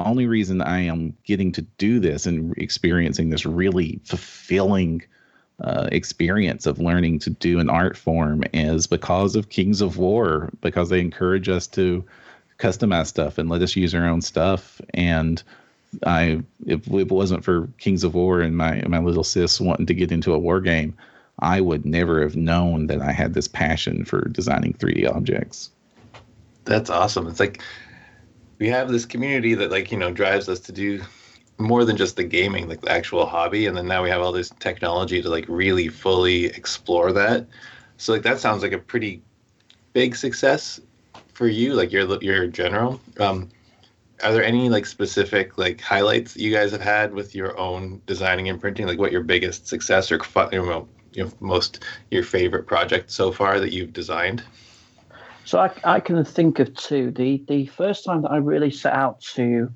[0.01, 5.03] only reason I am getting to do this and experiencing this really fulfilling
[5.63, 10.51] uh, experience of learning to do an art form is because of Kings of War,
[10.61, 12.05] because they encourage us to
[12.59, 14.81] customize stuff and let us use our own stuff.
[14.95, 15.43] And
[16.07, 19.95] I, if it wasn't for Kings of War and my my little sis wanting to
[19.95, 20.97] get into a war game,
[21.41, 25.71] I would never have known that I had this passion for designing 3D objects.
[26.65, 27.27] That's awesome.
[27.27, 27.63] It's like
[28.59, 31.03] we have this community that like you know drives us to do
[31.59, 34.33] more than just the gaming, like the actual hobby, and then now we have all
[34.33, 37.47] this technology to like really fully explore that.
[37.97, 39.23] So like that sounds like a pretty
[39.93, 40.81] big success
[41.35, 43.01] for you, like your your general.
[43.19, 43.49] Um,
[44.23, 48.49] are there any like specific like highlights you guys have had with your own designing
[48.49, 48.87] and printing?
[48.87, 50.21] Like what your biggest success or
[50.53, 54.43] you know, you know most your favorite project so far that you've designed?
[55.45, 57.11] So I, I can think of two.
[57.11, 59.73] The the first time that I really set out to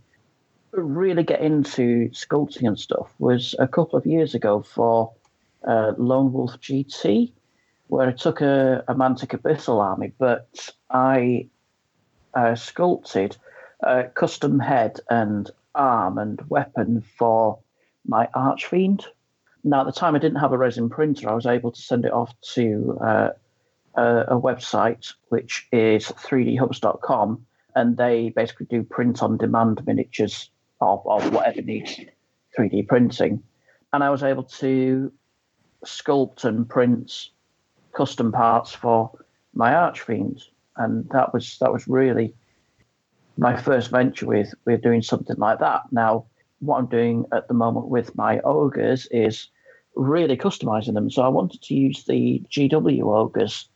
[0.72, 5.12] really get into sculpting and stuff was a couple of years ago for
[5.66, 7.32] uh, Lone Wolf GT,
[7.88, 11.48] where I took a, a Mantic Abyssal army, but I
[12.34, 13.36] uh, sculpted
[13.80, 17.58] a custom head and arm and weapon for
[18.06, 19.04] my Archfiend.
[19.64, 21.28] Now, at the time, I didn't have a resin printer.
[21.28, 23.30] I was able to send it off to uh,
[23.94, 30.50] a, a website which is 3dhubs.com, and they basically do print on demand miniatures
[30.82, 31.98] of, of whatever needs
[32.58, 33.42] 3D printing.
[33.92, 35.12] And I was able to
[35.84, 37.28] sculpt and print
[37.92, 39.10] custom parts for
[39.54, 40.44] my Archfiends,
[40.76, 42.34] and that was that was really
[43.36, 45.82] my first venture with with doing something like that.
[45.90, 46.26] Now,
[46.60, 49.48] what I'm doing at the moment with my ogres is
[49.94, 51.10] really customizing them.
[51.10, 53.68] So I wanted to use the GW ogres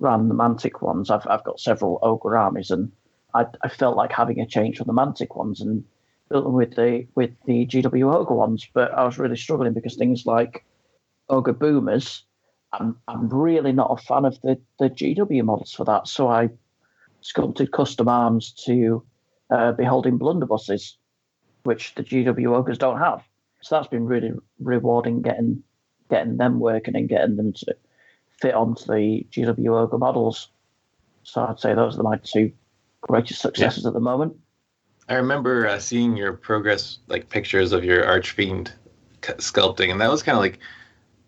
[0.00, 1.10] ran the Mantic ones.
[1.10, 2.92] I've I've got several ogre armies, and
[3.34, 5.84] I, I felt like having a change from the Mantic ones and
[6.32, 8.66] built them with the with the GW ogre ones.
[8.72, 10.64] But I was really struggling because things like
[11.28, 12.24] ogre boomers,
[12.72, 16.08] I'm I'm really not a fan of the the GW models for that.
[16.08, 16.48] So I
[17.20, 19.04] sculpted custom arms to
[19.50, 20.94] uh, beholding blunderbusses,
[21.64, 23.22] which the GW ogres don't have.
[23.60, 25.62] So that's been really rewarding getting
[26.10, 27.76] getting them working and getting them to
[28.40, 30.48] fit onto the GW Ogre models.
[31.22, 32.52] So I'd say those are my two
[33.00, 33.88] greatest successes yeah.
[33.88, 34.34] at the moment.
[35.12, 38.72] I remember uh, seeing your progress, like pictures of your Archfiend
[39.20, 40.58] sculpting, and that was kind of like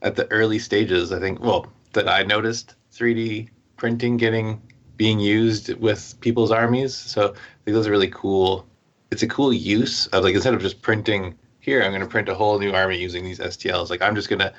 [0.01, 1.13] at the early stages.
[1.13, 4.63] I think, well, that I noticed 3D printing getting
[4.97, 6.97] being used with people's armies.
[6.97, 8.67] So I think those are really cool.
[9.11, 12.31] It's a cool use of like instead of just printing here, I'm going to print
[12.31, 13.91] a whole new army using these STLs.
[13.91, 14.55] Like I'm just going to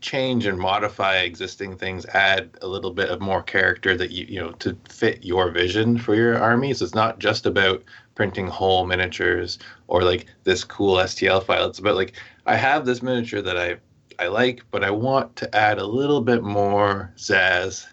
[0.00, 4.40] change and modify existing things add a little bit of more character that you you
[4.40, 6.72] know to fit your vision for your army.
[6.74, 7.82] So it's not just about
[8.14, 9.58] printing whole miniatures
[9.88, 11.68] or like this cool stl file.
[11.68, 12.14] It's about like
[12.46, 13.76] i have this miniature that i
[14.22, 17.86] i like but i want to add a little bit more zazz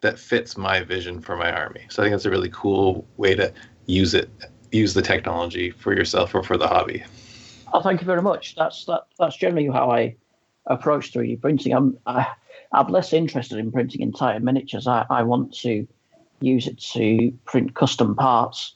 [0.00, 1.82] that fits my vision for my army.
[1.90, 3.52] So i think it's a really cool way to
[3.86, 4.30] use it
[4.72, 7.04] use the technology for yourself or for the hobby.
[7.72, 8.54] Oh thank you very much.
[8.54, 10.16] That's that that's generally how i
[10.66, 11.72] approach 3D printing.
[11.72, 12.26] I'm I,
[12.72, 14.86] I'm less interested in printing entire miniatures.
[14.86, 15.86] I, I want to
[16.40, 18.74] use it to print custom parts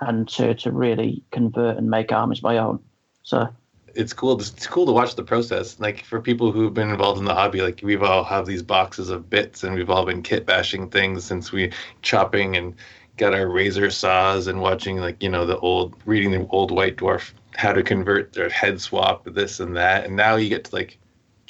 [0.00, 2.80] and to, to really convert and make armies my own.
[3.22, 3.48] So
[3.94, 4.36] it's cool.
[4.36, 5.78] To, it's cool to watch the process.
[5.78, 9.10] Like for people who've been involved in the hobby, like we've all have these boxes
[9.10, 12.74] of bits, and we've all been kit bashing things since we chopping and
[13.16, 16.96] got our razor saws and watching like you know the old reading the old White
[16.96, 20.74] Dwarf how to convert their head swap this and that, and now you get to
[20.74, 20.98] like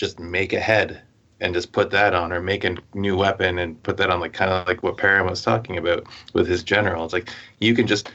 [0.00, 1.02] just make a head
[1.40, 4.32] and just put that on or make a new weapon and put that on like
[4.32, 7.04] kind of like what Param was talking about with his general.
[7.04, 7.28] It's like
[7.58, 8.10] you can just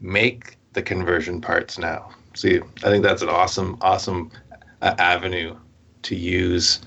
[0.00, 2.10] make the conversion parts now.
[2.34, 4.32] See, I think that's an awesome, awesome
[4.80, 5.56] uh, avenue
[6.02, 6.80] to use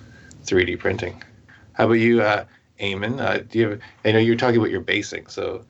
[0.43, 1.23] 3D printing.
[1.71, 2.43] How about you, uh,
[2.81, 3.21] Eamon?
[3.21, 3.79] Uh, do you have?
[4.03, 5.63] I know you're talking about your basing, so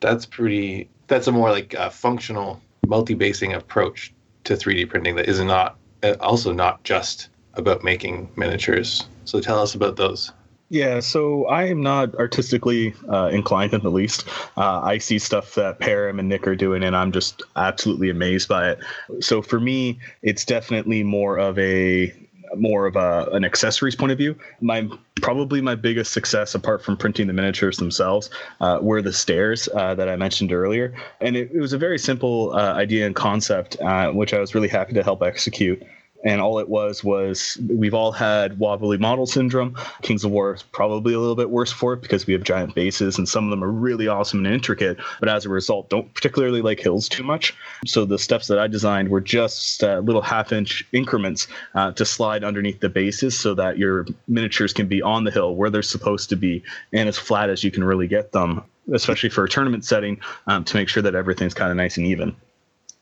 [0.00, 0.90] that's pretty.
[1.06, 4.12] That's a more like uh, functional multi-basing approach
[4.44, 9.06] to 3D printing that is not uh, also not just about making miniatures.
[9.24, 10.32] So tell us about those.
[10.68, 14.26] Yeah, so I am not artistically uh, inclined in the least.
[14.56, 18.48] Uh, I see stuff that Param and Nick are doing, and I'm just absolutely amazed
[18.48, 18.80] by it.
[19.20, 22.12] So for me, it's definitely more of a
[22.56, 24.36] more of a, an accessories point of view.
[24.60, 28.30] My probably my biggest success, apart from printing the miniatures themselves,
[28.60, 31.98] uh, were the stairs uh, that I mentioned earlier, and it, it was a very
[31.98, 35.82] simple uh, idea and concept, uh, which I was really happy to help execute
[36.26, 39.76] and all it was was we've all had wobbly model syndrome.
[40.02, 42.74] Kings of War is probably a little bit worse for it because we have giant
[42.74, 46.12] bases and some of them are really awesome and intricate, but as a result, don't
[46.14, 47.54] particularly like hills too much.
[47.86, 51.46] So the steps that I designed were just uh, little half inch increments
[51.76, 55.54] uh, to slide underneath the bases so that your miniatures can be on the hill
[55.54, 59.28] where they're supposed to be and as flat as you can really get them, especially
[59.28, 62.34] for a tournament setting um, to make sure that everything's kind of nice and even.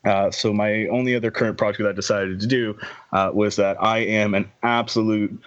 [0.05, 2.77] Uh, so my only other current project that I decided to do
[3.11, 5.37] uh, was that I am an absolute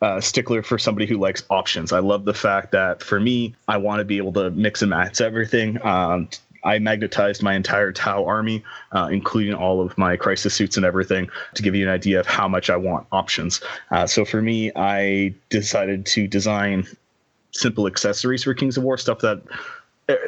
[0.00, 1.92] uh, stickler for somebody who likes options.
[1.92, 4.90] I love the fact that for me, I want to be able to mix and
[4.90, 5.84] match everything.
[5.84, 6.28] Um,
[6.64, 11.28] I magnetized my entire Tau army, uh, including all of my crisis suits and everything,
[11.54, 13.60] to give you an idea of how much I want options.
[13.90, 16.86] Uh, so for me, I decided to design
[17.52, 19.42] simple accessories for Kings of War, stuff that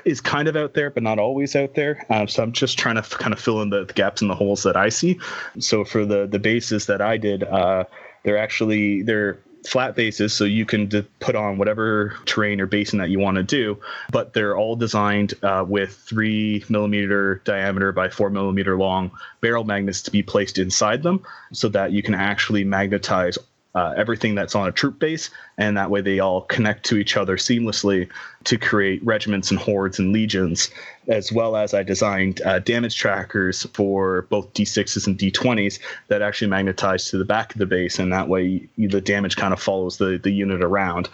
[0.04, 2.04] is kind of out there, but not always out there.
[2.10, 4.30] Um, so I'm just trying to f- kind of fill in the, the, gaps and
[4.30, 5.18] the holes that I see.
[5.58, 7.84] So for the the bases that I did, uh,
[8.22, 12.98] they're actually they're flat bases, so you can d- put on whatever terrain or basin
[12.98, 13.78] that you want to do.
[14.10, 20.02] But they're all designed uh, with three millimeter diameter by four millimeter long barrel magnets
[20.02, 23.38] to be placed inside them, so that you can actually magnetize
[23.74, 27.16] uh, everything that's on a troop base, and that way they all connect to each
[27.16, 28.08] other seamlessly
[28.44, 30.70] to create regiments and hordes and legions.
[31.08, 35.78] As well as I designed uh, damage trackers for both D6s and D20s
[36.08, 39.52] that actually magnetize to the back of the base, and that way the damage kind
[39.52, 41.08] of follows the, the unit around.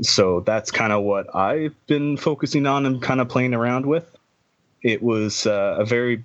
[0.00, 4.10] So that's kind of what I've been focusing on and kind of playing around with.
[4.82, 6.24] It was uh, a very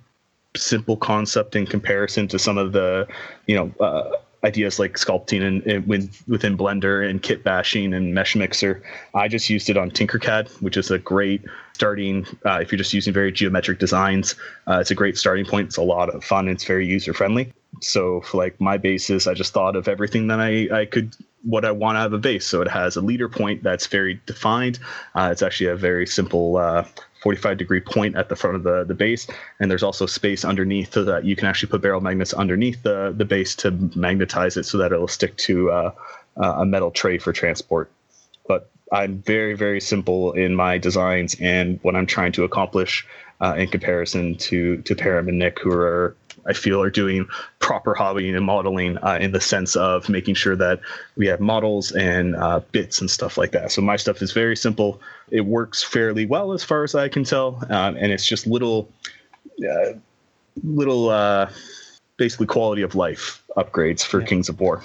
[0.56, 3.06] simple concept in comparison to some of the,
[3.46, 5.86] you know, uh, ideas like sculpting and, and
[6.26, 8.82] within Blender and kit bashing and Mesh Mixer.
[9.14, 11.44] I just used it on Tinkercad, which is a great
[11.74, 14.34] starting uh, if you're just using very geometric designs.
[14.66, 15.68] Uh, it's a great starting point.
[15.68, 16.48] It's a lot of fun.
[16.48, 17.52] It's very user friendly.
[17.80, 21.64] So for like my bases, I just thought of everything that I, I could what
[21.64, 22.46] I want out of a base.
[22.46, 24.78] So it has a leader point that's very defined.
[25.14, 26.84] Uh, it's actually a very simple uh,
[27.20, 29.26] 45 degree point at the front of the, the base.
[29.58, 33.12] And there's also space underneath so that you can actually put barrel magnets underneath the,
[33.16, 35.92] the base to magnetize it so that it'll stick to uh,
[36.36, 37.90] a metal tray for transport.
[38.48, 43.06] But I'm very, very simple in my designs and what I'm trying to accomplish
[43.40, 47.26] uh, in comparison to, to Param and Nick, who are I feel are doing
[47.58, 50.80] proper hobbying and modeling uh, in the sense of making sure that
[51.16, 53.72] we have models and uh, bits and stuff like that.
[53.72, 55.00] So my stuff is very simple.
[55.30, 58.88] It works fairly well as far as I can tell, um, and it's just little,
[59.68, 59.92] uh,
[60.62, 61.50] little, uh,
[62.16, 64.26] basically quality of life upgrades for yeah.
[64.26, 64.82] Kings of War.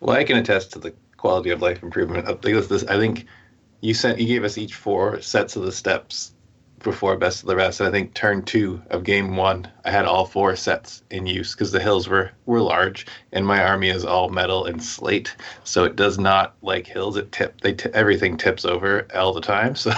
[0.00, 2.28] Well, I can attest to the quality of life improvement.
[2.28, 3.26] I think
[3.80, 6.33] you sent you gave us each four sets of the steps
[6.84, 7.80] before Best of the Rest.
[7.80, 11.54] And I think turn two of game one, I had all four sets in use
[11.54, 15.34] because the hills were, were large and my army is all metal and slate.
[15.64, 17.16] So it does not like hills.
[17.16, 19.74] It tip, they t- everything tips over all the time.
[19.84, 19.92] So,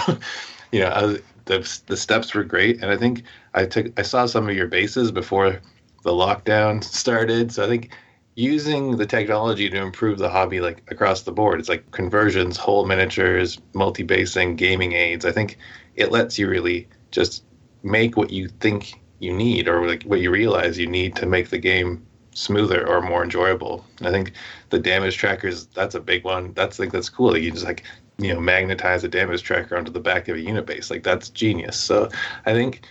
[0.71, 2.81] you know, was, the, the steps were great.
[2.81, 3.23] And I think
[3.53, 5.61] I took, I saw some of your bases before
[6.03, 7.53] the lockdown started.
[7.53, 7.91] So I think
[8.37, 12.85] using the technology to improve the hobby like across the board it's like conversions whole
[12.85, 15.57] miniatures multi-basing gaming aids i think
[15.97, 17.43] it lets you really just
[17.83, 21.49] make what you think you need or like what you realize you need to make
[21.49, 23.83] the game smoother or more enjoyable.
[24.01, 24.33] I think
[24.69, 26.53] the damage trackers that's a big one.
[26.53, 27.31] That's like that's cool.
[27.31, 27.83] Like you just like
[28.19, 30.91] you know magnetize a damage tracker onto the back of a unit base.
[30.91, 31.77] Like that's genius.
[31.77, 32.09] So
[32.45, 32.87] I think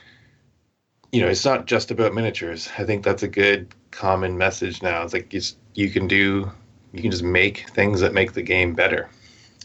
[1.13, 2.69] you know it's not just about miniatures.
[2.77, 5.03] I think that's a good common message now.
[5.05, 5.41] It's like you
[5.75, 6.51] you can do
[6.93, 9.09] you can just make things that make the game better,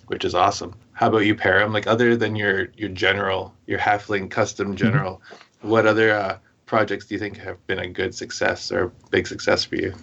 [0.07, 0.75] which is awesome.
[1.01, 1.73] How about you, Param?
[1.73, 4.75] Like other than your your general, your halfling custom mm-hmm.
[4.75, 5.69] general, mm-hmm.
[5.69, 6.37] what other uh,
[6.67, 9.95] projects do you think have been a good success or big success for you?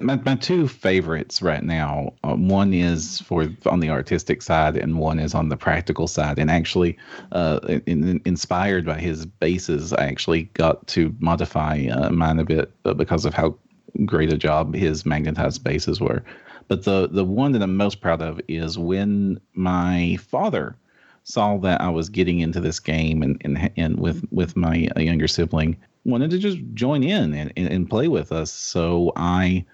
[0.00, 5.00] My, my two favorites right now, uh, one is for on the artistic side, and
[5.00, 6.38] one is on the practical side.
[6.38, 6.96] And actually,
[7.32, 12.44] uh, in, in, inspired by his bases, I actually got to modify uh, mine a
[12.44, 13.56] bit uh, because of how
[14.04, 16.22] great a job his magnetized bases were.
[16.68, 20.76] But the the one that I'm most proud of is when my father
[21.24, 25.28] saw that I was getting into this game and and, and with with my younger
[25.28, 28.52] sibling wanted to just join in and, and play with us.
[28.52, 29.64] So I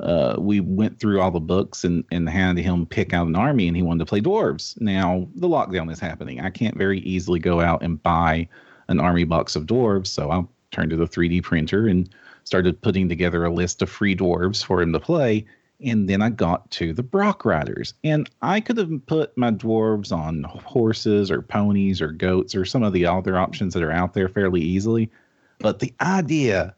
[0.00, 3.68] uh, we went through all the books and, and had him pick out an army
[3.68, 4.80] and he wanted to play dwarves.
[4.80, 6.40] Now the lockdown is happening.
[6.40, 8.48] I can't very easily go out and buy
[8.88, 10.08] an army box of dwarves.
[10.08, 12.08] So I turned to the 3D printer and
[12.44, 15.44] started putting together a list of free dwarves for him to play.
[15.82, 17.94] And then I got to the Brock Riders.
[18.04, 22.82] And I could have put my dwarves on horses or ponies or goats or some
[22.82, 25.10] of the other options that are out there fairly easily.
[25.58, 26.74] But the idea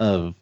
[0.00, 0.34] of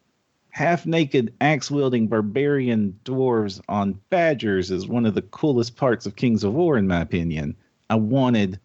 [0.50, 6.14] half naked axe wielding barbarian dwarves on badgers is one of the coolest parts of
[6.14, 7.56] Kings of War, in my opinion.
[7.90, 8.60] I wanted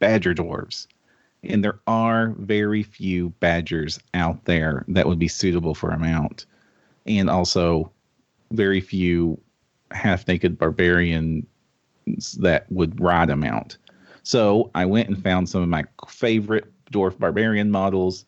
[0.00, 0.88] badger dwarves.
[1.44, 6.46] And there are very few badgers out there that would be suitable for a mount.
[7.06, 7.92] And also,
[8.52, 9.40] very few
[9.90, 11.44] half naked barbarians
[12.40, 13.78] that would ride a mount.
[14.22, 18.24] So I went and found some of my favorite dwarf barbarian models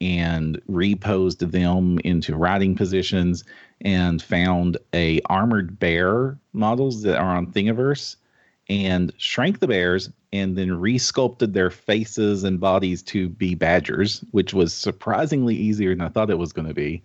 [0.00, 3.44] and reposed them into riding positions
[3.82, 8.16] and found a armored bear models that are on Thingiverse
[8.68, 14.54] and shrank the bears and then resculpted their faces and bodies to be badgers, which
[14.54, 17.02] was surprisingly easier than I thought it was going to be.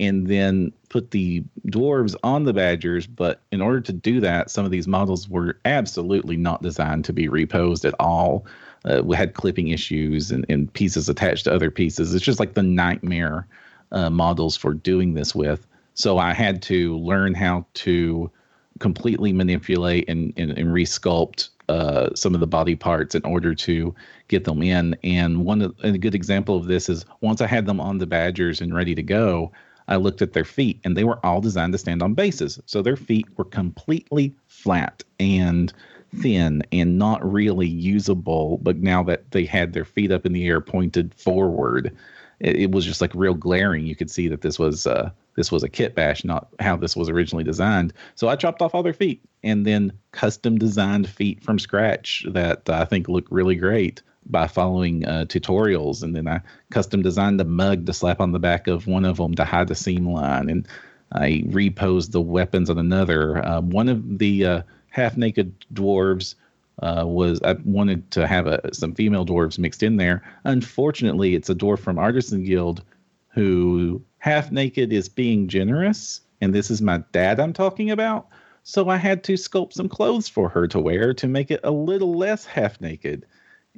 [0.00, 4.64] And then put the dwarves on the badgers, but in order to do that, some
[4.64, 8.46] of these models were absolutely not designed to be reposed at all
[8.84, 12.14] uh, we had clipping issues and, and pieces attached to other pieces.
[12.14, 13.46] It's just like the nightmare
[13.92, 15.66] uh, models for doing this with.
[15.94, 18.30] So I had to learn how to
[18.78, 23.94] completely manipulate and, and, and resculpt uh, some of the body parts in order to
[24.28, 24.96] get them in.
[25.04, 28.06] And one of, a good example of this is once I had them on the
[28.06, 29.52] Badgers and ready to go,
[29.88, 32.60] I looked at their feet and they were all designed to stand on bases.
[32.66, 35.72] So their feet were completely flat and
[36.16, 38.58] thin and not really usable.
[38.58, 41.96] But now that they had their feet up in the air, pointed forward,
[42.40, 43.86] it, it was just like real glaring.
[43.86, 46.94] You could see that this was uh, this was a kit bash, not how this
[46.94, 47.92] was originally designed.
[48.14, 52.68] So I chopped off all their feet and then custom designed feet from scratch that
[52.68, 56.02] I think look really great by following uh, tutorials.
[56.02, 56.40] And then I
[56.70, 59.68] custom designed a mug to slap on the back of one of them to hide
[59.68, 60.48] the seam line.
[60.48, 60.66] And
[61.12, 63.44] I reposed the weapons on another.
[63.44, 66.34] Uh, one of the uh, half naked dwarves
[66.82, 70.22] uh, was I wanted to have a, some female dwarves mixed in there.
[70.44, 72.82] Unfortunately, it's a dwarf from Artisan Guild
[73.28, 78.28] who half naked is being generous, and this is my dad I'm talking about.
[78.62, 81.70] So I had to sculpt some clothes for her to wear to make it a
[81.70, 83.26] little less half naked.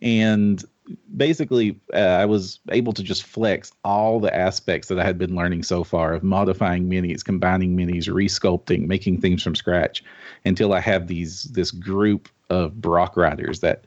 [0.04, 0.62] And
[1.16, 5.34] basically, uh, I was able to just flex all the aspects that I had been
[5.34, 10.04] learning so far of modifying minis, combining minis, resculpting, making things from scratch
[10.44, 13.86] until I have these this group of Brock riders that,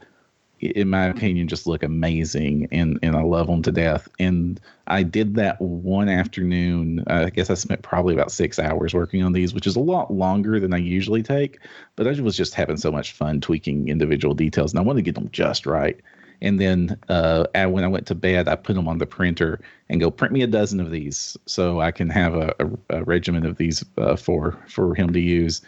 [0.60, 4.08] in my opinion, just look amazing and and I love them to death.
[4.20, 7.04] And I did that one afternoon.
[7.08, 10.12] I guess I spent probably about six hours working on these, which is a lot
[10.14, 11.60] longer than I usually take.
[11.96, 15.12] But I was just having so much fun tweaking individual details, and I wanted to
[15.12, 16.00] get them just right.
[16.42, 19.60] And then uh, when I went to bed, I put them on the printer
[19.90, 23.04] and go print me a dozen of these so I can have a, a, a
[23.04, 25.62] regiment of these uh, for for him to use.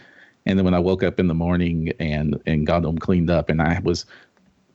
[0.45, 3.49] And then when I woke up in the morning and and got them cleaned up,
[3.49, 4.05] and I was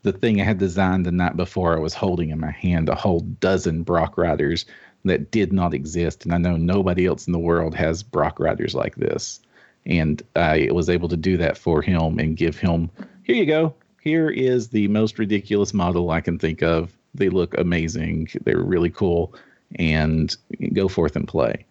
[0.04, 2.94] the thing I had designed the night before, I was holding in my hand a
[2.94, 4.66] whole dozen Brock Riders
[5.04, 8.74] that did not exist, and I know nobody else in the world has Brock Riders
[8.74, 9.40] like this.
[9.86, 12.90] And I was able to do that for him and give him,
[13.22, 13.74] here you go.
[14.00, 16.96] Here is the most ridiculous model I can think of.
[17.14, 18.28] They look amazing.
[18.44, 19.34] They're really cool,
[19.76, 20.34] and
[20.72, 21.64] go forth and play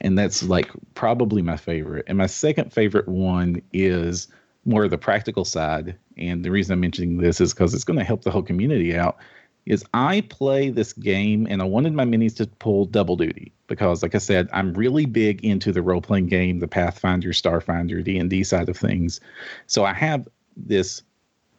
[0.00, 2.04] and that's like probably my favorite.
[2.06, 4.28] And my second favorite one is
[4.66, 5.96] more of the practical side.
[6.16, 8.96] And the reason I'm mentioning this is because it's going to help the whole community
[8.96, 9.16] out.
[9.64, 14.00] Is I play this game and I wanted my minis to pull double duty because,
[14.02, 18.16] like I said, I'm really big into the role playing game, the Pathfinder, Starfinder, D
[18.16, 19.20] and D side of things.
[19.66, 21.02] So I have this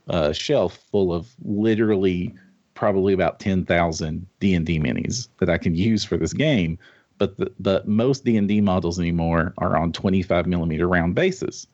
[0.10, 2.34] uh, shelf full of literally
[2.76, 6.78] probably about 10,000 D&D minis that I can use for this game
[7.18, 11.68] but the, the most D&D models anymore are on 25 millimeter round bases,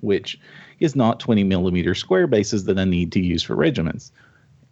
[0.00, 0.38] which
[0.80, 4.12] is not 20 millimeter square bases that I need to use for regiments.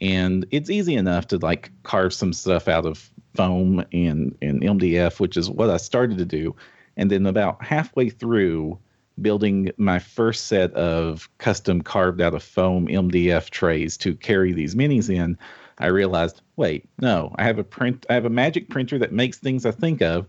[0.01, 5.21] And it's easy enough to like carve some stuff out of foam and, and MDF,
[5.21, 6.55] which is what I started to do.
[6.97, 8.79] And then about halfway through
[9.21, 14.75] building my first set of custom carved out of foam MDF trays to carry these
[14.75, 15.39] minis in,
[15.79, 19.39] I realized, wait, no, I have a print, I have a magic printer that makes
[19.39, 20.27] things I think of.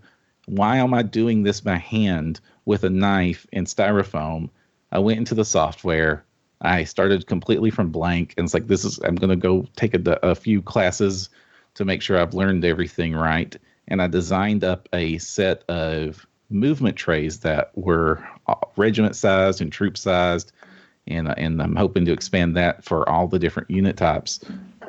[0.47, 4.49] Why am I doing this by hand with a knife and styrofoam?
[4.95, 6.23] I went into the software.
[6.61, 8.97] I started completely from blank, and it's like this is.
[9.03, 11.27] I'm to go take a, a few classes
[11.73, 13.53] to make sure I've learned everything right.
[13.89, 19.69] And I designed up a set of movement trays that were uh, regiment sized and
[19.69, 20.53] troop sized,
[21.07, 24.39] and and I'm hoping to expand that for all the different unit types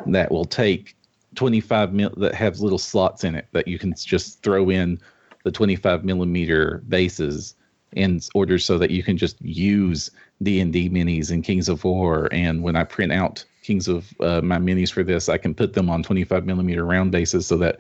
[0.07, 0.95] that will take
[1.35, 5.01] 25 mil that have little slots in it that you can just throw in
[5.43, 7.57] the 25 millimeter bases
[7.97, 10.11] in order so that you can just use
[10.43, 12.29] D&D minis and Kings of War.
[12.31, 15.73] And when I print out Kings of uh, my minis for this, I can put
[15.73, 17.79] them on 25 millimeter round bases so that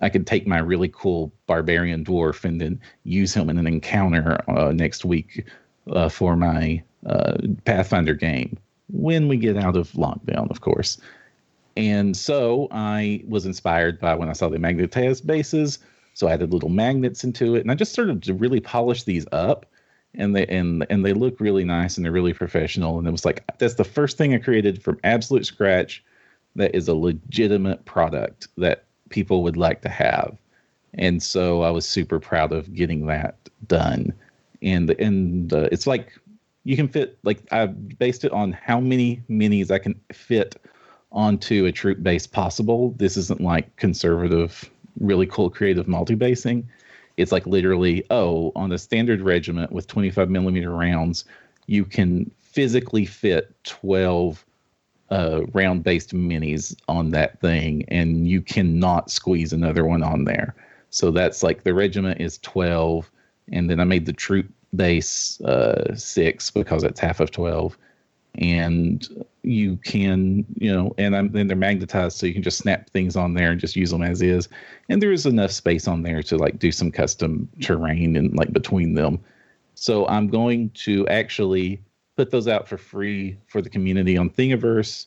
[0.00, 4.40] I could take my really cool barbarian dwarf and then use him in an encounter
[4.48, 5.46] uh, next week
[5.92, 8.58] uh, for my uh, Pathfinder game
[8.90, 10.98] when we get out of lockdown, of course.
[11.76, 15.78] And so I was inspired by when I saw the Magnetas bases.
[16.18, 19.24] So I added little magnets into it, and I just started to really polish these
[19.30, 19.66] up,
[20.14, 22.98] and they and and they look really nice and they're really professional.
[22.98, 26.02] And it was like that's the first thing I created from absolute scratch
[26.56, 30.36] that is a legitimate product that people would like to have.
[30.94, 33.36] And so I was super proud of getting that
[33.68, 34.12] done.
[34.60, 36.18] And and uh, it's like
[36.64, 40.56] you can fit like I based it on how many minis I can fit
[41.12, 42.92] onto a troop base possible.
[42.96, 44.68] This isn't like conservative,
[45.00, 46.68] really cool creative multi-basing.
[47.16, 51.24] It's like literally, oh, on a standard regiment with 25 millimeter rounds,
[51.66, 54.44] you can physically fit 12
[55.10, 60.54] uh, round based minis on that thing, and you cannot squeeze another one on there.
[60.90, 63.10] So that's like the regiment is 12,
[63.52, 64.46] and then I made the troop
[64.76, 67.76] base uh, six because it's half of 12
[68.38, 72.88] and you can you know and I'm, then they're magnetized so you can just snap
[72.90, 74.48] things on there and just use them as is.
[74.88, 78.52] And there is enough space on there to like do some custom terrain and like
[78.52, 79.20] between them.
[79.74, 81.82] So i'm going to actually
[82.16, 85.06] put those out for free for the community on thingiverse.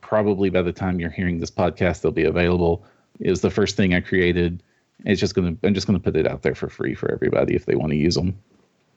[0.00, 2.84] Probably by the time you're hearing this podcast they'll be available
[3.20, 4.62] is the first thing i created.
[5.04, 7.66] It's just gonna i'm just gonna put it out there for free for everybody if
[7.66, 8.38] they want to use them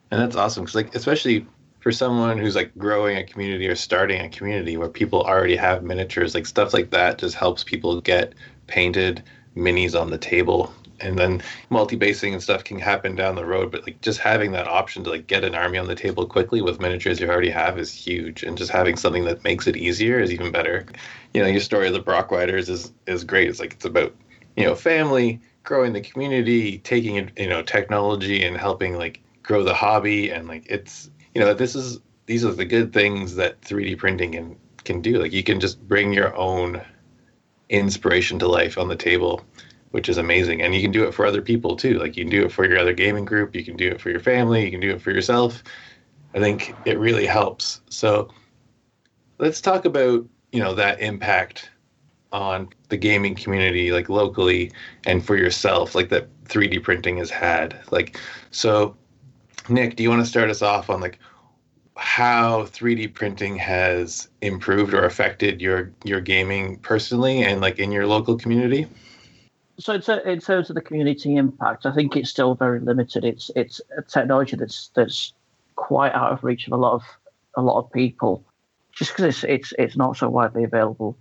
[0.10, 1.46] and that's awesome because, like, especially
[1.80, 5.84] for someone who's like growing a community or starting a community where people already have
[5.84, 8.34] miniatures, like stuff like that just helps people get
[8.68, 9.24] painted
[9.56, 10.74] minis on the table.
[11.00, 14.68] And then multi-basing and stuff can happen down the road, but like just having that
[14.68, 17.78] option to like get an army on the table quickly with miniatures you already have
[17.78, 18.42] is huge.
[18.42, 20.88] And just having something that makes it easier is even better.
[21.36, 23.48] You know, your story of the Brock Riders is is great.
[23.48, 24.16] It's like it's about
[24.56, 29.76] you know family, growing the community, taking you know technology and helping like grow the
[29.76, 34.00] hobby and like it's you know this is these are the good things that 3D
[34.00, 35.22] printing can can do.
[35.22, 36.82] Like you can just bring your own
[37.70, 39.44] inspiration to life on the table,
[39.92, 40.64] which is amazing.
[40.64, 42.00] And you can do it for other people too.
[42.00, 44.10] Like you can do it for your other gaming group, you can do it for
[44.10, 45.62] your family, you can do it for yourself.
[46.34, 47.82] I think it really helps.
[47.88, 48.34] So
[49.38, 51.70] let's talk about, you know, that impact
[52.32, 54.72] on the gaming community like locally
[55.06, 57.80] and for yourself like that 3D printing has had.
[57.92, 58.20] Like
[58.50, 58.98] so
[59.70, 61.20] Nick, do you want to start us off on like
[61.98, 68.08] how 3D printing has improved or affected your your gaming personally and like in your
[68.08, 68.88] local community?
[69.80, 73.24] So in, terms of the community impact, I think it's still very limited.
[73.24, 75.34] It's it's a technology that's that's
[75.76, 77.04] quite out of reach of a lot of
[77.56, 78.44] a lot of people,
[78.92, 81.16] just because it's it's it's not so widely available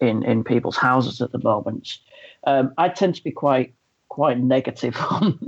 [0.00, 1.98] in in people's houses at the moment.
[2.46, 3.74] Um, I tend to be quite
[4.08, 5.38] quite negative on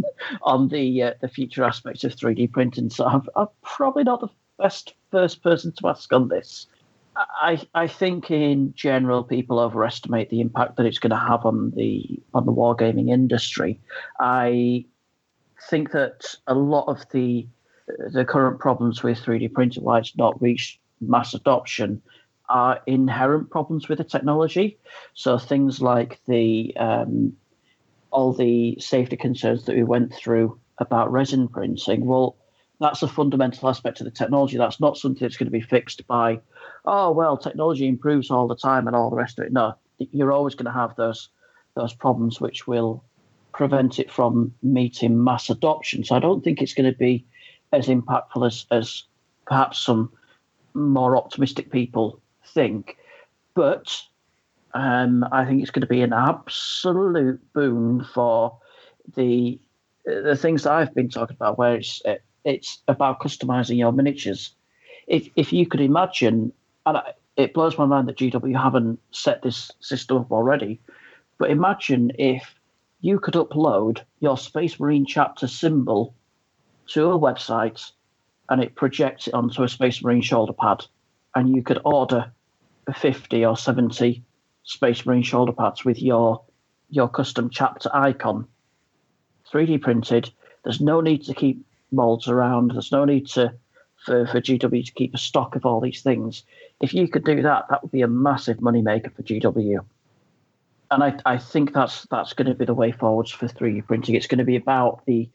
[0.43, 2.91] on the uh, the future aspects of 3D printing.
[2.91, 4.29] So I'm, I'm, probably not the
[4.59, 6.67] best first person to ask on this.
[7.17, 11.73] I I think in general people overestimate the impact that it's going to have on
[11.75, 13.81] the on the wargaming industry.
[14.21, 14.85] I
[15.69, 17.47] think that a lot of the
[18.13, 22.03] the current problems with 3D printing, why it's not reached mass adoption,
[22.49, 24.79] are inherent problems with the technology.
[25.15, 27.35] So things like the um,
[28.11, 32.37] all the safety concerns that we went through about resin printing, well,
[32.81, 34.57] that's a fundamental aspect of the technology.
[34.57, 36.41] That's not something that's going to be fixed by,
[36.85, 39.53] oh well, technology improves all the time and all the rest of it.
[39.53, 41.29] No, you're always going to have those
[41.75, 43.05] those problems which will
[43.53, 46.05] prevent it from meeting mass adoption.
[46.05, 47.25] So I don't think it's going to be
[47.73, 49.05] as impactful as as
[49.47, 50.13] perhaps some
[50.75, 52.97] more optimistic people think.
[53.55, 54.01] But
[54.75, 58.57] um, I think it's going to be an absolute boon for
[59.17, 59.59] the
[60.05, 62.01] the things that I've been talking about, where it's
[62.49, 64.55] it's about customizing your miniatures.
[65.07, 66.53] If if you could imagine,
[66.87, 66.99] and
[67.37, 70.81] it blows my mind that GW haven't set this system up already,
[71.39, 72.55] but imagine if
[73.01, 76.15] you could upload your Space Marine chapter symbol
[76.89, 77.93] to a website
[78.49, 80.87] and it projects it onto a Space Marine shoulder pad,
[81.35, 82.33] and you could order
[82.97, 84.25] 50 or 70
[84.63, 86.43] Space Marine shoulder pads with your
[86.89, 88.49] your custom chapter icon,
[89.53, 90.31] 3D printed.
[90.65, 92.73] There's no need to keep molds around.
[92.73, 93.55] There's no need to
[94.05, 96.45] for, for GW to keep a stock of all these things.
[96.81, 99.79] If you could do that, that would be a massive moneymaker for GW.
[100.91, 104.15] And I, I think that's that's going to be the way forwards for 3D printing.
[104.15, 105.29] It's going to be about the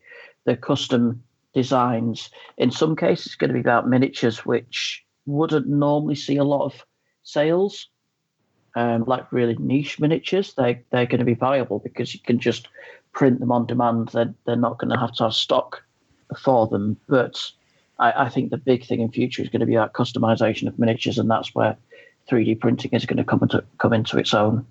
[0.46, 1.24] the custom
[1.54, 2.30] designs.
[2.58, 6.66] In some cases, it's going to be about miniatures, which wouldn't normally see a lot
[6.66, 6.84] of
[7.24, 7.88] sales
[8.76, 12.68] um, like really niche miniatures, they they're going to be viable because you can just
[13.12, 14.10] print them on demand.
[14.10, 15.84] They're they're not going to have to have stock
[16.36, 16.98] for them.
[17.08, 17.52] But
[18.00, 20.80] I, I think the big thing in future is going to be that customization of
[20.80, 21.78] miniatures, and that's where
[22.30, 24.66] 3D printing is going to come into come into its own.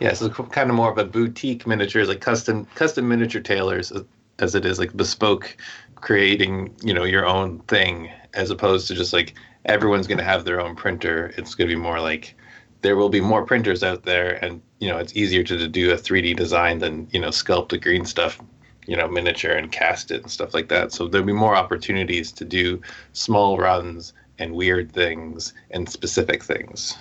[0.00, 3.92] Yeah, so it's kind of more of a boutique miniatures, like custom custom miniature tailors,
[3.92, 4.02] uh,
[4.38, 5.56] as it is like bespoke,
[5.96, 10.44] creating you know your own thing, as opposed to just like everyone's going to have
[10.44, 11.32] their own printer.
[11.36, 12.34] It's going to be more like
[12.82, 15.92] there will be more printers out there, and you know it's easier to, to do
[15.92, 18.40] a 3D design than you know sculpt the green stuff,
[18.86, 20.92] you know miniature and cast it and stuff like that.
[20.92, 22.80] So there'll be more opportunities to do
[23.12, 26.96] small runs and weird things and specific things.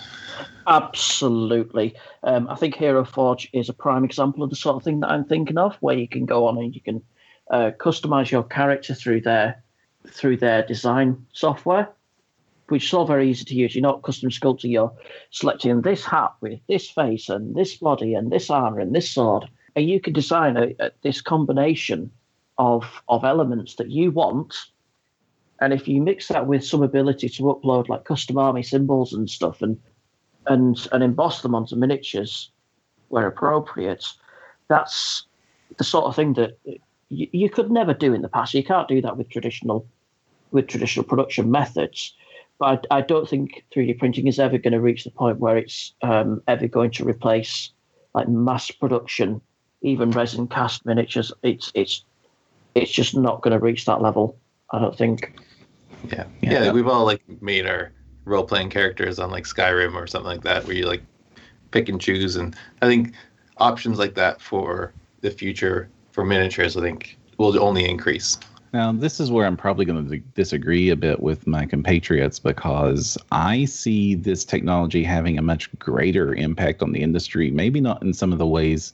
[0.67, 1.95] Absolutely.
[2.23, 5.09] Um, I think Hero Forge is a prime example of the sort of thing that
[5.09, 7.03] I'm thinking of, where you can go on and you can
[7.51, 9.61] uh, customize your character through their
[10.07, 11.89] through their design software,
[12.69, 13.75] which is all very easy to use.
[13.75, 14.71] You're not custom sculpting.
[14.71, 14.93] You're
[15.31, 19.45] selecting this hat with this face and this body and this armor and this sword,
[19.75, 22.11] and you can design a, a, this combination
[22.57, 24.55] of of elements that you want.
[25.61, 29.29] And if you mix that with some ability to upload like custom army symbols and
[29.29, 29.79] stuff, and
[30.47, 32.51] and and emboss them onto miniatures
[33.09, 34.05] where appropriate,
[34.67, 35.25] that's
[35.77, 36.57] the sort of thing that
[37.09, 38.53] you, you could never do in the past.
[38.53, 39.87] You can't do that with traditional
[40.51, 42.13] with traditional production methods.
[42.57, 45.57] But I, I don't think 3D printing is ever going to reach the point where
[45.57, 47.71] it's um, ever going to replace
[48.13, 49.41] like mass production,
[49.85, 51.31] even resin cast miniatures.
[51.43, 52.03] It's it's
[52.73, 54.37] it's just not going to reach that level.
[54.71, 55.39] I don't think.
[56.09, 56.25] Yeah.
[56.41, 56.71] yeah, yeah.
[56.71, 57.91] We've all like made our
[58.25, 61.03] role playing characters on like Skyrim or something like that, where you like
[61.71, 62.35] pick and choose.
[62.35, 63.13] And I think
[63.57, 68.37] options like that for the future for miniatures, I think, will only increase.
[68.73, 73.17] Now, this is where I'm probably going to disagree a bit with my compatriots because
[73.31, 77.51] I see this technology having a much greater impact on the industry.
[77.51, 78.91] Maybe not in some of the ways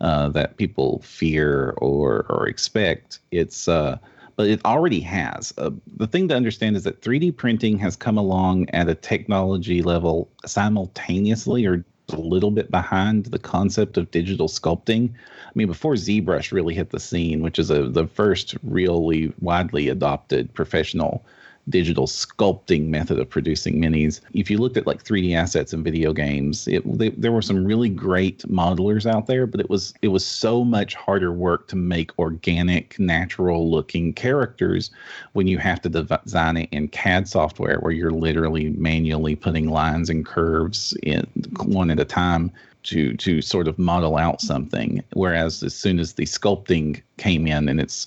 [0.00, 3.20] uh, that people fear or or expect.
[3.30, 3.98] It's uh,
[4.36, 5.52] but it already has.
[5.58, 9.82] Uh, the thing to understand is that 3D printing has come along at a technology
[9.82, 15.10] level simultaneously or a little bit behind the concept of digital sculpting.
[15.10, 19.88] I mean, before ZBrush really hit the scene, which is a, the first really widely
[19.88, 21.24] adopted professional
[21.68, 24.20] digital sculpting method of producing minis.
[24.32, 27.64] If you looked at like 3D assets in video games, it they, there were some
[27.64, 31.76] really great modelers out there, but it was it was so much harder work to
[31.76, 34.90] make organic, natural looking characters
[35.32, 40.10] when you have to design it in CAD software where you're literally manually putting lines
[40.10, 41.26] and curves in
[41.64, 42.50] one at a time
[42.84, 45.02] to to sort of model out something.
[45.12, 48.06] Whereas as soon as the sculpting came in and it's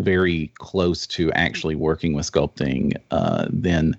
[0.00, 3.96] very close to actually working with sculpting, uh, then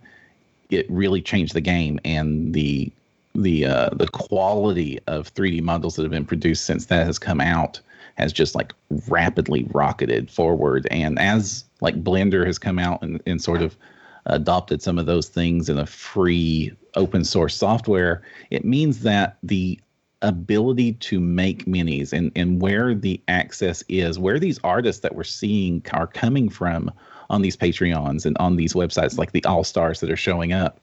[0.70, 2.92] it really changed the game and the
[3.36, 7.40] the uh, the quality of 3D models that have been produced since that has come
[7.40, 7.80] out
[8.16, 8.74] has just like
[9.08, 10.88] rapidly rocketed forward.
[10.92, 13.78] And as like Blender has come out and, and sort of
[14.26, 18.22] adopted some of those things in a free open source software,
[18.52, 19.80] it means that the
[20.22, 25.24] ability to make minis and, and where the access is, where these artists that we're
[25.24, 26.92] seeing are coming from
[27.30, 30.80] on these Patreons and on these websites, like the All Stars that are showing up,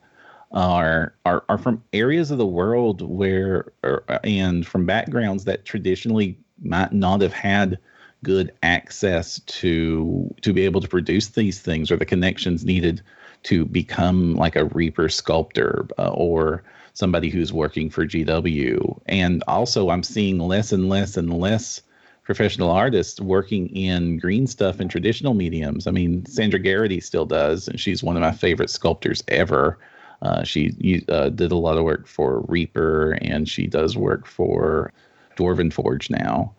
[0.53, 6.39] are are are from areas of the world where or, and from backgrounds that traditionally
[6.63, 7.79] might not have had
[8.23, 13.03] good access to to be able to produce these things or the connections needed
[13.43, 16.63] to become like a reaper sculptor uh, or
[16.97, 19.01] somebody who's working for GW.
[19.05, 21.83] And also, I'm seeing less and less and less
[22.23, 25.87] professional artists working in green stuff and traditional mediums.
[25.87, 29.79] I mean, Sandra Garrity still does, and she's one of my favorite sculptors ever.
[30.23, 34.91] Uh, she uh, did a lot of work for Reaper, and she does work for
[35.37, 36.55] Dwarven Forge now.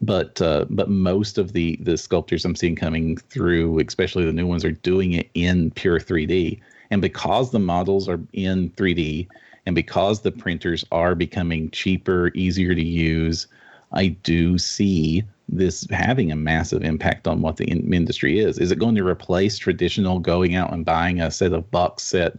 [0.00, 4.46] But uh, but most of the the sculptors I'm seeing coming through, especially the new
[4.46, 6.60] ones, are doing it in pure 3D.
[6.90, 9.28] And because the models are in 3D,
[9.66, 13.48] and because the printers are becoming cheaper, easier to use,
[13.92, 18.58] I do see this having a massive impact on what the in- industry is.
[18.58, 22.38] Is it going to replace traditional going out and buying a set of box set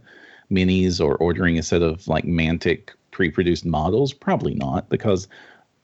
[0.50, 4.12] minis or ordering a set of like Mantic pre produced models?
[4.12, 5.28] Probably not, because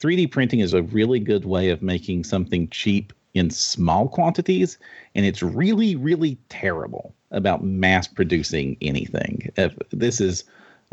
[0.00, 4.78] 3D printing is a really good way of making something cheap in small quantities,
[5.14, 9.50] and it's really, really terrible about mass producing anything.
[9.56, 10.44] If this is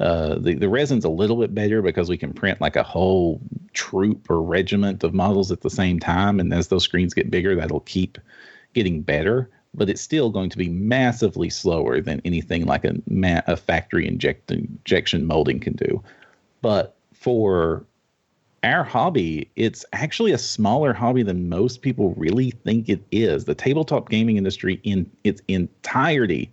[0.01, 3.39] uh, the, the resin's a little bit better because we can print like a whole
[3.73, 6.39] troop or regiment of models at the same time.
[6.39, 8.17] And as those screens get bigger, that'll keep
[8.73, 9.47] getting better.
[9.75, 14.07] But it's still going to be massively slower than anything like a, ma- a factory
[14.07, 16.01] inject- injection molding can do.
[16.63, 17.85] But for
[18.63, 23.45] our hobby, it's actually a smaller hobby than most people really think it is.
[23.45, 26.51] The tabletop gaming industry in its entirety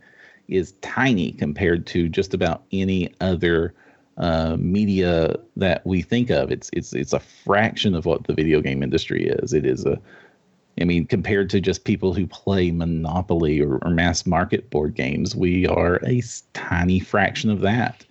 [0.48, 3.74] is tiny compared to just about any other
[4.16, 6.50] uh, media that we think of.
[6.50, 9.52] It's it's it's a fraction of what the video game industry is.
[9.52, 10.00] It is a
[10.80, 15.34] I mean, compared to just people who play Monopoly or, or mass market board games,
[15.34, 16.22] we are a
[16.52, 18.04] tiny fraction of that.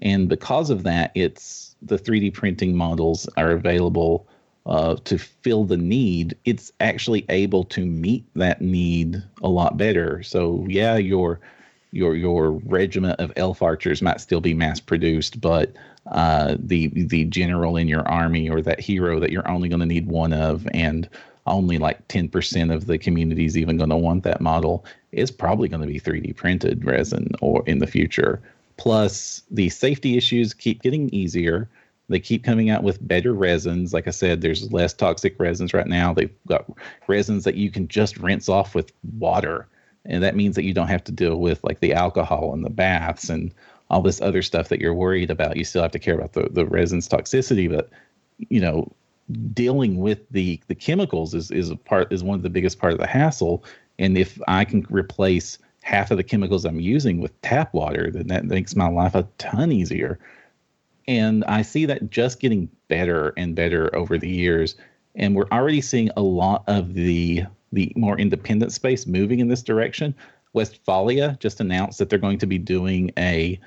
[0.00, 4.26] And because of that, it's the 3D printing models are available
[4.66, 6.36] uh, to fill the need.
[6.44, 10.22] It's actually able to meet that need a lot better.
[10.22, 11.40] So yeah, your
[11.90, 15.72] your your regiment of elf archers might still be mass produced, but
[16.10, 19.86] uh, the the general in your army or that hero that you're only going to
[19.86, 21.08] need one of, and
[21.48, 25.68] only like 10% of the community is even going to want that model is probably
[25.68, 28.40] going to be 3D printed resin or in the future.
[28.76, 31.68] Plus, the safety issues keep getting easier.
[32.08, 33.92] They keep coming out with better resins.
[33.92, 36.14] Like I said, there's less toxic resins right now.
[36.14, 36.66] They've got
[37.06, 39.66] resins that you can just rinse off with water.
[40.08, 42.70] And that means that you don't have to deal with like the alcohol and the
[42.70, 43.54] baths and
[43.90, 45.56] all this other stuff that you're worried about.
[45.56, 47.90] You still have to care about the, the resin's toxicity, but
[48.38, 48.90] you know,
[49.52, 52.94] dealing with the the chemicals is is a part is one of the biggest part
[52.94, 53.62] of the hassle.
[53.98, 58.28] And if I can replace half of the chemicals I'm using with tap water, then
[58.28, 60.18] that makes my life a ton easier.
[61.06, 64.76] And I see that just getting better and better over the years.
[65.14, 69.62] And we're already seeing a lot of the the more independent space moving in this
[69.62, 70.14] direction.
[70.54, 73.60] Westfalia just announced that they're going to be doing a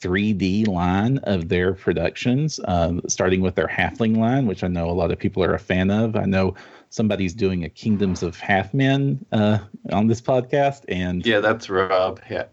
[0.00, 4.92] 3D line of their productions, um, starting with their Halfling line, which I know a
[4.92, 6.16] lot of people are a fan of.
[6.16, 6.54] I know
[6.90, 9.58] somebody's doing a Kingdoms of Half Men uh,
[9.92, 12.20] on this podcast, and yeah, that's Rob.
[12.30, 12.44] Yeah,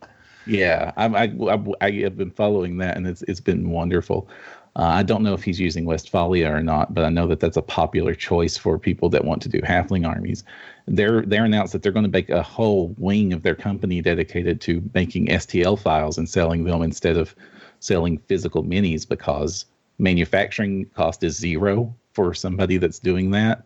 [0.46, 4.30] yeah, I, I, I, have been following that, and it's it's been wonderful.
[4.76, 7.58] Uh, I don't know if he's using Westfalia or not, but I know that that's
[7.58, 10.44] a popular choice for people that want to do halfling armies.
[10.88, 14.62] They're they're announced that they're going to make a whole wing of their company dedicated
[14.62, 17.36] to making STL files and selling them instead of
[17.80, 19.66] selling physical minis because
[19.98, 23.64] manufacturing cost is zero for somebody that's doing that.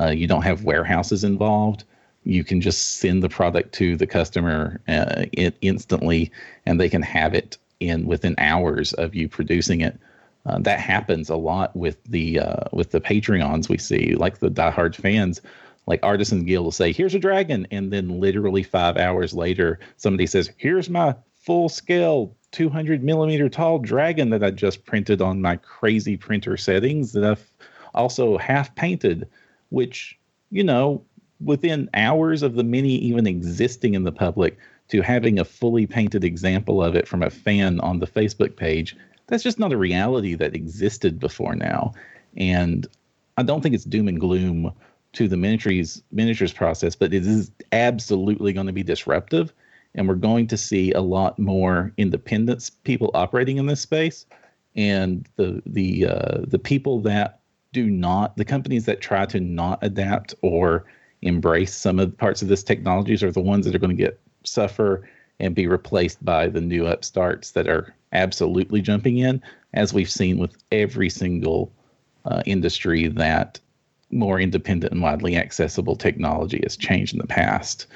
[0.00, 1.84] Uh, you don't have warehouses involved.
[2.24, 6.30] You can just send the product to the customer uh, it instantly,
[6.66, 9.98] and they can have it in within hours of you producing it
[10.46, 14.50] uh, that happens a lot with the uh, with the Patreons we see, like the
[14.50, 15.40] diehard fans.
[15.90, 20.24] Like Artisan Guild will say, "Here's a dragon," and then literally five hours later, somebody
[20.24, 25.56] says, "Here's my full scale 200 millimeter tall dragon that I just printed on my
[25.56, 27.44] crazy printer settings that I've
[27.92, 29.26] also half painted."
[29.70, 30.16] Which
[30.52, 31.02] you know,
[31.40, 34.58] within hours of the mini even existing in the public,
[34.90, 38.96] to having a fully painted example of it from a fan on the Facebook page
[39.26, 41.94] that's just not a reality that existed before now.
[42.36, 42.86] And
[43.36, 44.72] I don't think it's doom and gloom
[45.12, 49.52] to the miniatures miniatures process, but it is absolutely going to be disruptive.
[49.94, 54.26] And we're going to see a lot more independence people operating in this space.
[54.76, 57.40] And the the uh, the people that
[57.72, 60.84] do not the companies that try to not adapt or
[61.22, 64.02] embrace some of the parts of this technologies are the ones that are going to
[64.02, 65.08] get suffer
[65.38, 69.42] and be replaced by the new upstarts that are absolutely jumping in,
[69.74, 71.72] as we've seen with every single
[72.24, 73.58] uh, industry that
[74.10, 77.86] more independent and widely accessible technology has changed in the past.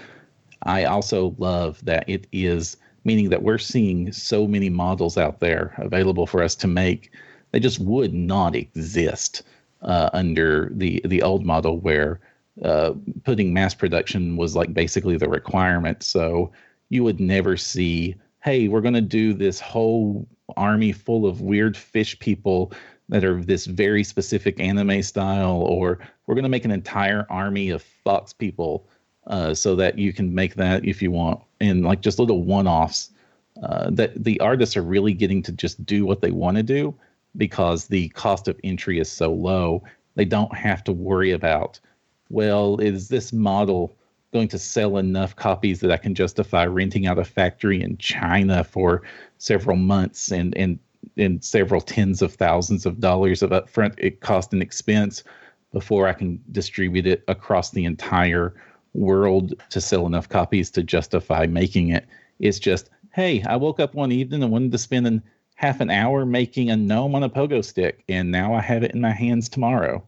[0.62, 5.74] I also love that it is meaning that we're seeing so many models out there
[5.78, 7.12] available for us to make.
[7.50, 9.42] They just would not exist
[9.82, 12.20] uh, under the the old model where
[12.62, 12.92] uh,
[13.24, 16.02] putting mass production was like basically the requirement.
[16.02, 16.52] So
[16.88, 20.26] you would never see, hey, we're going to do this whole
[20.56, 22.72] army full of weird fish people
[23.08, 27.70] that are this very specific anime style, or we're going to make an entire army
[27.70, 28.86] of fox people
[29.26, 32.66] uh, so that you can make that if you want, and like just little one
[32.66, 33.10] offs.
[33.62, 36.92] Uh, that the artists are really getting to just do what they want to do
[37.36, 39.82] because the cost of entry is so low.
[40.16, 41.78] They don't have to worry about,
[42.30, 43.96] well, is this model
[44.32, 48.64] going to sell enough copies that I can justify renting out a factory in China
[48.64, 49.02] for
[49.38, 50.78] several months and and
[51.16, 55.22] and several tens of thousands of dollars of upfront it cost and expense
[55.72, 58.54] before I can distribute it across the entire
[58.94, 62.06] world to sell enough copies to justify making it.
[62.38, 65.22] It's just, hey, I woke up one evening and wanted to spend an,
[65.56, 68.92] half an hour making a gnome on a pogo stick, and now I have it
[68.92, 70.06] in my hands tomorrow.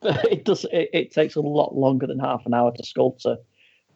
[0.02, 0.64] it does.
[0.72, 3.26] It, it, takes a lot longer than half an hour to sculpt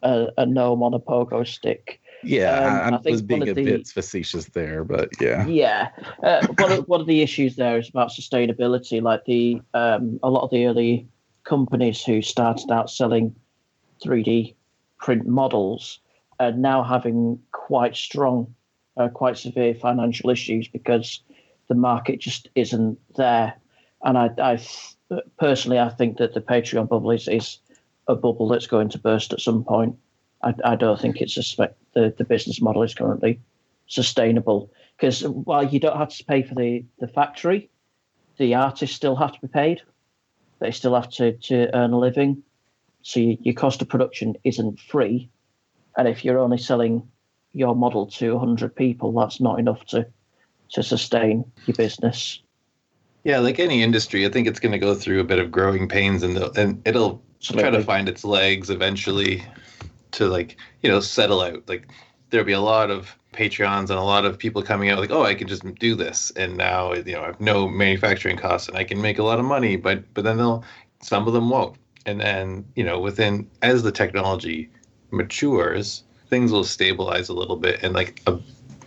[0.03, 2.01] a, a gnome on a pogo stick.
[2.23, 5.45] Yeah, Um, I, I was being a the- bit facetious there, but yeah.
[5.45, 5.89] Yeah,
[6.23, 9.01] uh, one, of, one of the issues there is about sustainability.
[9.01, 11.07] Like the um, a lot of the early
[11.43, 13.35] companies who started out selling
[14.03, 14.55] 3D
[14.99, 15.99] print models
[16.39, 18.53] are now having quite strong,
[18.97, 21.21] uh, quite severe financial issues because
[21.67, 23.53] the market just isn't there.
[24.03, 24.59] And I, I
[25.39, 27.59] personally, I think that the Patreon bubble is, is
[28.07, 29.95] a bubble that's going to burst at some point.
[30.43, 33.39] I, I don't think it's a the the business model is currently
[33.87, 37.69] sustainable because while you don't have to pay for the, the factory,
[38.37, 39.81] the artists still have to be paid.
[40.59, 42.43] They still have to, to earn a living.
[43.01, 45.29] So you, your cost of production isn't free.
[45.97, 47.07] And if you're only selling
[47.51, 50.07] your model to 100 people, that's not enough to,
[50.71, 52.39] to sustain your business.
[53.23, 55.87] Yeah, like any industry, I think it's going to go through a bit of growing
[55.87, 59.41] pains, and and it'll try to find its legs eventually
[60.13, 61.67] to like you know settle out.
[61.67, 61.87] Like
[62.29, 65.23] there'll be a lot of Patreons and a lot of people coming out like, oh,
[65.23, 68.77] I can just do this, and now you know I have no manufacturing costs and
[68.77, 69.75] I can make a lot of money.
[69.75, 70.63] But but then they'll
[71.01, 74.69] some of them won't, and then you know within as the technology
[75.11, 78.39] matures, things will stabilize a little bit, and like a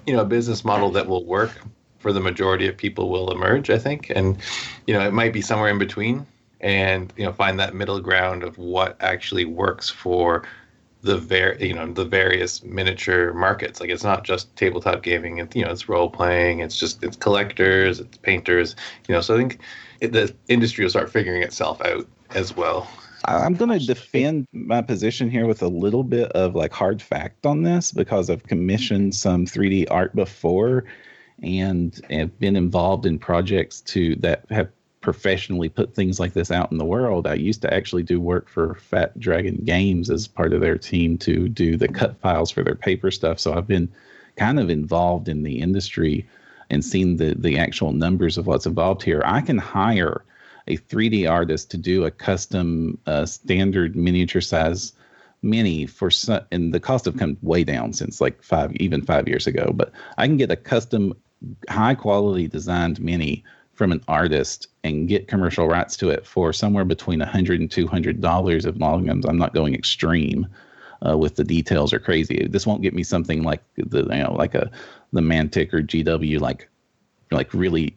[0.07, 1.53] you know a business model that will work
[2.07, 4.11] for the majority of people will emerge, I think.
[4.11, 4.39] And,
[4.87, 6.25] you know, it might be somewhere in between
[6.61, 10.45] and, you know, find that middle ground of what actually works for
[11.07, 13.81] the var- you know, the various miniature markets.
[13.81, 17.17] Like it's not just tabletop gaming, it's, you know, it's role playing, it's just, it's
[17.17, 18.77] collectors, it's painters,
[19.09, 19.61] you know, so I think
[20.01, 22.91] it, the industry will start figuring itself out as well.
[23.25, 27.47] I'm going to defend my position here with a little bit of like hard fact
[27.47, 30.85] on this because I've commissioned some 3D art before
[31.43, 34.69] and have been involved in projects to that have
[35.07, 37.29] professionally put things like this out in the world.
[37.29, 41.17] I used to actually do work for Fat Dragon Games as part of their team
[41.19, 43.39] to do the cut files for their paper stuff.
[43.39, 43.89] So I've been
[44.35, 46.27] kind of involved in the industry
[46.71, 49.23] and seen the the actual numbers of what's involved here.
[49.25, 50.25] I can hire
[50.67, 54.93] a 3D artist to do a custom uh, standard miniature size
[55.41, 59.29] mini for some, and the cost have come way down since like five even five
[59.29, 59.71] years ago.
[59.73, 61.15] But I can get a custom
[61.69, 63.45] high quality designed mini
[63.77, 68.21] from an artist and get commercial rights to it for somewhere between 100 and 200
[68.21, 70.47] dollars as I'm not going extreme
[71.07, 72.49] uh, with the details are crazy.
[72.51, 74.71] This won't get me something like the you know like a
[75.13, 76.69] the Mantic or GW like
[77.31, 77.93] like really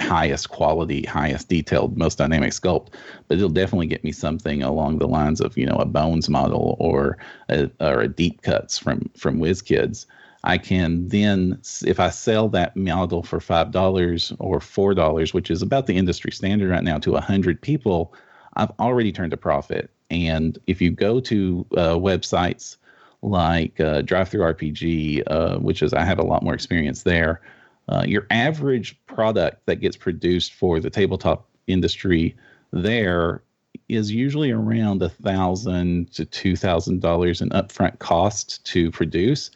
[0.00, 2.88] highest quality, highest detailed, most dynamic sculpt,
[3.28, 6.76] but it'll definitely get me something along the lines of you know a bones model
[6.78, 10.06] or a, or a deep cuts from from WizKids.
[10.46, 15.50] I can then, if I sell that model for five dollars or four dollars, which
[15.50, 18.14] is about the industry standard right now, to a hundred people,
[18.54, 19.90] I've already turned a profit.
[20.08, 22.76] And if you go to uh, websites
[23.22, 27.40] like uh, DriveThruRPG, uh, which is I have a lot more experience there,
[27.88, 32.36] uh, your average product that gets produced for the tabletop industry
[32.72, 33.42] there
[33.88, 39.50] is usually around a thousand to two thousand dollars in upfront cost to produce.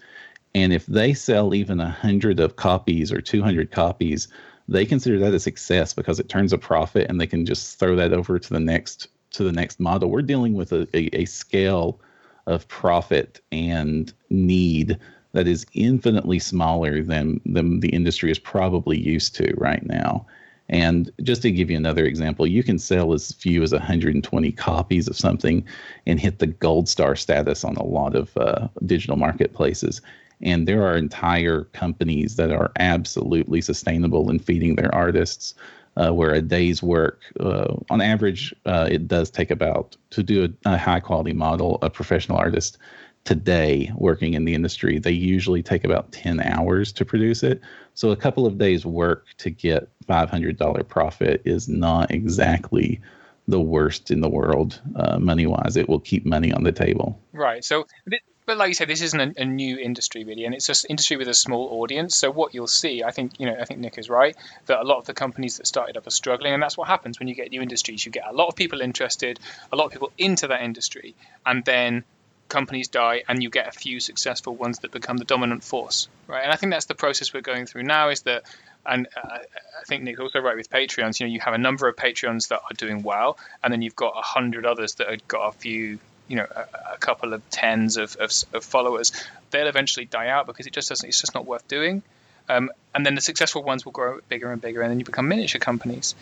[0.55, 4.29] And if they sell even a hundred of copies or two hundred copies,
[4.69, 7.97] they consider that a success because it turns a profit and they can just throw
[7.97, 10.11] that over to the next to the next model.
[10.11, 12.01] We're dealing with a, a, a scale
[12.47, 14.99] of profit and need
[15.33, 20.27] that is infinitely smaller than, than the industry is probably used to right now.
[20.69, 25.09] And just to give you another example, you can sell as few as 120 copies
[25.09, 25.65] of something
[26.07, 30.01] and hit the gold star status on a lot of uh, digital marketplaces.
[30.43, 35.55] And there are entire companies that are absolutely sustainable in feeding their artists,
[35.97, 40.45] uh, where a day's work, uh, on average, uh, it does take about to do
[40.45, 42.79] a, a high quality model, a professional artist
[43.25, 47.61] today working in the industry, they usually take about 10 hours to produce it.
[47.95, 53.01] So a couple of days work to get $500 profit is not exactly
[53.47, 55.77] the worst in the world uh, money wise.
[55.77, 57.21] It will keep money on the table.
[57.33, 57.65] Right.
[57.65, 60.67] So, th- but like you said, this isn't a, a new industry really, and it's
[60.67, 62.17] just industry with a small audience.
[62.17, 64.37] So what you'll see, I think, you know, I think Nick is right
[64.67, 67.21] that a lot of the companies that started up are struggling, and that's what happens
[67.21, 68.05] when you get new industries.
[68.05, 69.39] You get a lot of people interested,
[69.71, 71.15] a lot of people into that industry,
[71.47, 72.03] and then
[72.49, 76.43] companies die and you get a few successful ones that become the dominant force right
[76.43, 78.43] and i think that's the process we're going through now is that
[78.85, 81.87] and uh, i think nick's also right with patreons you know you have a number
[81.87, 85.29] of patreons that are doing well and then you've got a hundred others that have
[85.29, 86.01] got a few
[86.31, 89.13] you know a, a couple of tens of, of, of, followers
[89.51, 92.03] they'll eventually die out because it just doesn't it's just not worth doing
[92.49, 95.29] um, and then the successful ones will grow bigger and bigger and then you become
[95.29, 96.15] miniature companies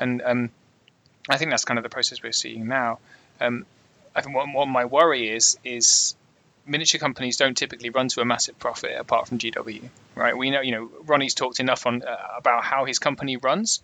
[0.00, 0.50] and um,
[1.28, 2.98] i think that's kind of the process we're seeing now
[3.40, 3.66] um,
[4.16, 6.16] I think what, what my worry is is
[6.66, 10.36] miniature companies don't typically run to a massive profit apart from GW, right?
[10.36, 13.82] We know, you know, Ronnie's talked enough on uh, about how his company runs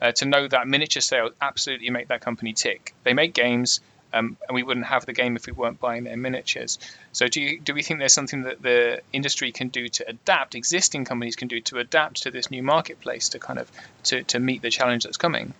[0.00, 2.94] uh, to know that miniature sales absolutely make that company tick.
[3.02, 3.80] They make games,
[4.12, 6.78] um, and we wouldn't have the game if we weren't buying their miniatures.
[7.12, 10.54] So, do you, do we think there's something that the industry can do to adapt?
[10.54, 13.70] Existing companies can do to adapt to this new marketplace to kind of
[14.04, 15.54] to, to meet the challenge that's coming.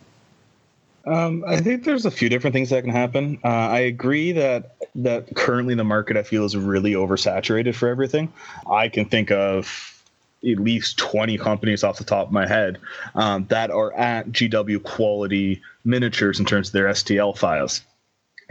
[1.04, 3.38] Um, I think there's a few different things that can happen.
[3.44, 8.32] Uh, I agree that that currently the market I feel is really oversaturated for everything.
[8.70, 9.88] I can think of
[10.44, 12.78] at least 20 companies off the top of my head
[13.14, 17.82] um, that are at GW quality miniatures in terms of their STL files.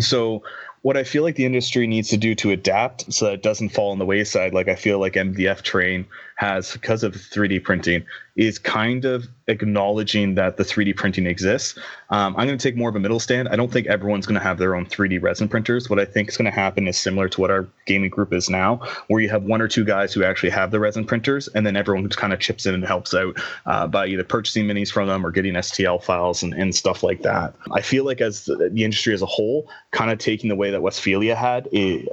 [0.02, 0.44] So
[0.82, 3.70] what I feel like the industry needs to do to adapt so that it doesn't
[3.70, 6.06] fall on the wayside, like I feel like MDF terrain
[6.42, 8.04] has because of 3D printing,
[8.36, 11.78] is kind of acknowledging that the 3D printing exists.
[12.10, 13.48] Um, I'm going to take more of a middle stand.
[13.50, 15.88] I don't think everyone's going to have their own 3D resin printers.
[15.88, 18.50] What I think is going to happen is similar to what our gaming group is
[18.50, 18.78] now,
[19.08, 21.76] where you have one or two guys who actually have the resin printers, and then
[21.76, 25.08] everyone just kind of chips in and helps out uh, by either purchasing minis from
[25.08, 27.54] them or getting STL files and, and stuff like that.
[27.72, 30.72] I feel like as the, the industry as a whole, kind of taking the way
[30.72, 32.10] that Westfalia had, it,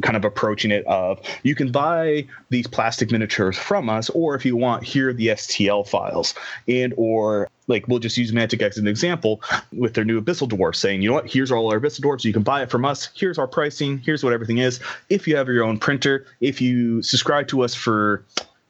[0.00, 4.44] kind of approaching it of you can buy these plastic miniatures from us or if
[4.44, 6.34] you want here are the stl files.
[6.68, 9.40] And or like we'll just use mantic as an example
[9.72, 11.30] with their new abyssal dwarf saying you know what?
[11.30, 12.24] Here's all our abyssal dwarfs.
[12.24, 13.08] You can buy it from us.
[13.14, 13.98] Here's our pricing.
[13.98, 14.80] Here's what everything is.
[15.08, 18.24] If you have your own printer if you subscribe to us for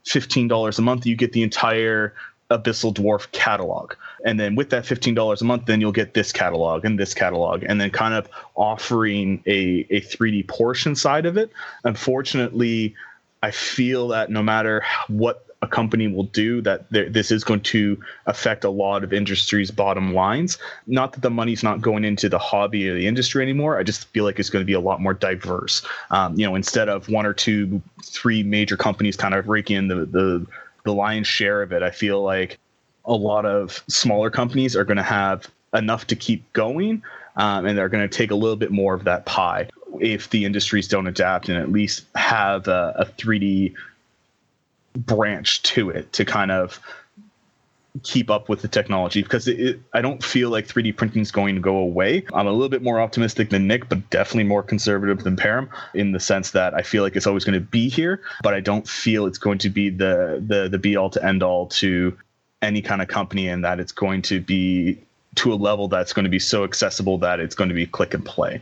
[0.07, 2.15] $15 a month you get the entire
[2.51, 3.95] abyssal dwarf catalog
[4.25, 7.65] and then with that $15 a month then you'll get this catalog and this catalog
[7.67, 11.51] and then kind of offering a, a 3d portion side of it.
[11.85, 12.95] Unfortunately
[13.43, 18.01] i feel that no matter what a company will do that this is going to
[18.27, 20.57] affect a lot of industry's bottom lines.
[20.87, 24.07] Not that the money's not going into the hobby or the industry anymore i just
[24.09, 25.83] feel like it's going to be a lot more diverse.
[26.11, 29.89] Um, you know instead of one or two three major companies kind of raking in
[29.89, 30.47] the, the
[30.85, 32.59] the lion's share of it i feel like
[33.05, 37.03] a lot of smaller companies are going to have enough to keep going
[37.37, 39.69] um, and they're going to take a little bit more of that pie
[40.01, 43.75] if the industries don't adapt and at least have a, a 3d
[44.97, 46.81] branch to it to kind of
[48.03, 51.33] keep up with the technology because it, it, I don't feel like 3D printing is
[51.33, 52.25] going to go away.
[52.33, 56.13] I'm a little bit more optimistic than Nick, but definitely more conservative than Param in
[56.13, 58.87] the sense that I feel like it's always going to be here, but I don't
[58.87, 62.17] feel it's going to be the the the be all to end all to
[62.63, 64.99] any kind of company and that it's going to be
[65.37, 68.15] to a level that's going to be so accessible that it's going to be click
[68.15, 68.61] and play.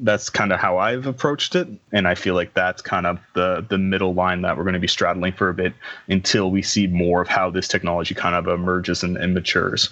[0.00, 3.64] That's kind of how I've approached it, and I feel like that's kind of the
[3.68, 5.74] the middle line that we're going to be straddling for a bit
[6.08, 9.90] until we see more of how this technology kind of emerges and, and matures.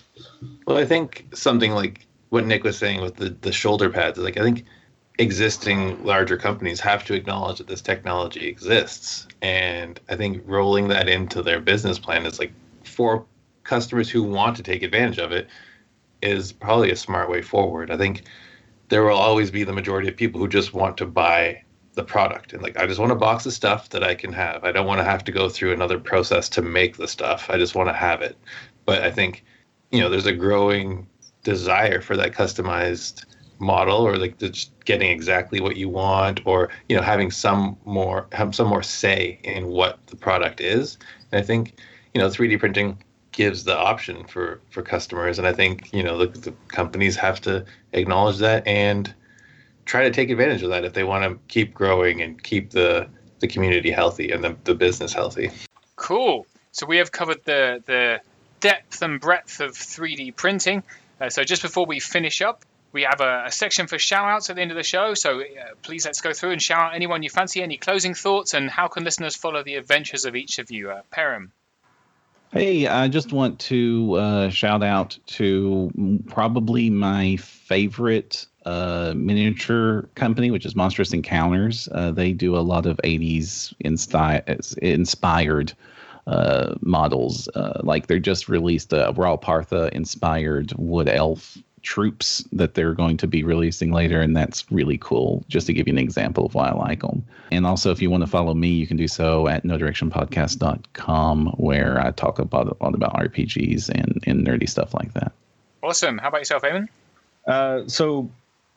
[0.66, 4.36] Well, I think something like what Nick was saying with the the shoulder pads, like
[4.36, 4.64] I think
[5.18, 11.09] existing larger companies have to acknowledge that this technology exists, and I think rolling that
[11.09, 12.52] into their business plan is like
[12.82, 13.24] for
[13.70, 15.47] customers who want to take advantage of it
[16.22, 17.88] is probably a smart way forward.
[17.92, 18.24] I think
[18.88, 21.62] there will always be the majority of people who just want to buy
[21.94, 24.64] the product and like I just want a box of stuff that I can have.
[24.64, 27.48] I don't want to have to go through another process to make the stuff.
[27.48, 28.36] I just want to have it.
[28.86, 29.44] But I think
[29.92, 31.06] you know there's a growing
[31.44, 33.24] desire for that customized
[33.60, 38.26] model or like just getting exactly what you want or you know having some more
[38.32, 40.98] have some more say in what the product is.
[41.30, 41.78] And I think
[42.14, 42.98] you know 3D printing
[43.32, 45.39] gives the option for for customers.
[45.39, 49.12] And i think you know the, the companies have to acknowledge that and
[49.85, 53.09] try to take advantage of that if they want to keep growing and keep the
[53.40, 55.51] the community healthy and the, the business healthy.
[55.97, 56.47] Cool.
[56.73, 58.20] So we have covered the the
[58.61, 60.82] depth and breadth of 3d printing.
[61.20, 64.51] Uh, so just before we finish up we have a, a, section for shout outs
[64.51, 65.15] at the end of the show.
[65.15, 65.44] So uh,
[65.82, 68.89] please let's go through and shout out anyone you fancy any closing thoughts and how
[68.89, 71.02] can listeners follow the adventures of each of you uh.
[72.52, 75.93] Hey, I just want to uh, shout out to
[76.27, 81.89] probably my favorite uh, miniature company, which is Monstrous Encounters.
[81.93, 85.72] Uh, they do a lot of 80s insti- inspired
[86.27, 87.48] uh, models.
[87.55, 93.16] Uh, like they just released a Ral Partha inspired wood elf troops that they're going
[93.19, 95.44] to be releasing later, and that's really cool.
[95.48, 97.24] Just to give you an example of why I like them.
[97.51, 102.01] And also, if you want to follow me, you can do so at nodirectionpodcast.com, where
[102.01, 105.32] I talk about a lot about RPGs and, and nerdy stuff like that.
[105.82, 106.19] Awesome.
[106.19, 106.89] How about yourself, Eamon?
[107.47, 108.31] Uh, so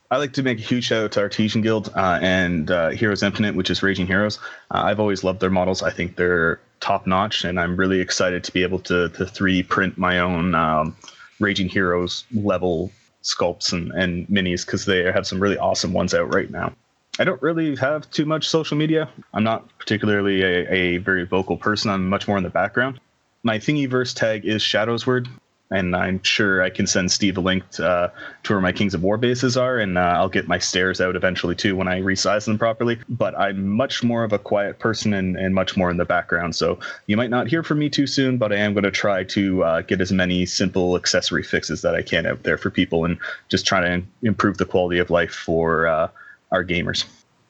[0.09, 3.23] I like to make a huge shout out to Artisan Guild uh, and uh, Heroes
[3.23, 4.39] Infinite, which is Raging Heroes.
[4.71, 5.81] Uh, I've always loved their models.
[5.83, 9.67] I think they're top notch, and I'm really excited to be able to to 3D
[9.67, 10.95] print my own um,
[11.39, 12.91] Raging Heroes level
[13.23, 16.73] sculpts and, and minis because they have some really awesome ones out right now.
[17.19, 19.07] I don't really have too much social media.
[19.33, 21.91] I'm not particularly a, a very vocal person.
[21.91, 22.99] I'm much more in the background.
[23.43, 25.27] My Thingiverse tag is Shadowsword,
[25.71, 28.09] and I'm sure I can send Steve a link to, uh,
[28.43, 31.15] to where my Kings of War bases are, and uh, I'll get my stairs out
[31.15, 32.99] eventually too when I resize them properly.
[33.09, 36.55] But I'm much more of a quiet person and, and much more in the background,
[36.55, 38.37] so you might not hear from me too soon.
[38.37, 41.95] But I am going to try to uh, get as many simple accessory fixes that
[41.95, 43.17] I can out there for people, and
[43.49, 46.09] just trying to improve the quality of life for uh,
[46.51, 47.05] our gamers.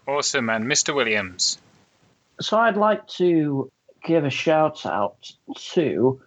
[0.08, 0.96] Awesome, man, Mr.
[0.96, 1.58] Williams.
[2.40, 3.72] So I'd like to
[4.04, 6.22] give a shout out to.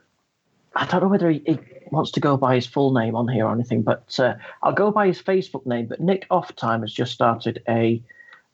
[0.75, 1.59] I don't know whether he, he
[1.93, 4.91] wants to go by his full name on here or anything, but uh, I'll go
[4.91, 5.87] by his Facebook name.
[5.87, 8.03] But Nick Offtime has just started a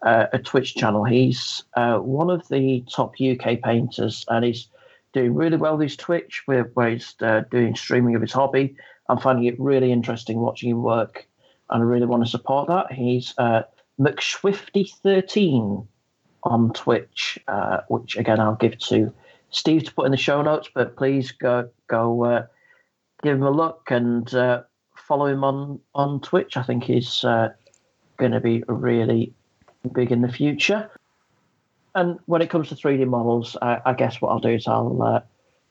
[0.02, 1.04] uh, a Twitch channel.
[1.04, 4.68] He's uh, one of the top UK painters, and he's
[5.12, 8.74] doing really well with his Twitch, where, where he's uh, doing streaming of his hobby.
[9.08, 11.26] I'm finding it really interesting watching him work,
[11.70, 12.92] and I really want to support that.
[12.92, 13.62] He's uh,
[14.00, 15.86] McSwifty13
[16.44, 19.12] on Twitch, uh, which again I'll give to
[19.50, 20.68] Steve to put in the show notes.
[20.74, 22.46] But please go go uh,
[23.22, 24.62] give him a look and uh,
[24.94, 26.56] follow him on on Twitch.
[26.56, 27.50] I think he's uh,
[28.16, 29.32] going to be really
[29.92, 30.90] big in the future.
[31.94, 35.02] And when it comes to 3D models, I, I guess what I'll do is I'll
[35.02, 35.20] uh,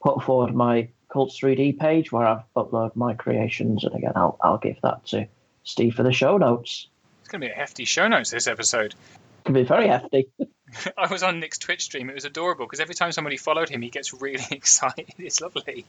[0.03, 4.57] put forward my Cults 3D page where I've uploaded my creations, and again I'll I'll
[4.57, 5.27] give that to
[5.63, 6.87] Steve for the show notes.
[7.21, 8.95] It's going to be a hefty show notes this episode.
[9.43, 10.27] Can be very hefty.
[10.97, 12.09] I was on Nick's Twitch stream.
[12.09, 15.13] It was adorable because every time somebody followed him, he gets really excited.
[15.17, 15.85] It's lovely.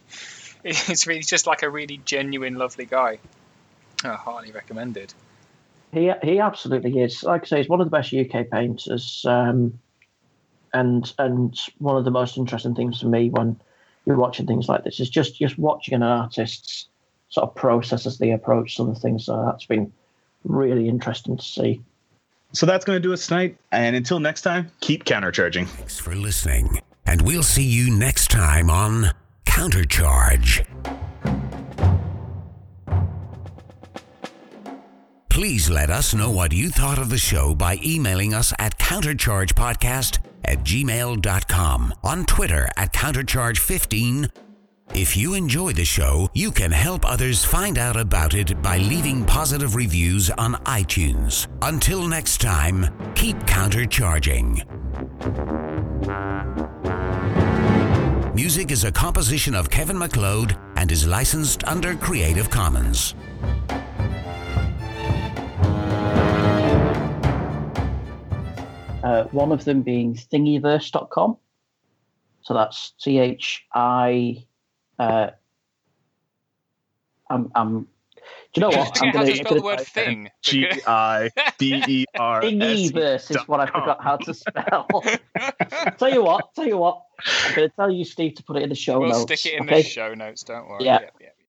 [0.65, 3.19] It's really just like a really genuine, lovely guy.
[4.05, 5.13] Oh, highly recommended.
[5.93, 7.23] He he absolutely is.
[7.23, 9.79] Like I say, he's one of the best UK painters, um,
[10.73, 13.61] and and one of the most interesting things to me when
[14.07, 16.89] you're watching things like this is just just watching an artist's
[17.29, 19.27] sort of process as they approach some of the things.
[19.27, 19.93] So that's been
[20.45, 21.83] really interesting to see.
[22.53, 23.57] So that's going to do us tonight.
[23.73, 25.67] And until next time, keep countercharging.
[25.67, 29.11] Thanks for listening, and we'll see you next time on
[29.47, 30.67] Countercharge.
[35.29, 40.19] Please let us know what you thought of the show by emailing us at counterchargepodcast
[40.45, 44.31] at gmail.com, on Twitter at countercharge15.
[44.95, 49.25] If you enjoy the show, you can help others find out about it by leaving
[49.25, 51.47] positive reviews on iTunes.
[51.63, 54.63] Until next time, keep countercharging.
[58.35, 63.15] Music is a composition of Kevin MacLeod and is licensed under Creative Commons.
[69.03, 71.39] Uh, one of them being thingiverse.com.
[72.43, 74.45] So that's T H I.
[75.03, 75.31] Uh,
[77.31, 77.87] I'm, I'm, do
[78.55, 78.99] you know what?
[78.99, 80.31] How I'm to gonna- spell the gonna word type thing?
[80.43, 82.53] G I D E R S.
[82.53, 82.57] E
[82.93, 84.87] Thingiverse is what I forgot how to spell.
[85.99, 87.03] tell you what, tell you what,
[87.47, 89.23] I'm going to tell you, Steve, to put it in the show We'll notes.
[89.23, 89.83] stick it in okay?
[89.83, 90.43] the show notes.
[90.45, 90.85] Don't worry.
[90.85, 91.01] Yeah.
[91.01, 91.32] Yep, yep.